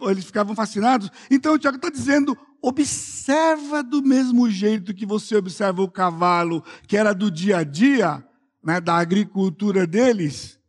eles 0.09 0.25
ficavam 0.25 0.55
fascinados. 0.55 1.09
Então 1.29 1.53
o 1.53 1.59
Tiago 1.59 1.77
está 1.77 1.89
dizendo: 1.89 2.37
observa 2.61 3.81
do 3.81 4.01
mesmo 4.01 4.49
jeito 4.49 4.93
que 4.93 5.05
você 5.05 5.35
observa 5.35 5.81
o 5.81 5.89
cavalo, 5.89 6.63
que 6.87 6.97
era 6.97 7.13
do 7.13 7.31
dia 7.31 7.59
a 7.59 7.63
dia, 7.63 8.25
né, 8.63 8.81
da 8.81 8.95
agricultura 8.95 9.87
deles, 9.87 10.59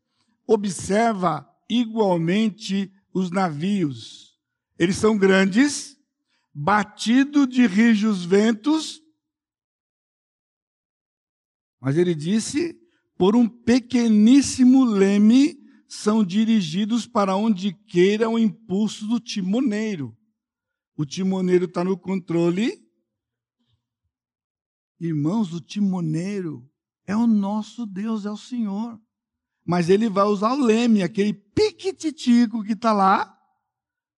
observa 0.47 1.49
igualmente 1.69 2.93
os 3.13 3.31
navios. 3.31 4.39
Eles 4.79 4.97
são 4.97 5.17
grandes, 5.17 5.97
batido 6.55 7.47
de 7.47 7.67
rijos 7.67 8.25
ventos, 8.25 9.01
mas 11.81 11.97
ele 11.97 12.15
disse 12.15 12.80
por 13.21 13.37
um 13.37 13.47
pequeníssimo 13.47 14.83
leme, 14.83 15.55
são 15.87 16.25
dirigidos 16.25 17.07
para 17.07 17.37
onde 17.37 17.75
queira 17.87 18.31
o 18.31 18.39
impulso 18.39 19.07
do 19.07 19.21
timoneiro. 19.21 20.17
O 20.97 21.05
timoneiro 21.05 21.67
está 21.67 21.85
no 21.85 21.99
controle. 21.99 22.83
Irmãos, 24.99 25.53
o 25.53 25.61
timoneiro 25.61 26.67
é 27.07 27.15
o 27.15 27.27
nosso 27.27 27.85
Deus, 27.85 28.25
é 28.25 28.31
o 28.31 28.39
Senhor. 28.39 28.99
Mas 29.67 29.91
ele 29.91 30.09
vai 30.09 30.25
usar 30.25 30.55
o 30.55 30.65
leme, 30.65 31.03
aquele 31.03 31.35
piquititico 31.35 32.65
que 32.65 32.73
está 32.73 32.91
lá, 32.91 33.39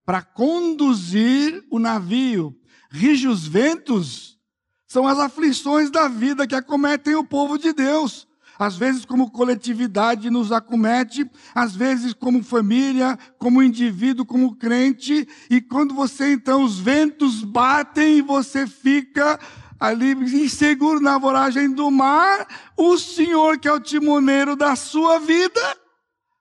para 0.05 0.22
conduzir 0.22 1.66
o 1.72 1.80
navio. 1.80 2.57
Rige 2.88 3.26
os 3.26 3.48
ventos 3.48 4.38
são 4.86 5.09
as 5.09 5.18
aflições 5.18 5.90
da 5.90 6.07
vida 6.07 6.46
que 6.46 6.55
acometem 6.55 7.16
o 7.16 7.26
povo 7.26 7.59
de 7.59 7.72
Deus 7.72 8.30
às 8.62 8.76
vezes 8.76 9.04
como 9.04 9.30
coletividade 9.30 10.30
nos 10.30 10.52
acomete, 10.52 11.28
às 11.54 11.74
vezes 11.74 12.12
como 12.14 12.42
família, 12.42 13.18
como 13.38 13.62
indivíduo, 13.62 14.24
como 14.24 14.56
crente, 14.56 15.26
e 15.50 15.60
quando 15.60 15.94
você 15.94 16.32
então 16.32 16.62
os 16.62 16.78
ventos 16.78 17.42
batem 17.42 18.18
e 18.18 18.22
você 18.22 18.66
fica 18.66 19.38
ali 19.80 20.12
inseguro 20.12 21.00
na 21.00 21.18
voragem 21.18 21.70
do 21.72 21.90
mar, 21.90 22.46
o 22.76 22.96
Senhor 22.96 23.58
que 23.58 23.66
é 23.66 23.72
o 23.72 23.80
timoneiro 23.80 24.54
da 24.54 24.76
sua 24.76 25.18
vida 25.18 25.60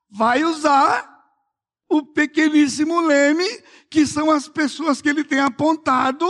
vai 0.09 0.43
usar 0.43 1.09
o 1.89 2.03
pequeníssimo 2.03 3.01
leme, 3.01 3.47
que 3.89 4.05
são 4.05 4.29
as 4.29 4.47
pessoas 4.47 5.01
que 5.01 5.09
ele 5.09 5.23
tem 5.23 5.39
apontado 5.39 6.25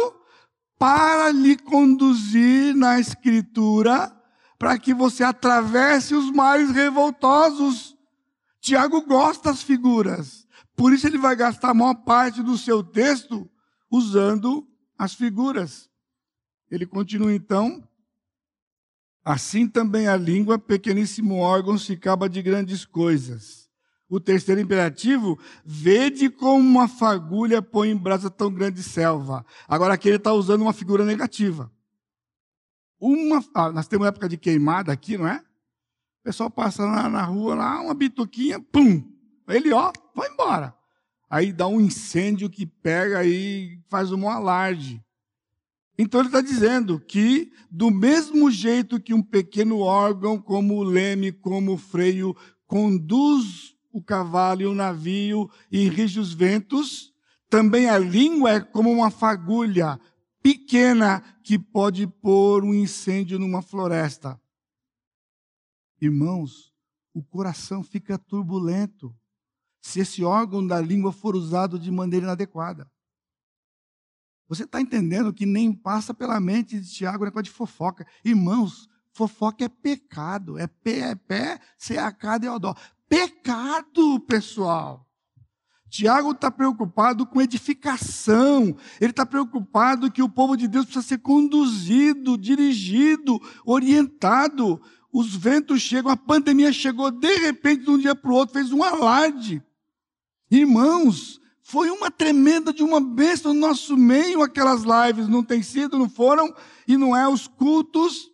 para 0.79 1.29
lhe 1.31 1.55
conduzir 1.55 2.75
na 2.75 2.99
escritura 2.99 4.11
para 4.61 4.77
que 4.77 4.93
você 4.93 5.23
atravesse 5.23 6.13
os 6.13 6.29
mares 6.29 6.69
revoltosos. 6.69 7.97
Tiago 8.59 9.01
gosta 9.01 9.49
das 9.49 9.63
figuras. 9.63 10.47
Por 10.75 10.93
isso 10.93 11.07
ele 11.07 11.17
vai 11.17 11.35
gastar 11.35 11.71
a 11.71 11.73
maior 11.73 11.95
parte 11.95 12.43
do 12.43 12.55
seu 12.55 12.83
texto 12.83 13.49
usando 13.89 14.67
as 14.95 15.15
figuras. 15.15 15.89
Ele 16.69 16.85
continua 16.85 17.33
então. 17.33 17.83
Assim 19.25 19.67
também 19.67 20.07
a 20.07 20.15
língua, 20.15 20.59
pequeníssimo 20.59 21.37
órgão, 21.37 21.75
se 21.75 21.93
acaba 21.93 22.29
de 22.29 22.43
grandes 22.43 22.85
coisas. 22.85 23.67
O 24.07 24.19
terceiro 24.19 24.61
imperativo, 24.61 25.39
vede 25.65 26.29
como 26.29 26.59
uma 26.59 26.87
fagulha 26.87 27.63
põe 27.63 27.89
em 27.89 27.97
brasa 27.97 28.29
tão 28.29 28.53
grande 28.53 28.83
selva. 28.83 29.43
Agora 29.67 29.95
aqui 29.95 30.07
ele 30.07 30.17
está 30.17 30.31
usando 30.31 30.61
uma 30.61 30.71
figura 30.71 31.03
negativa. 31.03 31.71
Uma, 33.01 33.43
ah, 33.55 33.71
nós 33.71 33.87
temos 33.87 34.07
época 34.07 34.29
de 34.29 34.37
queimada 34.37 34.93
aqui, 34.93 35.17
não 35.17 35.27
é? 35.27 35.37
O 35.37 36.23
pessoal 36.23 36.51
passa 36.51 36.85
na, 36.85 37.09
na 37.09 37.23
rua 37.23 37.55
lá, 37.55 37.81
uma 37.81 37.95
bituquinha, 37.95 38.59
pum! 38.59 39.03
Ele, 39.47 39.73
ó, 39.73 39.91
vai 40.15 40.29
embora. 40.29 40.75
Aí 41.27 41.51
dá 41.51 41.67
um 41.67 41.81
incêndio 41.81 42.47
que 42.47 42.63
pega 42.63 43.25
e 43.25 43.79
faz 43.89 44.11
um 44.11 44.29
alarde. 44.29 45.03
Então 45.97 46.19
ele 46.19 46.27
está 46.27 46.41
dizendo 46.41 46.99
que, 46.99 47.51
do 47.71 47.89
mesmo 47.89 48.51
jeito 48.51 48.99
que 48.99 49.15
um 49.15 49.23
pequeno 49.23 49.79
órgão, 49.79 50.39
como 50.39 50.75
o 50.75 50.83
leme, 50.83 51.31
como 51.31 51.73
o 51.73 51.77
freio, 51.77 52.35
conduz 52.67 53.75
o 53.91 54.01
cavalo 54.01 54.61
e 54.61 54.65
o 54.65 54.75
navio 54.75 55.49
e 55.71 55.89
rige 55.89 56.19
os 56.19 56.33
ventos, 56.33 57.11
também 57.49 57.89
a 57.89 57.97
língua 57.97 58.51
é 58.51 58.59
como 58.59 58.91
uma 58.91 59.09
fagulha 59.09 59.99
pequena 60.41 61.21
que 61.43 61.57
pode 61.57 62.07
pôr 62.07 62.63
um 62.63 62.73
incêndio 62.73 63.39
numa 63.39 63.61
floresta. 63.61 64.39
Irmãos, 65.99 66.73
o 67.13 67.23
coração 67.23 67.83
fica 67.83 68.17
turbulento 68.17 69.15
se 69.81 69.99
esse 69.99 70.23
órgão 70.23 70.65
da 70.65 70.79
língua 70.79 71.11
for 71.11 71.35
usado 71.35 71.77
de 71.77 71.91
maneira 71.91 72.25
inadequada. 72.25 72.89
Você 74.47 74.63
está 74.63 74.81
entendendo 74.81 75.33
que 75.33 75.45
nem 75.45 75.73
passa 75.73 76.13
pela 76.13 76.39
mente 76.39 76.79
de 76.79 76.91
Tiago 76.91 77.23
negócio 77.23 77.43
de 77.43 77.51
fofoca. 77.51 78.05
Irmãos, 78.23 78.89
fofoca 79.13 79.63
é 79.63 79.69
pecado. 79.69 80.57
É 80.57 80.67
pé, 80.67 81.11
é 81.11 81.15
pé, 81.15 81.59
seacado 81.77 82.45
é 82.45 82.51
odó. 82.51 82.75
Pecado, 83.07 84.19
pessoal. 84.21 85.07
Tiago 85.91 86.31
está 86.31 86.49
preocupado 86.49 87.25
com 87.25 87.41
edificação, 87.41 88.73
ele 88.99 89.11
está 89.11 89.25
preocupado 89.25 90.09
que 90.09 90.23
o 90.23 90.29
povo 90.29 90.55
de 90.55 90.65
Deus 90.65 90.85
precisa 90.85 91.05
ser 91.05 91.17
conduzido, 91.17 92.37
dirigido, 92.37 93.37
orientado. 93.65 94.81
Os 95.11 95.35
ventos 95.35 95.81
chegam, 95.81 96.09
a 96.09 96.15
pandemia 96.15 96.71
chegou 96.71 97.11
de 97.11 97.35
repente, 97.39 97.83
de 97.83 97.89
um 97.89 97.97
dia 97.97 98.15
para 98.15 98.31
o 98.31 98.35
outro, 98.35 98.53
fez 98.53 98.71
um 98.71 98.81
alarde. 98.81 99.61
Irmãos, 100.49 101.41
foi 101.61 101.89
uma 101.89 102.09
tremenda 102.09 102.71
de 102.71 102.83
uma 102.83 103.01
bênção 103.01 103.53
no 103.53 103.59
nosso 103.59 103.97
meio 103.97 104.41
aquelas 104.41 104.83
lives, 104.83 105.27
não 105.27 105.43
tem 105.43 105.61
sido, 105.61 105.99
não 105.99 106.09
foram, 106.09 106.55
e 106.87 106.95
não 106.95 107.13
é 107.13 107.27
os 107.27 107.47
cultos 107.47 108.31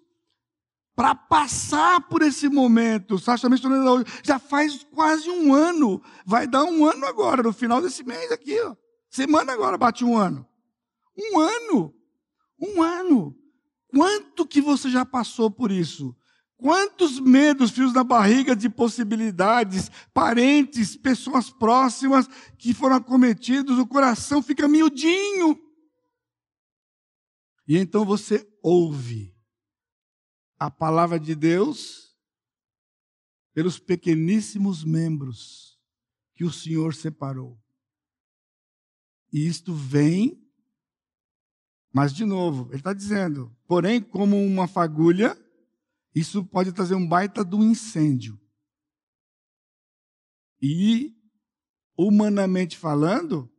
para 0.97 1.13
passar 1.13 2.01
por 2.09 2.23
esse 2.23 2.49
momento. 2.49 3.19
Sacha 3.19 3.47
mencionando 3.47 4.03
já 4.23 4.39
faz 4.39 4.83
quase 4.83 5.29
um 5.29 5.53
ano. 5.53 6.01
Vai 6.25 6.47
dar 6.47 6.63
um 6.63 6.87
ano 6.87 7.05
agora, 7.05 7.43
no 7.43 7.53
final 7.53 7.79
desse 7.79 8.03
mês 8.03 8.31
aqui. 8.31 8.59
Ó. 8.61 8.75
Semana 9.07 9.53
agora 9.53 9.77
bate 9.77 10.03
um 10.03 10.17
ano. 10.17 10.43
Um 11.15 11.37
ano. 11.37 11.93
Um 12.59 12.81
ano. 12.81 13.35
Quanto 13.93 14.43
que 14.43 14.59
você 14.59 14.89
já 14.89 15.05
passou 15.05 15.51
por 15.51 15.71
isso? 15.71 16.15
Quantos 16.57 17.19
medos, 17.19 17.69
fios 17.69 17.93
na 17.93 18.03
barriga 18.03 18.55
de 18.55 18.67
possibilidades, 18.67 19.91
parentes, 20.11 20.97
pessoas 20.97 21.51
próximas 21.51 22.27
que 22.57 22.73
foram 22.73 22.95
acometidos, 22.95 23.77
o 23.77 23.85
coração 23.85 24.41
fica 24.41 24.67
miudinho. 24.67 25.59
E 27.67 27.77
então 27.77 28.03
você 28.03 28.47
ouve 28.63 29.36
a 30.59 30.69
palavra 30.69 31.19
de 31.19 31.35
Deus 31.35 32.15
pelos 33.53 33.79
pequeníssimos 33.79 34.83
membros 34.83 35.79
que 36.33 36.43
o 36.43 36.51
Senhor 36.51 36.93
separou. 36.93 37.59
E 39.31 39.47
isto 39.47 39.73
vem, 39.73 40.41
mas 41.91 42.13
de 42.13 42.25
novo, 42.25 42.67
ele 42.69 42.77
está 42.77 42.93
dizendo, 42.93 43.55
porém, 43.67 44.01
como 44.01 44.37
uma 44.37 44.67
fagulha, 44.67 45.37
isso 46.13 46.45
pode 46.45 46.71
trazer 46.71 46.95
um 46.95 47.07
baita 47.07 47.43
do 47.43 47.63
incêndio. 47.63 48.39
E, 50.61 51.15
humanamente 51.95 52.77
falando, 52.77 53.51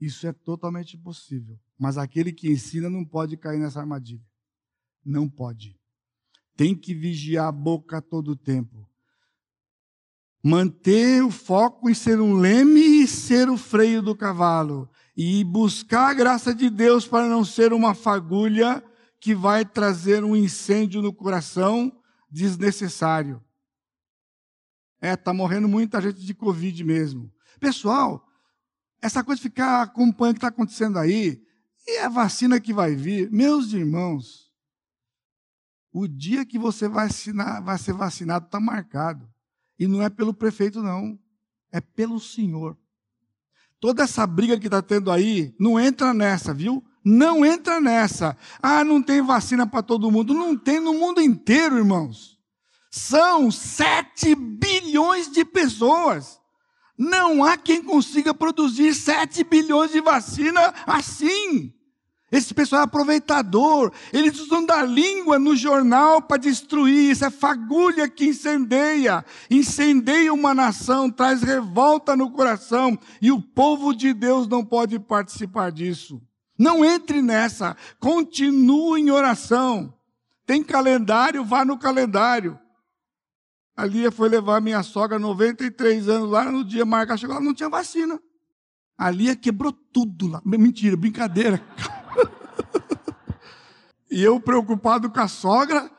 isso 0.00 0.26
é 0.26 0.32
totalmente 0.32 0.96
impossível. 0.96 1.58
Mas 1.78 1.98
aquele 1.98 2.32
que 2.32 2.48
ensina 2.48 2.88
não 2.88 3.04
pode 3.04 3.36
cair 3.36 3.58
nessa 3.58 3.80
armadilha. 3.80 4.24
Não 5.08 5.26
pode. 5.26 5.74
Tem 6.54 6.76
que 6.76 6.92
vigiar 6.92 7.48
a 7.48 7.52
boca 7.52 8.02
todo 8.02 8.32
o 8.32 8.36
tempo. 8.36 8.86
Manter 10.44 11.24
o 11.24 11.30
foco 11.30 11.88
em 11.88 11.94
ser 11.94 12.20
um 12.20 12.34
leme 12.34 13.02
e 13.02 13.06
ser 13.06 13.48
o 13.48 13.56
freio 13.56 14.02
do 14.02 14.14
cavalo. 14.14 14.86
E 15.16 15.42
buscar 15.44 16.10
a 16.10 16.14
graça 16.14 16.54
de 16.54 16.68
Deus 16.68 17.08
para 17.08 17.26
não 17.26 17.42
ser 17.42 17.72
uma 17.72 17.94
fagulha 17.94 18.84
que 19.18 19.34
vai 19.34 19.64
trazer 19.64 20.22
um 20.22 20.36
incêndio 20.36 21.00
no 21.00 21.12
coração 21.12 21.90
desnecessário. 22.30 23.42
É, 25.00 25.16
tá 25.16 25.32
morrendo 25.32 25.68
muita 25.68 26.02
gente 26.02 26.20
de 26.20 26.34
Covid 26.34 26.84
mesmo. 26.84 27.32
Pessoal, 27.58 28.28
essa 29.00 29.24
coisa 29.24 29.40
de 29.40 29.48
ficar 29.48 29.80
acompanhando 29.80 30.36
o 30.36 30.38
que 30.38 30.46
está 30.46 30.48
acontecendo 30.48 30.98
aí, 30.98 31.42
e 31.86 31.98
a 31.98 32.10
vacina 32.10 32.60
que 32.60 32.74
vai 32.74 32.94
vir, 32.94 33.30
meus 33.30 33.72
irmãos, 33.72 34.47
o 35.92 36.06
dia 36.06 36.44
que 36.44 36.58
você 36.58 36.88
vai, 36.88 37.06
assinar, 37.06 37.62
vai 37.62 37.78
ser 37.78 37.92
vacinado 37.92 38.46
está 38.46 38.60
marcado. 38.60 39.28
E 39.78 39.86
não 39.86 40.02
é 40.02 40.10
pelo 40.10 40.34
prefeito, 40.34 40.82
não. 40.82 41.18
É 41.72 41.80
pelo 41.80 42.18
Senhor. 42.18 42.76
Toda 43.80 44.02
essa 44.02 44.26
briga 44.26 44.58
que 44.58 44.66
está 44.66 44.82
tendo 44.82 45.10
aí, 45.10 45.54
não 45.58 45.78
entra 45.78 46.12
nessa, 46.12 46.52
viu? 46.52 46.84
Não 47.04 47.46
entra 47.46 47.80
nessa. 47.80 48.36
Ah, 48.60 48.82
não 48.82 49.00
tem 49.00 49.22
vacina 49.22 49.66
para 49.66 49.82
todo 49.82 50.10
mundo. 50.10 50.34
Não 50.34 50.56
tem 50.56 50.80
no 50.80 50.94
mundo 50.94 51.20
inteiro, 51.20 51.78
irmãos. 51.78 52.38
São 52.90 53.50
7 53.50 54.34
bilhões 54.34 55.30
de 55.30 55.44
pessoas. 55.44 56.40
Não 56.98 57.44
há 57.44 57.56
quem 57.56 57.82
consiga 57.82 58.34
produzir 58.34 58.92
7 58.92 59.44
bilhões 59.44 59.92
de 59.92 60.00
vacina 60.00 60.74
assim. 60.84 61.72
Esse 62.30 62.52
pessoal 62.52 62.82
é 62.82 62.84
aproveitador. 62.84 63.90
Eles 64.12 64.38
usam 64.38 64.64
da 64.64 64.82
língua 64.82 65.38
no 65.38 65.56
jornal 65.56 66.20
para 66.20 66.36
destruir. 66.36 67.10
Isso 67.10 67.24
é 67.24 67.30
fagulha 67.30 68.08
que 68.08 68.26
incendeia. 68.26 69.24
Incendeia 69.50 70.32
uma 70.32 70.54
nação, 70.54 71.10
traz 71.10 71.42
revolta 71.42 72.14
no 72.14 72.30
coração. 72.30 72.98
E 73.22 73.32
o 73.32 73.40
povo 73.40 73.94
de 73.94 74.12
Deus 74.12 74.46
não 74.46 74.62
pode 74.62 74.98
participar 74.98 75.72
disso. 75.72 76.20
Não 76.58 76.84
entre 76.84 77.22
nessa. 77.22 77.76
Continue 77.98 79.00
em 79.00 79.10
oração. 79.10 79.94
Tem 80.44 80.62
calendário, 80.62 81.44
vá 81.44 81.64
no 81.64 81.78
calendário. 81.78 82.58
A 83.76 83.86
Lia 83.86 84.10
foi 84.10 84.28
levar 84.28 84.60
minha 84.60 84.82
sogra, 84.82 85.18
93 85.18 86.08
anos, 86.08 86.30
lá 86.30 86.50
no 86.50 86.64
dia 86.64 86.84
marcado, 86.84 87.20
chegou 87.20 87.36
lá, 87.36 87.40
não 87.40 87.54
tinha 87.54 87.68
vacina. 87.68 88.20
A 88.98 89.08
Lia 89.08 89.36
quebrou 89.36 89.72
tudo 89.72 90.26
lá. 90.26 90.42
Mentira, 90.44 90.96
brincadeira. 90.96 91.64
e 94.10 94.22
eu, 94.22 94.40
preocupado 94.40 95.10
com 95.10 95.20
a 95.20 95.28
sogra, 95.28 95.90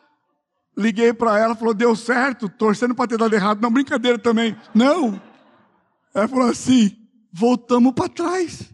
liguei 0.76 1.14
para 1.14 1.38
ela, 1.38 1.56
falou, 1.56 1.74
deu 1.74 1.96
certo, 1.96 2.50
torcendo 2.50 2.96
para 2.96 3.08
ter 3.08 3.18
dado 3.18 3.34
errado. 3.34 3.62
Não, 3.62 3.72
brincadeira 3.72 4.18
também. 4.18 4.58
Não. 4.74 5.22
Ela 6.14 6.28
falou 6.28 6.50
assim, 6.50 6.98
voltamos 7.32 7.94
para 7.94 8.10
trás. 8.10 8.70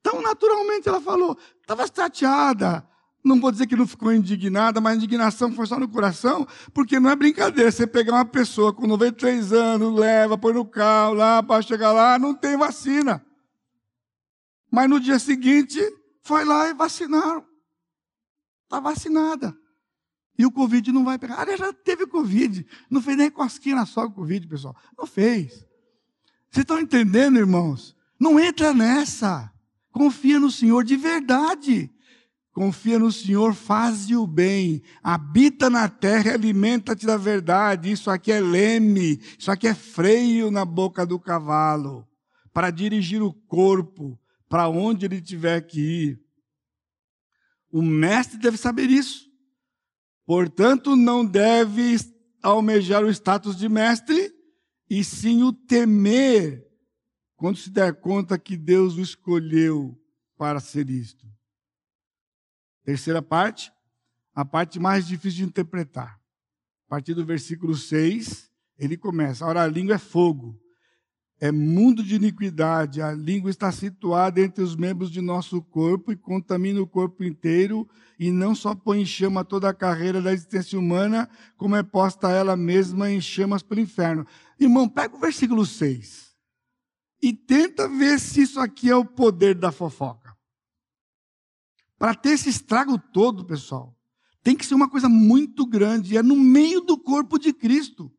Então, 0.00 0.22
naturalmente, 0.22 0.88
ela 0.88 1.00
falou, 1.00 1.36
estava 1.60 1.86
chateada. 1.86 2.86
Não 3.22 3.38
vou 3.38 3.52
dizer 3.52 3.66
que 3.66 3.76
não 3.76 3.86
ficou 3.86 4.12
indignada, 4.12 4.80
mas 4.80 4.94
a 4.94 4.96
indignação 4.96 5.52
foi 5.52 5.66
só 5.66 5.78
no 5.78 5.86
coração, 5.86 6.48
porque 6.72 6.98
não 6.98 7.10
é 7.10 7.16
brincadeira. 7.16 7.70
Você 7.70 7.86
pegar 7.86 8.14
uma 8.14 8.24
pessoa 8.24 8.72
com 8.72 8.86
93 8.86 9.52
anos, 9.52 9.98
leva, 9.98 10.38
põe 10.38 10.54
no 10.54 10.64
carro 10.64 11.14
lá, 11.14 11.42
para 11.42 11.60
chegar 11.60 11.92
lá, 11.92 12.18
não 12.18 12.34
tem 12.34 12.56
vacina. 12.56 13.22
Mas 14.70 14.88
no 14.88 14.98
dia 14.98 15.18
seguinte, 15.18 15.78
foi 16.22 16.44
lá 16.44 16.68
e 16.70 16.74
vacinaram. 16.74 17.44
Está 18.70 18.78
vacinada. 18.78 19.52
E 20.38 20.46
o 20.46 20.52
Covid 20.52 20.92
não 20.92 21.04
vai 21.04 21.18
pegar. 21.18 21.42
Ela 21.42 21.56
já 21.56 21.72
teve 21.72 22.06
Covid. 22.06 22.64
Não 22.88 23.02
fez 23.02 23.16
nem 23.16 23.28
cosquinha 23.28 23.74
na 23.74 23.84
sogra 23.84 24.14
Covid, 24.14 24.46
pessoal. 24.46 24.76
Não 24.96 25.08
fez. 25.08 25.66
Vocês 26.48 26.62
estão 26.62 26.78
entendendo, 26.78 27.36
irmãos? 27.36 27.96
Não 28.16 28.38
entra 28.38 28.72
nessa. 28.72 29.52
Confia 29.90 30.38
no 30.38 30.52
Senhor 30.52 30.84
de 30.84 30.96
verdade. 30.96 31.90
Confia 32.52 32.96
no 32.96 33.10
Senhor, 33.10 33.54
faz 33.54 34.08
o 34.12 34.24
bem, 34.24 34.82
habita 35.02 35.68
na 35.68 35.88
terra 35.88 36.30
e 36.30 36.34
alimenta-te 36.34 37.06
da 37.06 37.16
verdade. 37.16 37.90
Isso 37.90 38.08
aqui 38.08 38.30
é 38.30 38.40
leme, 38.40 39.20
isso 39.36 39.50
aqui 39.50 39.66
é 39.66 39.74
freio 39.74 40.50
na 40.50 40.64
boca 40.64 41.06
do 41.06 41.18
cavalo, 41.18 42.06
para 42.52 42.70
dirigir 42.70 43.22
o 43.22 43.32
corpo, 43.32 44.18
para 44.48 44.68
onde 44.68 45.06
ele 45.06 45.20
tiver 45.20 45.60
que 45.62 45.80
ir. 45.80 46.29
O 47.70 47.82
mestre 47.82 48.38
deve 48.38 48.56
saber 48.56 48.90
isso. 48.90 49.30
Portanto, 50.26 50.96
não 50.96 51.24
deve 51.24 51.96
almejar 52.42 53.04
o 53.04 53.10
status 53.10 53.56
de 53.56 53.68
mestre, 53.68 54.32
e 54.88 55.04
sim 55.04 55.42
o 55.42 55.52
temer, 55.52 56.66
quando 57.36 57.56
se 57.56 57.70
der 57.70 58.00
conta 58.00 58.38
que 58.38 58.56
Deus 58.56 58.96
o 58.96 59.00
escolheu 59.00 59.96
para 60.36 60.58
ser 60.58 60.90
isto. 60.90 61.26
Terceira 62.84 63.22
parte, 63.22 63.72
a 64.34 64.44
parte 64.44 64.80
mais 64.80 65.06
difícil 65.06 65.38
de 65.38 65.44
interpretar. 65.44 66.20
A 66.86 66.88
partir 66.88 67.14
do 67.14 67.24
versículo 67.24 67.74
6, 67.76 68.50
ele 68.76 68.96
começa: 68.96 69.46
Ora, 69.46 69.62
a 69.62 69.66
língua 69.66 69.94
é 69.94 69.98
fogo, 69.98 70.59
é 71.40 71.50
mundo 71.50 72.04
de 72.04 72.16
iniquidade. 72.16 73.00
A 73.00 73.12
língua 73.12 73.50
está 73.50 73.72
situada 73.72 74.40
entre 74.40 74.62
os 74.62 74.76
membros 74.76 75.10
de 75.10 75.22
nosso 75.22 75.62
corpo 75.62 76.12
e 76.12 76.16
contamina 76.16 76.80
o 76.80 76.86
corpo 76.86 77.24
inteiro, 77.24 77.88
e 78.18 78.30
não 78.30 78.54
só 78.54 78.74
põe 78.74 79.00
em 79.00 79.06
chama 79.06 79.42
toda 79.42 79.68
a 79.68 79.74
carreira 79.74 80.20
da 80.20 80.32
existência 80.32 80.78
humana, 80.78 81.28
como 81.56 81.74
é 81.74 81.82
posta 81.82 82.30
ela 82.30 82.56
mesma 82.56 83.10
em 83.10 83.20
chamas 83.20 83.62
pelo 83.62 83.80
inferno. 83.80 84.26
Irmão, 84.58 84.86
pega 84.86 85.16
o 85.16 85.20
versículo 85.20 85.64
6 85.64 86.30
e 87.22 87.32
tenta 87.32 87.88
ver 87.88 88.18
se 88.20 88.42
isso 88.42 88.60
aqui 88.60 88.90
é 88.90 88.96
o 88.96 89.04
poder 89.04 89.54
da 89.54 89.72
fofoca. 89.72 90.36
Para 91.98 92.14
ter 92.14 92.30
esse 92.30 92.48
estrago 92.48 92.98
todo, 92.98 93.44
pessoal, 93.44 93.96
tem 94.42 94.56
que 94.56 94.64
ser 94.64 94.74
uma 94.74 94.88
coisa 94.88 95.08
muito 95.08 95.66
grande, 95.66 96.16
é 96.16 96.22
no 96.22 96.36
meio 96.36 96.80
do 96.80 96.98
corpo 96.98 97.38
de 97.38 97.52
Cristo. 97.52 98.12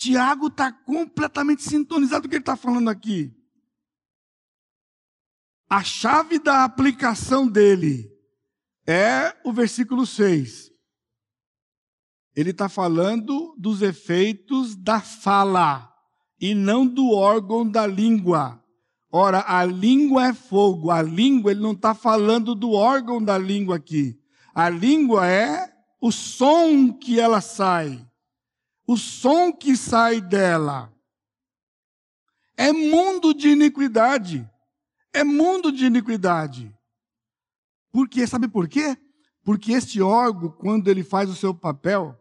Tiago 0.00 0.46
está 0.46 0.72
completamente 0.72 1.62
sintonizado 1.62 2.22
com 2.22 2.28
o 2.28 2.30
que 2.30 2.36
ele 2.36 2.42
está 2.42 2.56
falando 2.56 2.88
aqui. 2.88 3.30
A 5.68 5.84
chave 5.84 6.38
da 6.38 6.64
aplicação 6.64 7.46
dele 7.46 8.10
é 8.86 9.36
o 9.44 9.52
versículo 9.52 10.06
6. 10.06 10.70
Ele 12.34 12.50
está 12.50 12.66
falando 12.66 13.54
dos 13.58 13.82
efeitos 13.82 14.74
da 14.74 15.02
fala 15.02 15.92
e 16.40 16.54
não 16.54 16.86
do 16.86 17.10
órgão 17.10 17.70
da 17.70 17.86
língua. 17.86 18.58
Ora, 19.12 19.44
a 19.46 19.66
língua 19.66 20.28
é 20.28 20.32
fogo. 20.32 20.90
A 20.90 21.02
língua, 21.02 21.50
ele 21.50 21.60
não 21.60 21.72
está 21.72 21.94
falando 21.94 22.54
do 22.54 22.72
órgão 22.72 23.22
da 23.22 23.36
língua 23.36 23.76
aqui. 23.76 24.18
A 24.54 24.70
língua 24.70 25.26
é 25.26 25.70
o 26.00 26.10
som 26.10 26.90
que 26.90 27.20
ela 27.20 27.42
sai 27.42 28.09
o 28.90 28.96
som 28.96 29.52
que 29.52 29.76
sai 29.76 30.20
dela. 30.20 30.92
É 32.56 32.72
mundo 32.72 33.32
de 33.32 33.50
iniquidade. 33.50 34.50
É 35.12 35.22
mundo 35.22 35.70
de 35.70 35.84
iniquidade. 35.86 36.76
Porque, 37.92 38.26
sabe 38.26 38.48
por 38.48 38.68
quê? 38.68 38.98
Porque 39.44 39.70
este 39.70 40.02
órgão, 40.02 40.50
quando 40.50 40.88
ele 40.88 41.04
faz 41.04 41.30
o 41.30 41.36
seu 41.36 41.54
papel, 41.54 42.20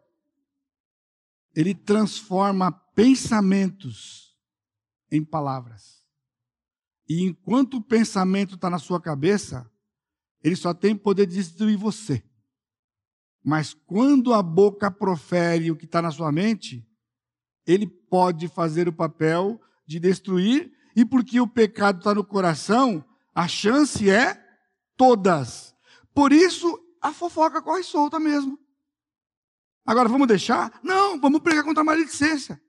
ele 1.55 1.74
transforma 1.74 2.72
pensamentos 2.72 4.38
em 5.11 5.26
palavras. 5.26 6.03
E 7.07 7.24
enquanto 7.24 7.78
o 7.78 7.84
pensamento 7.84 8.53
está 8.53 8.70
na 8.70 8.78
sua 8.78 9.01
cabeça, 9.01 9.67
ele 10.43 10.55
só 10.55 10.72
tem 10.72 10.95
poder 10.95 11.26
de 11.26 11.34
destruir 11.34 11.78
você. 11.78 12.24
Mas 13.50 13.74
quando 13.74 14.32
a 14.32 14.43
boca 14.43 14.91
profere 14.91 15.72
o 15.72 15.76
que 15.76 15.86
está 15.86 16.04
na 16.04 16.12
sua 16.12 16.32
mente, 16.32 16.88
ele 17.66 17.88
pode 17.88 18.47
fazer 18.47 18.88
o 18.88 18.93
papel 18.93 19.60
de 19.88 20.00
destruir, 20.00 20.72
e 20.95 21.04
porque 21.04 21.41
o 21.41 21.47
pecado 21.47 21.97
está 21.97 22.14
no 22.14 22.24
coração, 22.24 23.04
a 23.34 23.47
chance 23.47 24.08
é 24.08 24.39
todas. 24.95 25.76
Por 26.14 26.32
isso, 26.32 26.80
a 27.02 27.12
fofoca 27.12 27.60
corre 27.60 27.82
solta 27.82 28.20
mesmo. 28.20 28.56
Agora, 29.84 30.08
vamos 30.08 30.28
deixar? 30.28 30.80
Não, 30.84 31.20
vamos 31.20 31.41
pregar 31.41 31.64
contra 31.64 31.82
a 31.82 31.84
maledicência. 31.84 32.62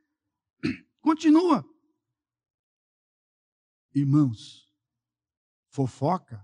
Continua. 1.03 1.62
Irmãos, 3.95 4.66
fofoca 5.68 6.43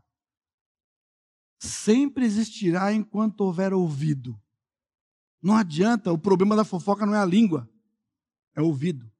sempre 1.59 2.24
existirá 2.24 2.92
enquanto 2.92 3.40
houver 3.40 3.72
ouvido. 3.72 4.38
Não 5.42 5.54
adianta, 5.57 6.12
o 6.12 6.18
problema 6.18 6.57
da 6.57 6.64
fofoca 6.64 7.07
não 7.07 7.14
é 7.14 7.18
a 7.18 7.24
língua, 7.24 7.68
é 8.54 8.61
o 8.61 8.66
ouvido. 8.66 9.11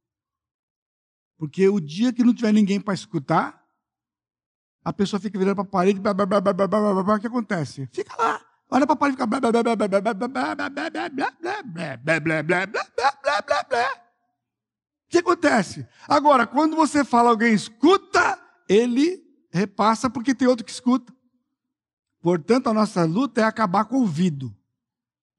Porque 1.37 1.69
o 1.69 1.79
dia 1.81 2.13
que 2.13 2.25
não 2.25 2.35
tiver 2.35 2.53
ninguém 2.53 2.81
para 2.81 2.95
escutar, 2.95 3.65
a 4.85 4.93
pessoa 4.93 5.21
fica 5.21 5.39
virando 5.39 5.57
para 5.57 5.65
a 5.65 5.69
parede, 5.69 6.01
blá, 6.01 6.15
blá, 6.15 6.27
blá, 6.27 6.41
blá, 6.41 6.53
blá, 6.53 6.67
blá, 6.67 7.03
blá, 7.03 7.15
o 7.17 7.21
que 7.21 7.27
acontece? 7.27 7.89
Fica 7.93 8.17
lá, 8.17 8.41
olha 8.71 8.87
para 8.87 8.95
a 8.95 8.97
parede 8.97 9.17
e 9.17 9.25
fica. 9.25 9.37
O 15.07 15.09
que 15.09 15.19
acontece? 15.19 15.87
Agora, 16.09 16.47
quando 16.47 16.75
você 16.75 17.05
fala 17.05 17.31
alguém 17.31 17.55
escuta, 17.55 18.41
ele 18.69 19.23
repassa 19.51 20.11
porque 20.11 20.35
tem 20.35 20.49
outro 20.49 20.65
que 20.65 20.73
escuta. 20.73 21.16
Portanto, 22.27 22.67
a 22.67 22.75
nossa 22.75 23.05
luta 23.05 23.41
é 23.41 23.45
acabar 23.45 23.85
com 23.85 23.99
o 23.99 24.01
ouvido. 24.01 24.53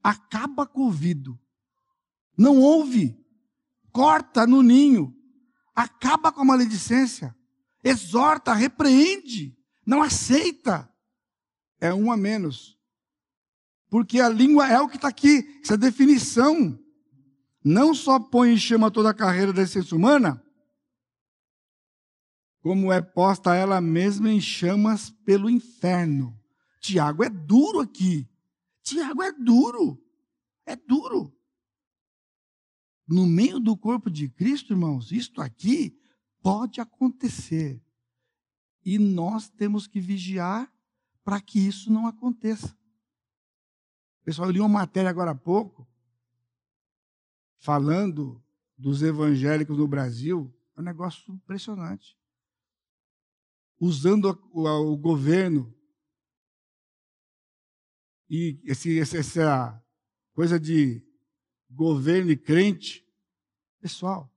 Acaba 0.02 0.66
com 0.66 0.80
o 0.80 0.86
ouvido. 0.86 1.38
Não 2.38 2.62
ouve. 2.62 3.22
Corta 3.92 4.48
no 4.48 4.64
ninho. 4.64 5.14
Acaba 5.76 6.32
com 6.32 6.44
a 6.44 6.46
maledicência. 6.46 7.36
Exorta, 7.84 8.54
repreende. 8.54 9.54
Não 9.86 10.02
aceita. 10.02 10.90
É 11.78 11.94
um 11.94 12.10
a 12.10 12.16
menos. 12.16 12.80
Porque 13.90 14.22
a 14.22 14.30
língua 14.30 14.70
é 14.70 14.80
o 14.80 14.88
que 14.88 14.96
está 14.96 15.10
aqui. 15.10 15.60
Essa 15.62 15.78
definição. 15.78 16.80
Não 17.62 17.94
só 17.94 18.18
põe 18.18 18.54
em 18.54 18.58
chama 18.58 18.90
toda 18.90 19.10
a 19.10 19.14
carreira 19.14 19.52
da 19.52 19.64
essência 19.64 19.94
humana, 19.94 20.42
como 22.62 22.94
é 22.94 23.02
posta 23.02 23.54
ela 23.54 23.82
mesma 23.82 24.32
em 24.32 24.40
chamas 24.40 25.10
pelo 25.26 25.50
inferno. 25.50 26.34
Tiago 26.88 27.22
é 27.22 27.30
duro 27.30 27.82
aqui. 27.82 28.26
Tiago 28.82 29.22
é 29.22 29.34
duro. 29.34 30.02
É 30.66 30.74
duro. 30.74 31.36
No 33.06 33.26
meio 33.28 33.60
do 33.60 33.76
corpo 33.76 34.10
de 34.10 34.30
Cristo, 34.30 34.72
irmãos, 34.72 35.12
isto 35.12 35.42
aqui 35.42 36.00
pode 36.42 36.80
acontecer. 36.80 37.84
E 38.86 38.98
nós 38.98 39.50
temos 39.50 39.86
que 39.86 40.00
vigiar 40.00 40.72
para 41.26 41.42
que 41.42 41.60
isso 41.60 41.92
não 41.92 42.08
aconteça. 42.08 42.74
Pessoal, 44.24 44.48
eu 44.48 44.54
li 44.54 44.60
uma 44.62 44.70
matéria 44.70 45.10
agora 45.10 45.32
há 45.32 45.36
pouco, 45.36 45.86
falando 47.58 48.42
dos 48.78 49.04
evangélicos 49.04 49.78
no 49.78 49.90
Brasil. 49.90 50.54
É 50.78 50.80
um 50.80 50.84
negócio 50.86 51.34
impressionante. 51.34 52.18
Usando 53.78 54.30
o, 54.54 54.96
governo 54.96 55.77
e 58.30 58.60
esse, 58.64 59.00
essa 59.00 59.84
coisa 60.34 60.60
de 60.60 61.02
governo 61.70 62.32
e 62.32 62.38
crente, 62.38 63.06
pessoal, 63.80 64.32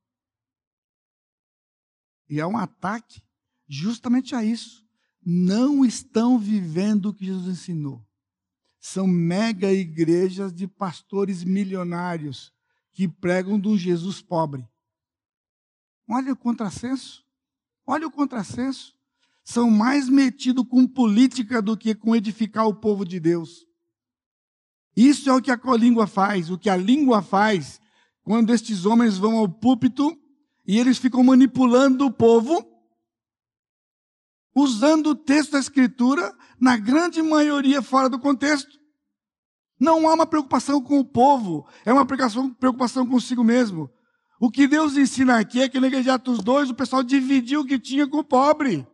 e 2.31 2.39
é 2.39 2.47
um 2.47 2.57
ataque 2.57 3.21
justamente 3.69 4.37
a 4.37 4.45
isso. 4.45 4.87
Não 5.21 5.85
estão 5.85 6.39
vivendo 6.39 7.07
o 7.07 7.15
que 7.15 7.27
Jesus 7.27 7.49
ensinou. 7.49 8.07
São 8.79 9.07
mega 9.07 9.73
igrejas 9.73 10.55
de 10.55 10.69
pastores 10.69 11.43
milionários 11.43 12.53
que 12.93 13.09
pregam 13.09 13.61
de 13.61 13.69
um 13.69 13.77
Jesus 13.77 14.23
pobre. 14.23 14.67
Olha 16.09 16.33
o 16.33 16.37
contrassenso. 16.37 17.25
Olha 17.85 18.07
o 18.07 18.11
contrassenso. 18.11 18.97
São 19.43 19.69
mais 19.69 20.09
metidos 20.09 20.67
com 20.69 20.87
política 20.87 21.61
do 21.61 21.77
que 21.77 21.95
com 21.95 22.15
edificar 22.15 22.67
o 22.67 22.75
povo 22.75 23.05
de 23.05 23.19
Deus. 23.19 23.67
Isso 25.01 25.31
é 25.31 25.33
o 25.33 25.41
que 25.41 25.51
a 25.51 25.59
língua 25.79 26.07
faz. 26.07 26.51
O 26.51 26.59
que 26.59 26.69
a 26.69 26.77
língua 26.77 27.23
faz 27.23 27.81
quando 28.23 28.53
estes 28.53 28.85
homens 28.85 29.17
vão 29.17 29.39
ao 29.39 29.49
púlpito 29.49 30.15
e 30.67 30.79
eles 30.79 30.99
ficam 30.99 31.25
manipulando 31.25 32.05
o 32.05 32.13
povo, 32.13 32.63
usando 34.55 35.07
o 35.07 35.15
texto 35.15 35.53
da 35.53 35.59
Escritura, 35.59 36.37
na 36.61 36.77
grande 36.77 37.23
maioria 37.23 37.81
fora 37.81 38.11
do 38.11 38.19
contexto. 38.19 38.79
Não 39.81 40.07
há 40.07 40.13
uma 40.13 40.27
preocupação 40.27 40.83
com 40.83 40.99
o 40.99 41.05
povo, 41.05 41.67
é 41.87 41.91
uma 41.95 42.05
preocupação 42.05 43.07
consigo 43.07 43.43
mesmo. 43.43 43.91
O 44.39 44.51
que 44.51 44.69
Deus 44.69 44.99
ensina 44.99 45.39
aqui 45.39 45.63
é 45.63 45.69
que 45.69 45.81
na 45.81 45.87
igreja 45.87 46.05
de 46.05 46.11
Atos 46.11 46.41
2 46.41 46.69
o 46.69 46.75
pessoal 46.75 47.03
dividiu 47.03 47.63
o 47.63 47.67
que 47.67 47.79
tinha 47.79 48.07
com 48.07 48.19
o 48.19 48.25
pobre. 48.25 48.87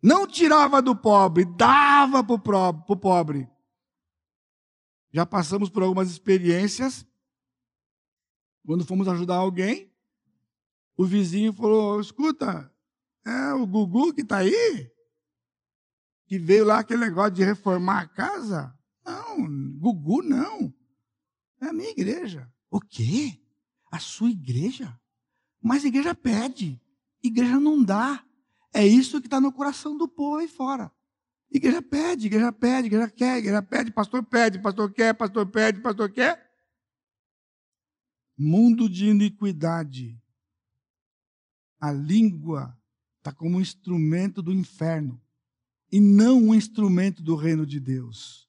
Não 0.00 0.24
tirava 0.24 0.80
do 0.80 0.94
pobre, 0.94 1.44
dava 1.44 2.22
para 2.22 2.68
o 2.68 2.96
pobre. 2.96 3.52
Já 5.14 5.24
passamos 5.24 5.70
por 5.70 5.84
algumas 5.84 6.10
experiências. 6.10 7.06
Quando 8.66 8.84
fomos 8.84 9.06
ajudar 9.06 9.36
alguém, 9.36 9.94
o 10.96 11.06
vizinho 11.06 11.52
falou: 11.52 12.00
escuta, 12.00 12.68
é 13.24 13.52
o 13.52 13.64
Gugu 13.64 14.12
que 14.12 14.22
está 14.22 14.38
aí? 14.38 14.90
Que 16.26 16.36
veio 16.36 16.64
lá 16.64 16.80
aquele 16.80 17.04
negócio 17.04 17.30
de 17.30 17.44
reformar 17.44 18.00
a 18.00 18.08
casa? 18.08 18.76
Não, 19.06 19.46
Gugu 19.78 20.20
não. 20.20 20.74
É 21.60 21.66
a 21.66 21.72
minha 21.72 21.90
igreja. 21.90 22.52
O 22.68 22.80
quê? 22.80 23.40
A 23.92 24.00
sua 24.00 24.30
igreja? 24.30 25.00
Mas 25.62 25.84
igreja 25.84 26.12
pede, 26.12 26.82
igreja 27.22 27.60
não 27.60 27.84
dá. 27.84 28.26
É 28.72 28.84
isso 28.84 29.20
que 29.20 29.28
está 29.28 29.40
no 29.40 29.52
coração 29.52 29.96
do 29.96 30.08
povo 30.08 30.38
aí 30.38 30.48
fora. 30.48 30.90
Igreja 31.54 31.80
pede, 31.80 32.26
igreja 32.26 32.50
pede, 32.50 32.88
igreja 32.88 33.08
quer, 33.08 33.38
igreja 33.38 33.62
pede, 33.62 33.92
pastor 33.92 34.24
pede, 34.24 34.58
pastor 34.58 34.92
quer, 34.92 35.14
pastor 35.14 35.46
pede, 35.46 35.80
pastor 35.80 36.10
quer. 36.10 36.50
Mundo 38.36 38.88
de 38.88 39.06
iniquidade. 39.06 40.20
A 41.80 41.92
língua 41.92 42.76
está 43.18 43.30
como 43.30 43.58
um 43.58 43.60
instrumento 43.60 44.42
do 44.42 44.52
inferno 44.52 45.22
e 45.92 46.00
não 46.00 46.42
um 46.42 46.54
instrumento 46.56 47.22
do 47.22 47.36
reino 47.36 47.64
de 47.64 47.78
Deus. 47.78 48.48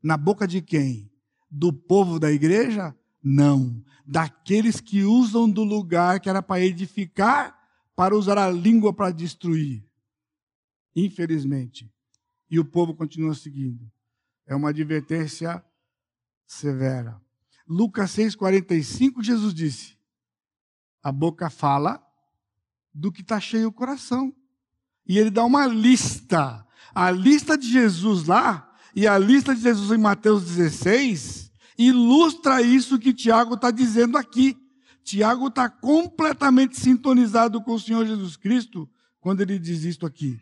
Na 0.00 0.16
boca 0.16 0.46
de 0.46 0.62
quem? 0.62 1.10
Do 1.50 1.72
povo 1.72 2.20
da 2.20 2.30
igreja? 2.30 2.96
Não. 3.20 3.84
Daqueles 4.06 4.80
que 4.80 5.02
usam 5.02 5.50
do 5.50 5.64
lugar 5.64 6.20
que 6.20 6.30
era 6.30 6.40
para 6.40 6.64
edificar, 6.64 7.58
para 7.96 8.14
usar 8.14 8.38
a 8.38 8.48
língua 8.48 8.92
para 8.94 9.10
destruir. 9.10 9.84
Infelizmente. 10.94 11.92
E 12.50 12.58
o 12.58 12.64
povo 12.64 12.94
continua 12.94 13.34
seguindo. 13.34 13.90
É 14.46 14.54
uma 14.54 14.70
advertência 14.70 15.62
severa. 16.46 17.20
Lucas 17.66 18.10
6,45, 18.16 19.22
Jesus 19.22 19.52
disse: 19.52 19.98
A 21.02 21.12
boca 21.12 21.50
fala 21.50 22.02
do 22.94 23.12
que 23.12 23.20
está 23.20 23.38
cheio 23.38 23.68
o 23.68 23.72
coração. 23.72 24.34
E 25.06 25.18
ele 25.18 25.30
dá 25.30 25.44
uma 25.44 25.66
lista. 25.66 26.66
A 26.94 27.10
lista 27.10 27.56
de 27.56 27.70
Jesus 27.70 28.24
lá 28.24 28.74
e 28.94 29.06
a 29.06 29.18
lista 29.18 29.54
de 29.54 29.60
Jesus 29.60 29.90
em 29.90 30.00
Mateus 30.00 30.44
16 30.44 31.52
ilustra 31.78 32.60
isso 32.60 32.98
que 32.98 33.14
Tiago 33.14 33.54
está 33.54 33.70
dizendo 33.70 34.18
aqui. 34.18 34.56
Tiago 35.04 35.48
está 35.48 35.68
completamente 35.68 36.78
sintonizado 36.78 37.62
com 37.62 37.74
o 37.74 37.80
Senhor 37.80 38.04
Jesus 38.04 38.36
Cristo 38.36 38.88
quando 39.20 39.40
ele 39.40 39.58
diz 39.58 39.84
isto 39.84 40.04
aqui. 40.04 40.40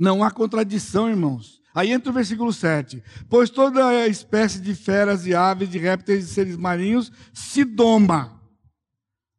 Não 0.00 0.24
há 0.24 0.30
contradição, 0.30 1.10
irmãos. 1.10 1.60
Aí 1.74 1.92
entra 1.92 2.10
o 2.10 2.14
versículo 2.14 2.54
7. 2.54 3.04
Pois 3.28 3.50
toda 3.50 4.08
espécie 4.08 4.58
de 4.58 4.74
feras 4.74 5.26
e 5.26 5.34
aves, 5.34 5.68
de 5.68 5.76
répteis 5.76 6.24
e 6.24 6.28
seres 6.28 6.56
marinhos 6.56 7.12
se 7.34 7.64
doma. 7.64 8.40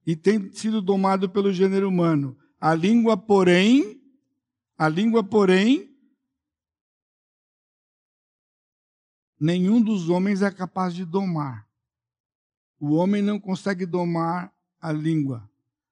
E 0.05 0.16
tem 0.16 0.51
sido 0.53 0.80
domado 0.80 1.28
pelo 1.28 1.51
gênero 1.51 1.89
humano. 1.89 2.38
A 2.59 2.76
língua, 2.76 3.18
porém, 3.18 3.99
a 4.78 4.88
língua, 4.88 5.24
porém, 5.24 5.89
nenhum 9.39 9.82
dos 9.82 10.09
homens 10.09 10.43
é 10.43 10.51
capaz 10.51 10.93
de 10.93 11.03
domar. 11.05 11.68
O 12.80 12.93
homem 12.93 13.24
não 13.24 13.39
consegue 13.39 13.84
domar 13.84 14.53
a 14.80 14.91
língua, 14.91 15.49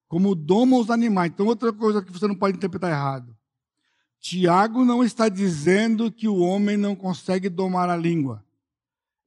como 0.07 0.35
doma 0.35 0.77
os 0.77 0.91
animais. 0.91 1.31
Então, 1.31 1.47
outra 1.47 1.73
coisa 1.73 2.03
que 2.03 2.11
você 2.11 2.27
não 2.27 2.35
pode 2.35 2.55
interpretar 2.55 2.91
errado. 2.91 3.38
Tiago 4.19 4.83
não 4.83 5.03
está 5.03 5.29
dizendo 5.29 6.11
que 6.11 6.27
o 6.27 6.39
homem 6.39 6.75
não 6.75 6.95
consegue 6.95 7.47
domar 7.47 7.89
a 7.89 7.95
língua. 7.95 8.43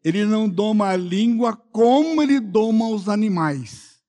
Ele 0.04 0.24
não 0.24 0.48
doma 0.48 0.88
a 0.88 0.96
língua 0.96 1.56
como 1.56 2.22
ele 2.22 2.40
doma 2.40 2.88
os 2.88 3.08
animais. 3.08 4.02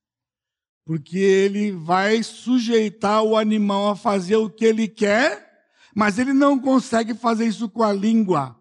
Porque 0.85 1.17
ele 1.17 1.71
vai 1.71 2.21
sujeitar 2.21 3.23
o 3.23 3.37
animal 3.37 3.89
a 3.89 3.95
fazer 3.95 4.35
o 4.35 4.49
que 4.49 4.65
ele 4.65 4.87
quer, 4.87 5.65
mas 5.95 6.19
ele 6.19 6.33
não 6.33 6.59
consegue 6.59 7.13
fazer 7.13 7.45
isso 7.45 7.69
com 7.69 7.83
a 7.83 7.93
língua. 7.93 8.59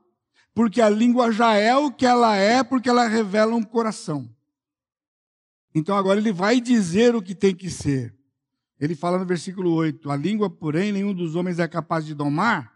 Porque 0.55 0.81
a 0.81 0.89
língua 0.89 1.33
já 1.33 1.55
é 1.55 1.75
o 1.75 1.91
que 1.91 2.07
ela 2.07 2.37
é, 2.37 2.62
porque 2.62 2.89
ela 2.89 3.09
revela 3.09 3.57
um 3.57 3.62
coração. 3.62 4.29
Então 5.75 5.97
agora 5.97 6.20
ele 6.20 6.33
vai 6.33 6.61
dizer 6.61 7.16
o 7.16 7.23
que 7.23 7.35
tem 7.35 7.55
que 7.55 7.70
ser. 7.70 8.14
Ele 8.83 8.97
fala 8.97 9.16
no 9.16 9.24
versículo 9.24 9.72
8: 9.74 10.11
A 10.11 10.16
língua, 10.16 10.51
porém, 10.51 10.91
nenhum 10.91 11.14
dos 11.14 11.37
homens 11.37 11.61
é 11.61 11.68
capaz 11.68 12.05
de 12.05 12.16
domar, 12.16 12.74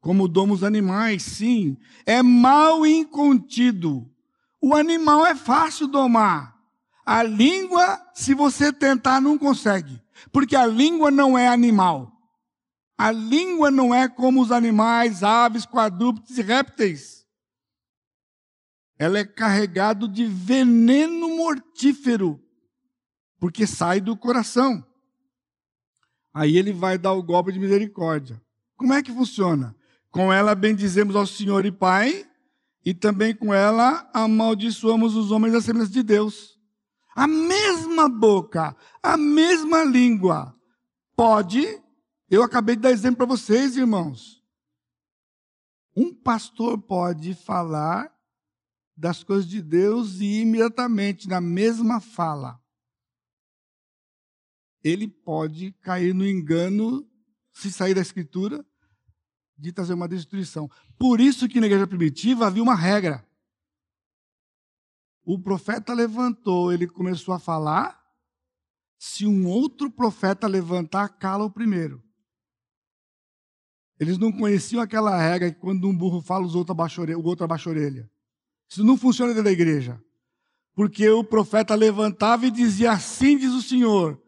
como 0.00 0.26
domos 0.26 0.64
animais, 0.64 1.22
sim, 1.22 1.78
é 2.04 2.20
mal 2.24 2.84
incontido. 2.84 4.10
O 4.60 4.74
animal 4.74 5.24
é 5.24 5.36
fácil 5.36 5.86
domar. 5.86 6.58
A 7.06 7.22
língua, 7.22 8.04
se 8.12 8.34
você 8.34 8.72
tentar, 8.72 9.20
não 9.20 9.38
consegue. 9.38 10.02
Porque 10.32 10.56
a 10.56 10.66
língua 10.66 11.08
não 11.08 11.38
é 11.38 11.46
animal. 11.46 12.12
A 12.98 13.12
língua 13.12 13.70
não 13.70 13.94
é 13.94 14.08
como 14.08 14.42
os 14.42 14.50
animais, 14.50 15.22
aves, 15.22 15.64
quadrúpedes 15.64 16.36
e 16.36 16.42
répteis. 16.42 17.24
Ela 18.98 19.20
é 19.20 19.24
carregada 19.24 20.08
de 20.08 20.26
veneno 20.26 21.28
mortífero, 21.36 22.42
porque 23.38 23.68
sai 23.68 24.00
do 24.00 24.16
coração. 24.16 24.87
Aí 26.32 26.56
ele 26.56 26.72
vai 26.72 26.98
dar 26.98 27.12
o 27.12 27.22
golpe 27.22 27.52
de 27.52 27.58
misericórdia. 27.58 28.40
Como 28.76 28.92
é 28.92 29.02
que 29.02 29.12
funciona? 29.12 29.74
Com 30.10 30.32
ela 30.32 30.54
bendizemos 30.54 31.16
ao 31.16 31.26
Senhor 31.26 31.66
e 31.66 31.72
Pai, 31.72 32.26
e 32.84 32.94
também 32.94 33.34
com 33.34 33.52
ela 33.52 34.08
amaldiçoamos 34.14 35.16
os 35.16 35.30
homens 35.30 35.52
da 35.52 35.60
semelhança 35.60 35.92
de 35.92 36.02
Deus. 36.02 36.58
A 37.14 37.26
mesma 37.26 38.08
boca, 38.08 38.76
a 39.02 39.16
mesma 39.16 39.82
língua, 39.84 40.54
pode, 41.16 41.66
eu 42.30 42.42
acabei 42.42 42.76
de 42.76 42.82
dar 42.82 42.92
exemplo 42.92 43.18
para 43.18 43.26
vocês, 43.26 43.76
irmãos. 43.76 44.42
Um 45.96 46.14
pastor 46.14 46.78
pode 46.78 47.34
falar 47.34 48.08
das 48.96 49.24
coisas 49.24 49.48
de 49.48 49.60
Deus 49.60 50.20
e 50.20 50.42
imediatamente, 50.42 51.28
na 51.28 51.40
mesma 51.40 52.00
fala, 52.00 52.60
ele 54.88 55.08
pode 55.08 55.72
cair 55.82 56.14
no 56.14 56.26
engano, 56.26 57.06
se 57.52 57.70
sair 57.70 57.94
da 57.94 58.00
escritura, 58.00 58.64
de 59.56 59.72
trazer 59.72 59.94
uma 59.94 60.08
destruição. 60.08 60.70
Por 60.98 61.20
isso 61.20 61.48
que 61.48 61.60
na 61.60 61.66
igreja 61.66 61.86
primitiva 61.86 62.46
havia 62.46 62.62
uma 62.62 62.74
regra. 62.74 63.26
O 65.24 65.38
profeta 65.38 65.92
levantou, 65.92 66.72
ele 66.72 66.86
começou 66.86 67.34
a 67.34 67.38
falar. 67.38 67.98
Se 68.98 69.26
um 69.26 69.46
outro 69.46 69.90
profeta 69.90 70.46
levantar, 70.46 71.08
cala 71.08 71.44
o 71.44 71.50
primeiro. 71.50 72.02
Eles 74.00 74.16
não 74.16 74.32
conheciam 74.32 74.80
aquela 74.80 75.16
regra 75.20 75.52
que 75.52 75.58
quando 75.58 75.88
um 75.88 75.96
burro 75.96 76.22
fala, 76.22 76.46
os 76.46 76.54
outros 76.54 76.70
abaixam, 76.70 77.04
o 77.04 77.24
outro 77.24 77.44
abaixa 77.44 77.68
a 77.68 77.72
orelha. 77.72 78.10
Isso 78.70 78.84
não 78.84 78.96
funciona 78.96 79.32
dentro 79.32 79.44
da 79.44 79.52
igreja. 79.52 80.02
Porque 80.74 81.08
o 81.08 81.24
profeta 81.24 81.74
levantava 81.74 82.46
e 82.46 82.50
dizia: 82.50 82.92
Assim 82.92 83.36
diz 83.36 83.52
o 83.52 83.62
Senhor 83.62 84.22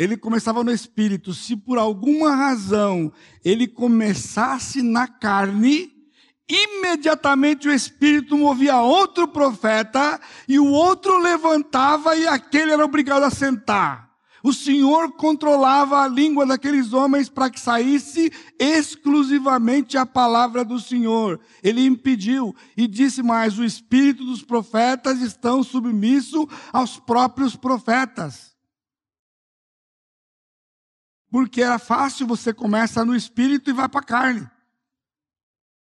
ele 0.00 0.16
começava 0.16 0.64
no 0.64 0.72
espírito. 0.72 1.34
Se 1.34 1.54
por 1.54 1.76
alguma 1.76 2.34
razão 2.34 3.12
ele 3.44 3.68
começasse 3.68 4.80
na 4.80 5.06
carne, 5.06 5.92
imediatamente 6.48 7.68
o 7.68 7.72
espírito 7.72 8.34
movia 8.34 8.80
outro 8.80 9.28
profeta 9.28 10.18
e 10.48 10.58
o 10.58 10.64
outro 10.64 11.18
levantava 11.18 12.16
e 12.16 12.26
aquele 12.26 12.72
era 12.72 12.82
obrigado 12.82 13.24
a 13.24 13.30
sentar. 13.30 14.08
O 14.42 14.54
Senhor 14.54 15.12
controlava 15.16 16.00
a 16.00 16.08
língua 16.08 16.46
daqueles 16.46 16.94
homens 16.94 17.28
para 17.28 17.50
que 17.50 17.60
saísse 17.60 18.32
exclusivamente 18.58 19.98
a 19.98 20.06
palavra 20.06 20.64
do 20.64 20.80
Senhor. 20.80 21.38
Ele 21.62 21.84
impediu 21.84 22.56
e 22.74 22.86
disse 22.86 23.22
mais: 23.22 23.58
o 23.58 23.64
espírito 23.64 24.24
dos 24.24 24.42
profetas 24.42 25.20
estão 25.20 25.62
submisso 25.62 26.48
aos 26.72 26.98
próprios 26.98 27.54
profetas. 27.54 28.49
Porque 31.30 31.62
era 31.62 31.78
fácil, 31.78 32.26
você 32.26 32.52
começa 32.52 33.04
no 33.04 33.14
espírito 33.14 33.70
e 33.70 33.72
vai 33.72 33.88
para 33.88 34.00
a 34.00 34.04
carne. 34.04 34.50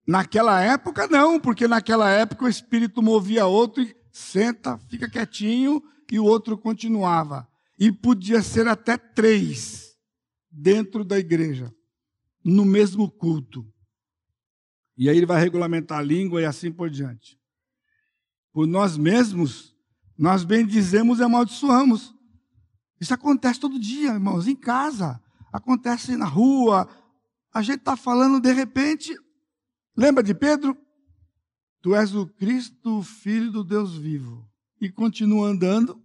Naquela 0.06 0.62
época, 0.62 1.08
não, 1.08 1.40
porque 1.40 1.68
naquela 1.68 2.10
época 2.10 2.46
o 2.46 2.50
espírito 2.50 3.02
movia 3.02 3.46
outro 3.46 3.82
e 3.82 3.96
senta, 4.12 4.78
fica 4.90 5.10
quietinho 5.10 5.82
e 6.12 6.20
o 6.20 6.26
outro 6.26 6.58
continuava. 6.58 7.48
E 7.80 7.92
podia 7.92 8.42
ser 8.42 8.68
até 8.68 8.98
três 8.98 9.96
dentro 10.50 11.06
da 11.06 11.18
igreja, 11.18 11.74
no 12.44 12.66
mesmo 12.66 13.10
culto. 13.10 13.66
E 14.98 15.10
aí 15.10 15.18
ele 15.18 15.26
vai 15.26 15.42
regulamentar 15.42 16.00
a 16.00 16.04
língua 16.04 16.42
e 16.42 16.46
assim 16.46 16.72
por 16.72 16.90
diante. 16.90 17.40
Por 18.52 18.68
nós 18.68 18.98
mesmos, 18.98 19.74
nós 20.18 20.44
bendizemos 20.44 21.20
e 21.20 21.24
amaldiçoamos. 21.24 22.14
Isso 23.02 23.16
acontece 23.16 23.60
todo 23.60 23.80
dia, 23.80 24.14
irmãos, 24.14 24.47
em 24.47 24.56
casa. 24.56 25.20
Acontece 25.52 26.16
na 26.16 26.28
rua. 26.28 26.88
A 27.52 27.64
gente 27.64 27.80
está 27.80 27.97
falando, 27.97 28.39
de 28.39 28.54
repente. 28.54 29.18
Lembra 29.97 30.22
de 30.22 30.36
Pedro? 30.36 30.78
Tu 31.82 31.95
és 31.95 32.14
o 32.14 32.28
Cristo, 32.28 33.02
Filho 33.02 33.52
do 33.52 33.64
Deus 33.64 33.95
vivo. 33.95 34.47
E 34.80 34.88
continua 34.88 35.47
andando. 35.47 35.99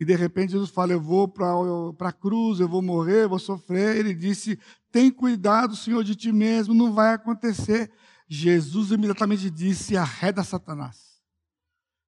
E 0.00 0.04
de 0.04 0.16
repente 0.16 0.52
Jesus 0.52 0.70
fala: 0.70 0.92
Eu 0.92 1.00
vou 1.00 1.28
para 1.28 2.08
a 2.08 2.12
cruz, 2.12 2.58
eu 2.58 2.68
vou 2.68 2.82
morrer, 2.82 3.24
eu 3.24 3.28
vou 3.28 3.38
sofrer. 3.38 3.96
Ele 3.96 4.12
disse: 4.12 4.58
Tem 4.90 5.08
cuidado, 5.08 5.76
Senhor, 5.76 6.02
de 6.02 6.16
ti 6.16 6.32
mesmo, 6.32 6.74
não 6.74 6.92
vai 6.92 7.14
acontecer. 7.14 7.92
Jesus 8.28 8.90
imediatamente 8.90 9.48
disse: 9.50 9.96
Arreda 9.96 10.42
Satanás 10.42 11.09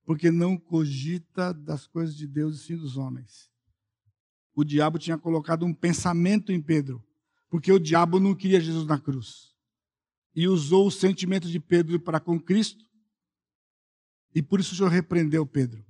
porque 0.04 0.30
não 0.30 0.56
cogita 0.56 1.52
das 1.54 1.86
coisas 1.86 2.16
de 2.16 2.26
Deus 2.26 2.56
e 2.56 2.64
sim 2.64 2.76
dos 2.76 2.96
homens. 2.96 3.50
O 4.54 4.64
diabo 4.64 4.98
tinha 4.98 5.16
colocado 5.16 5.64
um 5.64 5.72
pensamento 5.72 6.52
em 6.52 6.60
Pedro, 6.60 7.02
porque 7.48 7.72
o 7.72 7.78
diabo 7.78 8.20
não 8.20 8.34
queria 8.34 8.60
Jesus 8.60 8.86
na 8.86 8.98
cruz. 8.98 9.54
E 10.34 10.48
usou 10.48 10.86
o 10.86 10.90
sentimento 10.90 11.48
de 11.48 11.60
Pedro 11.60 12.00
para 12.00 12.20
com 12.20 12.40
Cristo. 12.40 12.84
E 14.34 14.42
por 14.42 14.60
isso 14.60 14.72
o 14.74 14.76
Senhor 14.76 14.88
repreendeu 14.88 15.46
Pedro. 15.46 15.84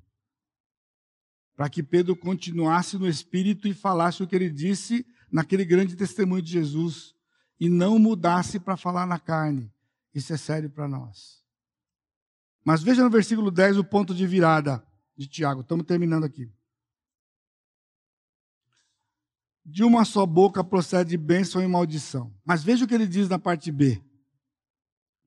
para 1.54 1.68
que 1.68 1.82
Pedro 1.82 2.16
continuasse 2.16 2.96
no 2.98 3.08
espírito 3.08 3.68
e 3.68 3.74
falasse 3.74 4.22
o 4.22 4.26
que 4.26 4.34
ele 4.34 4.50
disse 4.50 5.06
naquele 5.30 5.64
grande 5.64 5.94
testemunho 5.94 6.42
de 6.42 6.50
Jesus 6.50 7.14
e 7.60 7.68
não 7.68 7.98
mudasse 7.98 8.58
para 8.58 8.76
falar 8.76 9.06
na 9.06 9.18
carne. 9.18 9.72
Isso 10.14 10.32
é 10.32 10.36
sério 10.36 10.68
para 10.70 10.88
nós. 10.88 11.41
Mas 12.64 12.82
veja 12.82 13.02
no 13.02 13.10
versículo 13.10 13.50
10 13.50 13.78
o 13.78 13.84
ponto 13.84 14.14
de 14.14 14.26
virada 14.26 14.84
de 15.16 15.26
Tiago. 15.26 15.62
Estamos 15.62 15.84
terminando 15.86 16.24
aqui. 16.24 16.50
De 19.64 19.84
uma 19.84 20.04
só 20.04 20.26
boca 20.26 20.62
procede 20.62 21.16
bênção 21.16 21.62
e 21.62 21.66
maldição. 21.66 22.32
Mas 22.44 22.62
veja 22.62 22.84
o 22.84 22.88
que 22.88 22.94
ele 22.94 23.06
diz 23.06 23.28
na 23.28 23.38
parte 23.38 23.70
B. 23.70 24.02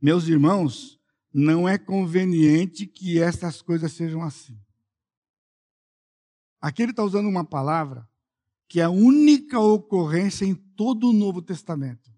Meus 0.02 0.28
irmãos, 0.28 1.00
não 1.34 1.68
é 1.68 1.78
conveniente 1.78 2.88
que 2.88 3.22
estas 3.22 3.62
coisas 3.62 3.92
sejam 3.92 4.24
assim. 4.24 4.58
Aqui 6.62 6.82
ele 6.82 6.92
está 6.92 7.04
usando 7.04 7.28
uma 7.28 7.44
palavra 7.44 8.08
que 8.68 8.80
é 8.80 8.84
a 8.84 8.90
única 8.90 9.60
ocorrência 9.60 10.46
em 10.46 10.56
todo 10.56 11.10
o 11.10 11.14
Novo 11.14 11.42
Testamento. 11.42 12.15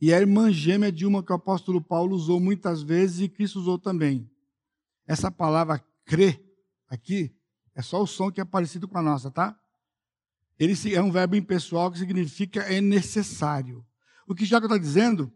E 0.00 0.12
é 0.12 0.16
a 0.16 0.20
irmã 0.20 0.50
gêmea 0.52 0.92
de 0.92 1.04
uma 1.04 1.22
que 1.22 1.32
o 1.32 1.36
apóstolo 1.36 1.82
Paulo 1.82 2.14
usou 2.14 2.38
muitas 2.38 2.82
vezes 2.82 3.20
e 3.20 3.28
Cristo 3.28 3.58
usou 3.58 3.78
também. 3.78 4.30
Essa 5.06 5.30
palavra 5.30 5.84
crê, 6.04 6.40
aqui, 6.88 7.34
é 7.74 7.82
só 7.82 8.02
o 8.02 8.06
som 8.06 8.30
que 8.30 8.40
é 8.40 8.44
parecido 8.44 8.86
com 8.86 8.98
a 8.98 9.02
nossa, 9.02 9.30
tá? 9.30 9.58
Ele 10.58 10.74
é 10.94 11.02
um 11.02 11.10
verbo 11.10 11.36
impessoal 11.36 11.90
que 11.90 11.98
significa 11.98 12.60
é 12.60 12.80
necessário. 12.80 13.84
O 14.26 14.34
que 14.34 14.46
Tiago 14.46 14.66
está 14.66 14.76
dizendo, 14.76 15.32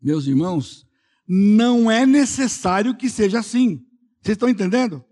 meus 0.00 0.26
irmãos, 0.26 0.86
não 1.26 1.90
é 1.90 2.04
necessário 2.04 2.96
que 2.96 3.08
seja 3.08 3.38
assim. 3.38 3.84
Vocês 4.20 4.36
estão 4.36 4.48
entendendo? 4.48 5.04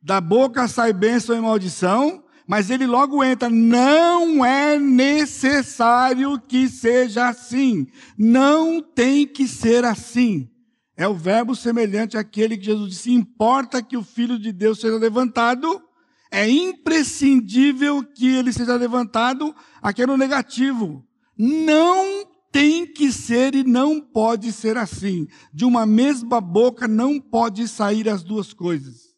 Da 0.00 0.20
boca 0.20 0.66
sai 0.68 0.92
bênção 0.92 1.36
e 1.36 1.40
maldição, 1.40 2.23
mas 2.46 2.70
ele 2.70 2.86
logo 2.86 3.22
entra. 3.22 3.48
Não 3.48 4.44
é 4.44 4.78
necessário 4.78 6.40
que 6.40 6.68
seja 6.68 7.28
assim. 7.28 7.86
Não 8.18 8.82
tem 8.82 9.26
que 9.26 9.46
ser 9.46 9.84
assim. 9.84 10.50
É 10.96 11.08
o 11.08 11.14
verbo 11.14 11.56
semelhante 11.56 12.16
àquele 12.16 12.56
que 12.56 12.66
Jesus 12.66 12.90
disse: 12.90 13.12
importa 13.12 13.82
que 13.82 13.96
o 13.96 14.02
Filho 14.02 14.38
de 14.38 14.52
Deus 14.52 14.80
seja 14.80 14.96
levantado 14.96 15.82
é 16.34 16.50
imprescindível 16.50 18.02
que 18.02 18.26
ele 18.26 18.52
seja 18.52 18.74
levantado, 18.74 19.54
aquele 19.80 20.16
negativo. 20.16 21.06
Não 21.38 22.26
tem 22.50 22.84
que 22.84 23.12
ser 23.12 23.54
e 23.54 23.62
não 23.62 24.00
pode 24.00 24.50
ser 24.50 24.76
assim. 24.76 25.28
De 25.52 25.64
uma 25.64 25.86
mesma 25.86 26.40
boca 26.40 26.88
não 26.88 27.20
pode 27.20 27.68
sair 27.68 28.08
as 28.08 28.24
duas 28.24 28.52
coisas. 28.52 29.14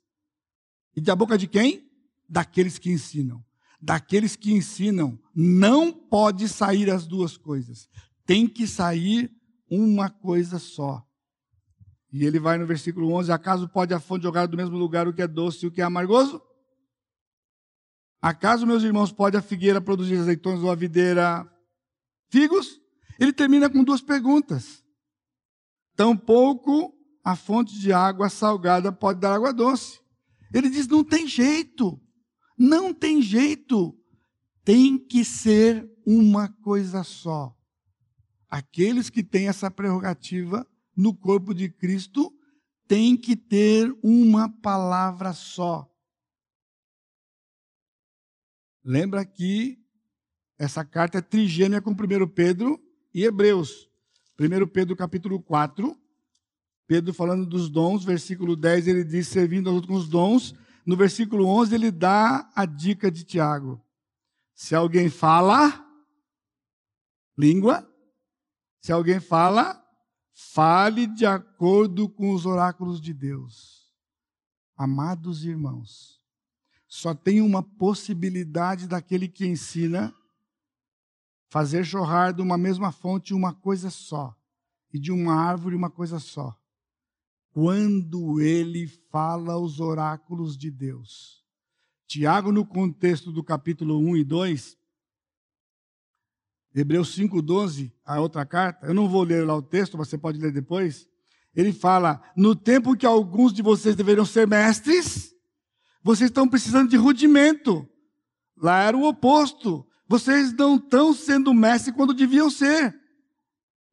E 0.94 1.00
da 1.00 1.16
boca 1.16 1.38
de 1.38 1.46
quem? 1.46 1.85
Daqueles 2.28 2.78
que 2.78 2.90
ensinam. 2.90 3.44
Daqueles 3.80 4.34
que 4.34 4.52
ensinam, 4.52 5.18
não 5.34 5.92
pode 5.92 6.48
sair 6.48 6.90
as 6.90 7.06
duas 7.06 7.36
coisas. 7.36 7.88
Tem 8.24 8.48
que 8.48 8.66
sair 8.66 9.30
uma 9.70 10.10
coisa 10.10 10.58
só. 10.58 11.06
E 12.12 12.24
ele 12.24 12.38
vai 12.38 12.56
no 12.58 12.66
versículo 12.66 13.12
11: 13.12 13.30
Acaso 13.30 13.68
pode 13.68 13.92
a 13.92 14.00
fonte 14.00 14.22
jogar 14.22 14.46
do 14.46 14.56
mesmo 14.56 14.76
lugar 14.76 15.06
o 15.06 15.12
que 15.12 15.22
é 15.22 15.28
doce 15.28 15.64
e 15.64 15.68
o 15.68 15.70
que 15.70 15.80
é 15.80 15.84
amargoso? 15.84 16.40
Acaso, 18.20 18.66
meus 18.66 18.82
irmãos, 18.82 19.12
pode 19.12 19.36
a 19.36 19.42
figueira 19.42 19.80
produzir 19.80 20.16
azeitonas 20.16 20.62
ou 20.62 20.70
a 20.70 20.74
videira 20.74 21.46
figos? 22.28 22.80
Ele 23.20 23.32
termina 23.32 23.68
com 23.68 23.84
duas 23.84 24.00
perguntas. 24.00 24.84
Tampouco 25.94 26.94
a 27.24 27.34
fonte 27.34 27.78
de 27.78 27.92
água 27.92 28.28
salgada 28.28 28.92
pode 28.92 29.20
dar 29.20 29.34
água 29.34 29.52
doce. 29.52 30.00
Ele 30.52 30.70
diz: 30.70 30.86
não 30.86 31.02
tem 31.02 31.26
jeito, 31.26 32.00
não 32.56 32.92
tem 32.94 33.20
jeito, 33.20 33.96
tem 34.64 34.98
que 34.98 35.24
ser 35.24 35.88
uma 36.04 36.48
coisa 36.48 37.02
só. 37.02 37.56
Aqueles 38.48 39.10
que 39.10 39.22
têm 39.22 39.48
essa 39.48 39.70
prerrogativa 39.70 40.66
no 40.96 41.14
corpo 41.14 41.52
de 41.52 41.68
Cristo 41.68 42.32
têm 42.88 43.16
que 43.16 43.36
ter 43.36 43.94
uma 44.02 44.48
palavra 44.48 45.32
só. 45.32 45.90
Lembra 48.82 49.24
que 49.24 49.78
essa 50.58 50.84
carta 50.84 51.18
é 51.18 51.20
trigêmea 51.20 51.82
com 51.82 51.90
1 51.90 52.28
Pedro 52.28 52.80
e 53.12 53.24
Hebreus. 53.24 53.90
1 54.38 54.66
Pedro 54.68 54.94
capítulo 54.94 55.42
4, 55.42 55.98
Pedro 56.86 57.12
falando 57.12 57.44
dos 57.44 57.68
dons, 57.68 58.04
versículo 58.04 58.54
10 58.54 58.86
ele 58.86 59.04
diz, 59.04 59.28
servindo 59.28 59.68
aos 59.68 59.76
outros 59.76 59.90
com 59.90 60.00
os 60.00 60.08
dons. 60.08 60.54
No 60.86 60.96
versículo 60.96 61.46
11 61.46 61.74
ele 61.74 61.90
dá 61.90 62.48
a 62.54 62.64
dica 62.64 63.10
de 63.10 63.24
Tiago. 63.24 63.84
Se 64.54 64.72
alguém 64.72 65.10
fala, 65.10 65.84
língua, 67.36 67.86
se 68.80 68.92
alguém 68.92 69.18
fala, 69.18 69.84
fale 70.32 71.08
de 71.08 71.26
acordo 71.26 72.08
com 72.08 72.32
os 72.32 72.46
oráculos 72.46 73.00
de 73.00 73.12
Deus. 73.12 73.92
Amados 74.76 75.44
irmãos, 75.44 76.22
só 76.86 77.12
tem 77.14 77.40
uma 77.40 77.64
possibilidade 77.64 78.86
daquele 78.86 79.26
que 79.26 79.44
ensina 79.44 80.14
fazer 81.48 81.82
jorrar 81.82 82.32
de 82.32 82.42
uma 82.42 82.56
mesma 82.56 82.92
fonte 82.92 83.34
uma 83.34 83.52
coisa 83.52 83.90
só, 83.90 84.36
e 84.92 85.00
de 85.00 85.10
uma 85.10 85.34
árvore 85.34 85.74
uma 85.74 85.90
coisa 85.90 86.20
só. 86.20 86.56
Quando 87.56 88.38
ele 88.38 88.86
fala 88.86 89.56
os 89.56 89.80
oráculos 89.80 90.58
de 90.58 90.70
Deus. 90.70 91.42
Tiago, 92.06 92.52
no 92.52 92.66
contexto 92.66 93.32
do 93.32 93.42
capítulo 93.42 93.98
1 93.98 94.18
e 94.18 94.24
2, 94.24 94.76
Hebreus 96.74 97.16
5,12, 97.16 97.94
a 98.04 98.20
outra 98.20 98.44
carta, 98.44 98.86
eu 98.86 98.92
não 98.92 99.08
vou 99.08 99.22
ler 99.22 99.46
lá 99.46 99.56
o 99.56 99.62
texto, 99.62 99.96
você 99.96 100.18
pode 100.18 100.38
ler 100.38 100.52
depois. 100.52 101.08
Ele 101.54 101.72
fala: 101.72 102.22
No 102.36 102.54
tempo 102.54 102.94
que 102.94 103.06
alguns 103.06 103.54
de 103.54 103.62
vocês 103.62 103.96
deveriam 103.96 104.26
ser 104.26 104.46
mestres, 104.46 105.34
vocês 106.02 106.28
estão 106.28 106.46
precisando 106.46 106.90
de 106.90 106.98
rudimento. 106.98 107.88
Lá 108.54 108.82
era 108.82 108.94
o 108.94 109.08
oposto. 109.08 109.88
Vocês 110.06 110.52
não 110.52 110.76
estão 110.76 111.14
sendo 111.14 111.54
mestre 111.54 111.90
quando 111.94 112.12
deviam 112.12 112.50
ser. 112.50 112.94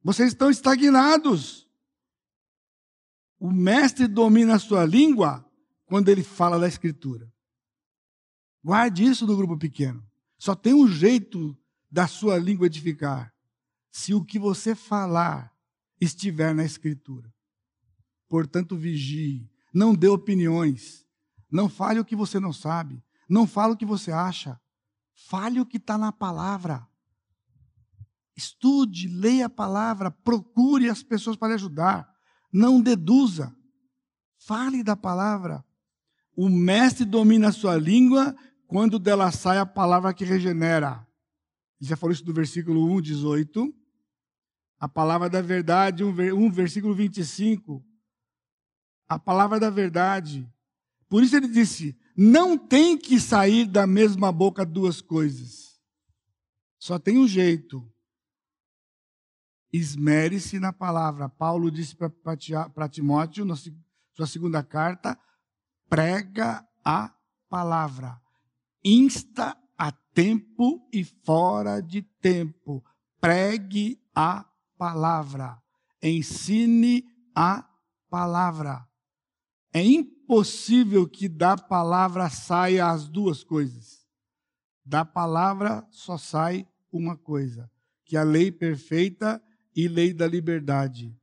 Vocês 0.04 0.34
estão 0.34 0.50
estagnados. 0.50 1.63
O 3.44 3.52
mestre 3.52 4.08
domina 4.08 4.56
a 4.56 4.60
sua 4.60 4.86
língua 4.86 5.46
quando 5.86 6.08
ele 6.08 6.24
fala 6.24 6.58
da 6.58 6.66
Escritura. 6.66 7.30
Guarde 8.64 9.04
isso 9.04 9.28
no 9.28 9.36
grupo 9.36 9.58
pequeno. 9.58 10.02
Só 10.38 10.56
tem 10.56 10.74
um 10.74 10.88
jeito 10.88 11.54
da 11.92 12.08
sua 12.08 12.38
língua 12.38 12.68
edificar. 12.68 13.34
Se 13.92 14.14
o 14.14 14.24
que 14.24 14.40
você 14.40 14.74
falar 14.74 15.54
estiver 16.00 16.56
na 16.56 16.64
Escritura. 16.64 17.34
Portanto, 18.30 18.78
vigie. 18.78 19.52
Não 19.74 19.94
dê 19.94 20.08
opiniões. 20.08 21.06
Não 21.52 21.68
fale 21.68 22.00
o 22.00 22.06
que 22.06 22.16
você 22.16 22.40
não 22.40 22.54
sabe. 22.54 23.04
Não 23.28 23.46
fale 23.46 23.74
o 23.74 23.78
que 23.78 23.86
você 23.86 24.14
acha. 24.14 24.58
Fale 25.28 25.60
o 25.60 25.66
que 25.66 25.76
está 25.76 25.98
na 25.98 26.14
palavra. 26.14 26.88
Estude, 28.38 29.10
leia 29.10 29.48
a 29.48 29.50
palavra, 29.50 30.10
procure 30.10 30.90
as 30.90 31.04
pessoas 31.04 31.36
para 31.36 31.50
lhe 31.50 31.56
ajudar. 31.56 32.13
Não 32.54 32.80
deduza. 32.80 33.54
Fale 34.38 34.84
da 34.84 34.96
palavra. 34.96 35.66
O 36.36 36.48
mestre 36.48 37.04
domina 37.04 37.50
a 37.50 37.52
sua 37.52 37.76
língua 37.76 38.36
quando 38.68 39.00
dela 39.00 39.32
sai 39.32 39.58
a 39.58 39.66
palavra 39.66 40.14
que 40.14 40.24
regenera. 40.24 41.06
Já 41.80 41.98
falou 41.98 42.14
isso 42.14 42.24
do 42.24 42.34
versículo 42.34 42.86
1, 42.94 43.02
18. 43.02 43.74
A 44.80 44.88
palavra 44.88 45.30
da 45.30 45.42
verdade, 45.42 46.04
1, 46.04 46.52
versículo 46.52 46.94
25. 46.94 47.84
A 49.10 49.18
palavra 49.18 49.60
da 49.60 49.70
verdade 49.70 50.48
por 51.14 51.24
isso 51.24 51.36
ele 51.36 51.48
disse: 51.48 51.96
não 52.18 52.58
tem 52.58 52.98
que 52.98 53.20
sair 53.20 53.68
da 53.68 53.86
mesma 53.86 54.32
boca 54.32 54.66
duas 54.66 55.00
coisas. 55.00 55.80
Só 56.80 56.98
tem 56.98 57.20
um 57.20 57.28
jeito. 57.28 57.88
Esmere-se 59.74 60.60
na 60.60 60.72
palavra. 60.72 61.28
Paulo 61.28 61.72
disse 61.72 61.96
para 61.96 62.88
Timóteo, 62.88 63.44
na 63.44 63.56
sua 63.56 64.28
segunda 64.28 64.64
carta: 64.64 65.18
prega 65.90 66.64
a 66.86 67.12
palavra. 67.50 68.22
Insta 68.86 69.58
a 69.76 69.92
tempo 69.92 70.88
e 70.94 71.04
fora 71.04 71.82
de 71.82 72.04
tempo. 72.04 72.86
Pregue 73.20 74.00
a 74.14 74.46
palavra. 74.78 75.60
Ensine 76.02 77.04
a 77.34 77.68
palavra. 78.12 78.88
É 79.74 79.84
impossível 79.84 81.10
que 81.10 81.28
da 81.28 81.58
palavra 81.58 82.30
saia 82.30 82.92
as 82.92 83.08
duas 83.08 83.44
coisas. 83.44 84.06
Da 84.86 85.04
palavra 85.04 85.88
só 85.90 86.16
sai 86.16 86.68
uma 86.92 87.18
coisa, 87.18 87.72
que 88.06 88.16
é 88.16 88.20
a 88.20 88.24
lei 88.24 88.52
perfeita 88.52 89.42
e 89.76 89.88
lei 89.88 90.14
da 90.14 90.28
liberdade. 90.28 91.16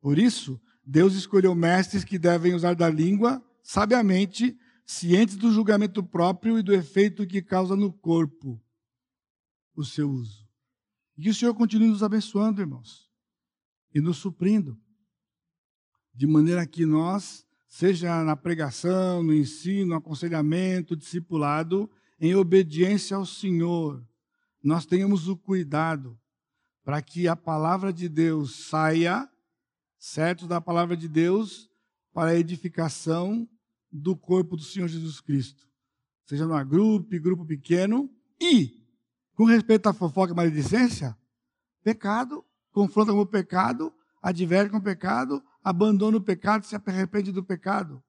Por 0.00 0.18
isso, 0.18 0.60
Deus 0.84 1.14
escolheu 1.14 1.54
mestres 1.54 2.04
que 2.04 2.18
devem 2.18 2.54
usar 2.54 2.74
da 2.74 2.88
língua 2.88 3.42
sabiamente, 3.62 4.56
cientes 4.86 5.36
do 5.36 5.50
julgamento 5.50 6.00
próprio 6.02 6.58
e 6.58 6.62
do 6.62 6.72
efeito 6.72 7.26
que 7.26 7.42
causa 7.42 7.74
no 7.74 7.92
corpo 7.92 8.62
o 9.74 9.84
seu 9.84 10.08
uso. 10.08 10.46
E 11.18 11.22
que 11.22 11.30
o 11.30 11.34
Senhor 11.34 11.54
continue 11.54 11.88
nos 11.88 12.02
abençoando, 12.02 12.60
irmãos, 12.60 13.10
e 13.92 14.00
nos 14.00 14.18
suprindo, 14.18 14.78
de 16.14 16.26
maneira 16.26 16.64
que 16.64 16.86
nós, 16.86 17.44
seja 17.66 18.22
na 18.22 18.36
pregação, 18.36 19.22
no 19.22 19.34
ensino, 19.34 19.88
no 19.88 19.94
aconselhamento, 19.96 20.96
discipulado, 20.96 21.90
em 22.20 22.34
obediência 22.34 23.16
ao 23.16 23.26
Senhor, 23.26 24.06
nós 24.62 24.86
tenhamos 24.86 25.26
o 25.26 25.36
cuidado 25.36 26.18
para 26.86 27.02
que 27.02 27.26
a 27.26 27.34
palavra 27.34 27.92
de 27.92 28.08
Deus 28.08 28.68
saia, 28.68 29.28
certo, 29.98 30.46
da 30.46 30.60
palavra 30.60 30.96
de 30.96 31.08
Deus, 31.08 31.68
para 32.12 32.30
a 32.30 32.36
edificação 32.36 33.48
do 33.90 34.14
corpo 34.14 34.56
do 34.56 34.62
Senhor 34.62 34.86
Jesus 34.86 35.20
Cristo. 35.20 35.66
Seja 36.26 36.46
numa 36.46 36.62
grupo, 36.62 37.08
grupo 37.20 37.44
pequeno, 37.44 38.08
e, 38.40 38.86
com 39.34 39.44
respeito 39.44 39.88
à 39.88 39.92
fofoca 39.92 40.32
e 40.32 40.36
maledicência, 40.36 41.18
pecado, 41.82 42.44
confronta 42.70 43.10
com 43.10 43.18
o 43.18 43.26
pecado, 43.26 43.92
adverte 44.22 44.70
com 44.70 44.78
o 44.78 44.82
pecado, 44.82 45.42
abandona 45.64 46.18
o 46.18 46.22
pecado, 46.22 46.66
se 46.66 46.76
arrepende 46.76 47.32
do 47.32 47.42
pecado, 47.42 48.00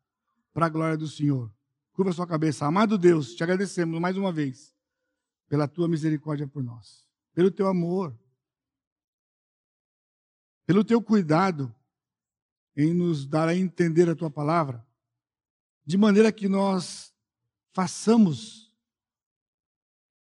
para 0.54 0.68
a 0.68 0.70
glória 0.70 0.96
do 0.96 1.08
Senhor. 1.08 1.52
Curva 1.94 2.14
sua 2.14 2.28
cabeça. 2.28 2.68
Amado 2.68 2.96
Deus, 2.96 3.34
te 3.34 3.42
agradecemos 3.42 4.00
mais 4.00 4.16
uma 4.18 4.32
vez 4.32 4.72
pela 5.50 5.68
tua 5.68 5.88
misericórdia 5.88 6.48
por 6.48 6.64
nós, 6.64 7.08
pelo 7.34 7.50
teu 7.50 7.66
amor, 7.66 8.16
pelo 10.68 10.84
teu 10.84 11.02
cuidado 11.02 11.74
em 12.76 12.94
nos 12.94 13.26
dar 13.26 13.48
a 13.48 13.56
entender 13.56 14.10
a 14.10 14.16
tua 14.16 14.30
palavra, 14.30 14.86
de 15.86 15.98
maneira 15.98 16.30
que 16.30 16.50
nós 16.50 17.16
façamos, 17.74 18.76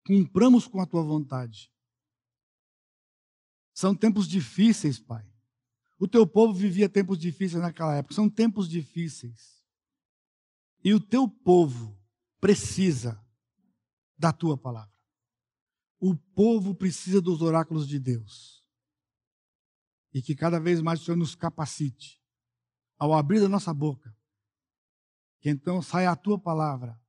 cumpramos 0.05 0.65
com 0.65 0.79
a 0.79 0.85
tua 0.85 1.03
vontade. 1.03 1.69
São 3.73 3.93
tempos 3.93 4.25
difíceis, 4.25 4.97
Pai. 4.97 5.29
O 5.99 6.07
teu 6.07 6.25
povo 6.25 6.53
vivia 6.53 6.87
tempos 6.87 7.19
difíceis 7.19 7.61
naquela 7.61 7.95
época, 7.95 8.15
são 8.15 8.29
tempos 8.29 8.69
difíceis. 8.69 9.61
E 10.81 10.93
o 10.93 10.99
teu 10.99 11.27
povo 11.27 11.99
precisa 12.39 13.21
da 14.17 14.31
tua 14.31 14.57
palavra. 14.57 14.95
O 15.99 16.15
povo 16.15 16.73
precisa 16.73 17.19
dos 17.19 17.41
oráculos 17.41 17.85
de 17.85 17.99
Deus 17.99 18.56
e 20.13 20.21
que 20.21 20.35
cada 20.35 20.59
vez 20.59 20.81
mais 20.81 21.01
o 21.01 21.05
Senhor 21.05 21.17
nos 21.17 21.35
capacite 21.35 22.21
ao 22.97 23.13
abrir 23.13 23.43
a 23.43 23.49
nossa 23.49 23.73
boca, 23.73 24.15
que 25.39 25.49
então 25.49 25.81
saia 25.81 26.11
a 26.11 26.15
tua 26.15 26.39
palavra 26.39 26.99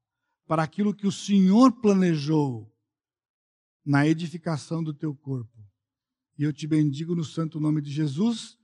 para 0.46 0.62
aquilo 0.62 0.94
que 0.94 1.06
o 1.06 1.12
Senhor 1.12 1.72
planejou 1.80 2.72
na 3.84 4.06
edificação 4.06 4.82
do 4.82 4.92
teu 4.92 5.14
corpo. 5.14 5.58
E 6.38 6.42
eu 6.42 6.52
te 6.52 6.66
bendigo 6.66 7.14
no 7.14 7.24
santo 7.24 7.58
nome 7.58 7.80
de 7.80 7.90
Jesus, 7.90 8.58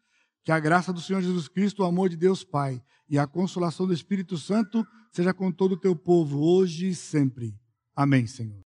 que 0.45 0.53
a 0.53 0.61
graça 0.61 0.93
do 0.93 1.01
Senhor 1.01 1.23
Jesus 1.23 1.49
Cristo, 1.49 1.83
o 1.83 1.87
amor 1.87 2.09
de 2.09 2.17
Deus 2.17 2.45
Pai 2.45 2.83
e 3.09 3.19
a 3.19 3.27
consolação 3.27 3.87
do 3.87 3.95
Espírito 3.95 4.37
Santo 4.37 4.87
seja 5.11 5.33
com 5.33 5.51
todo 5.51 5.73
o 5.73 5.81
teu 5.81 5.97
povo, 5.97 6.41
hoje 6.41 6.89
e 6.89 6.95
sempre. 6.95 7.59
Amém, 7.97 8.27
Senhor. 8.27 8.63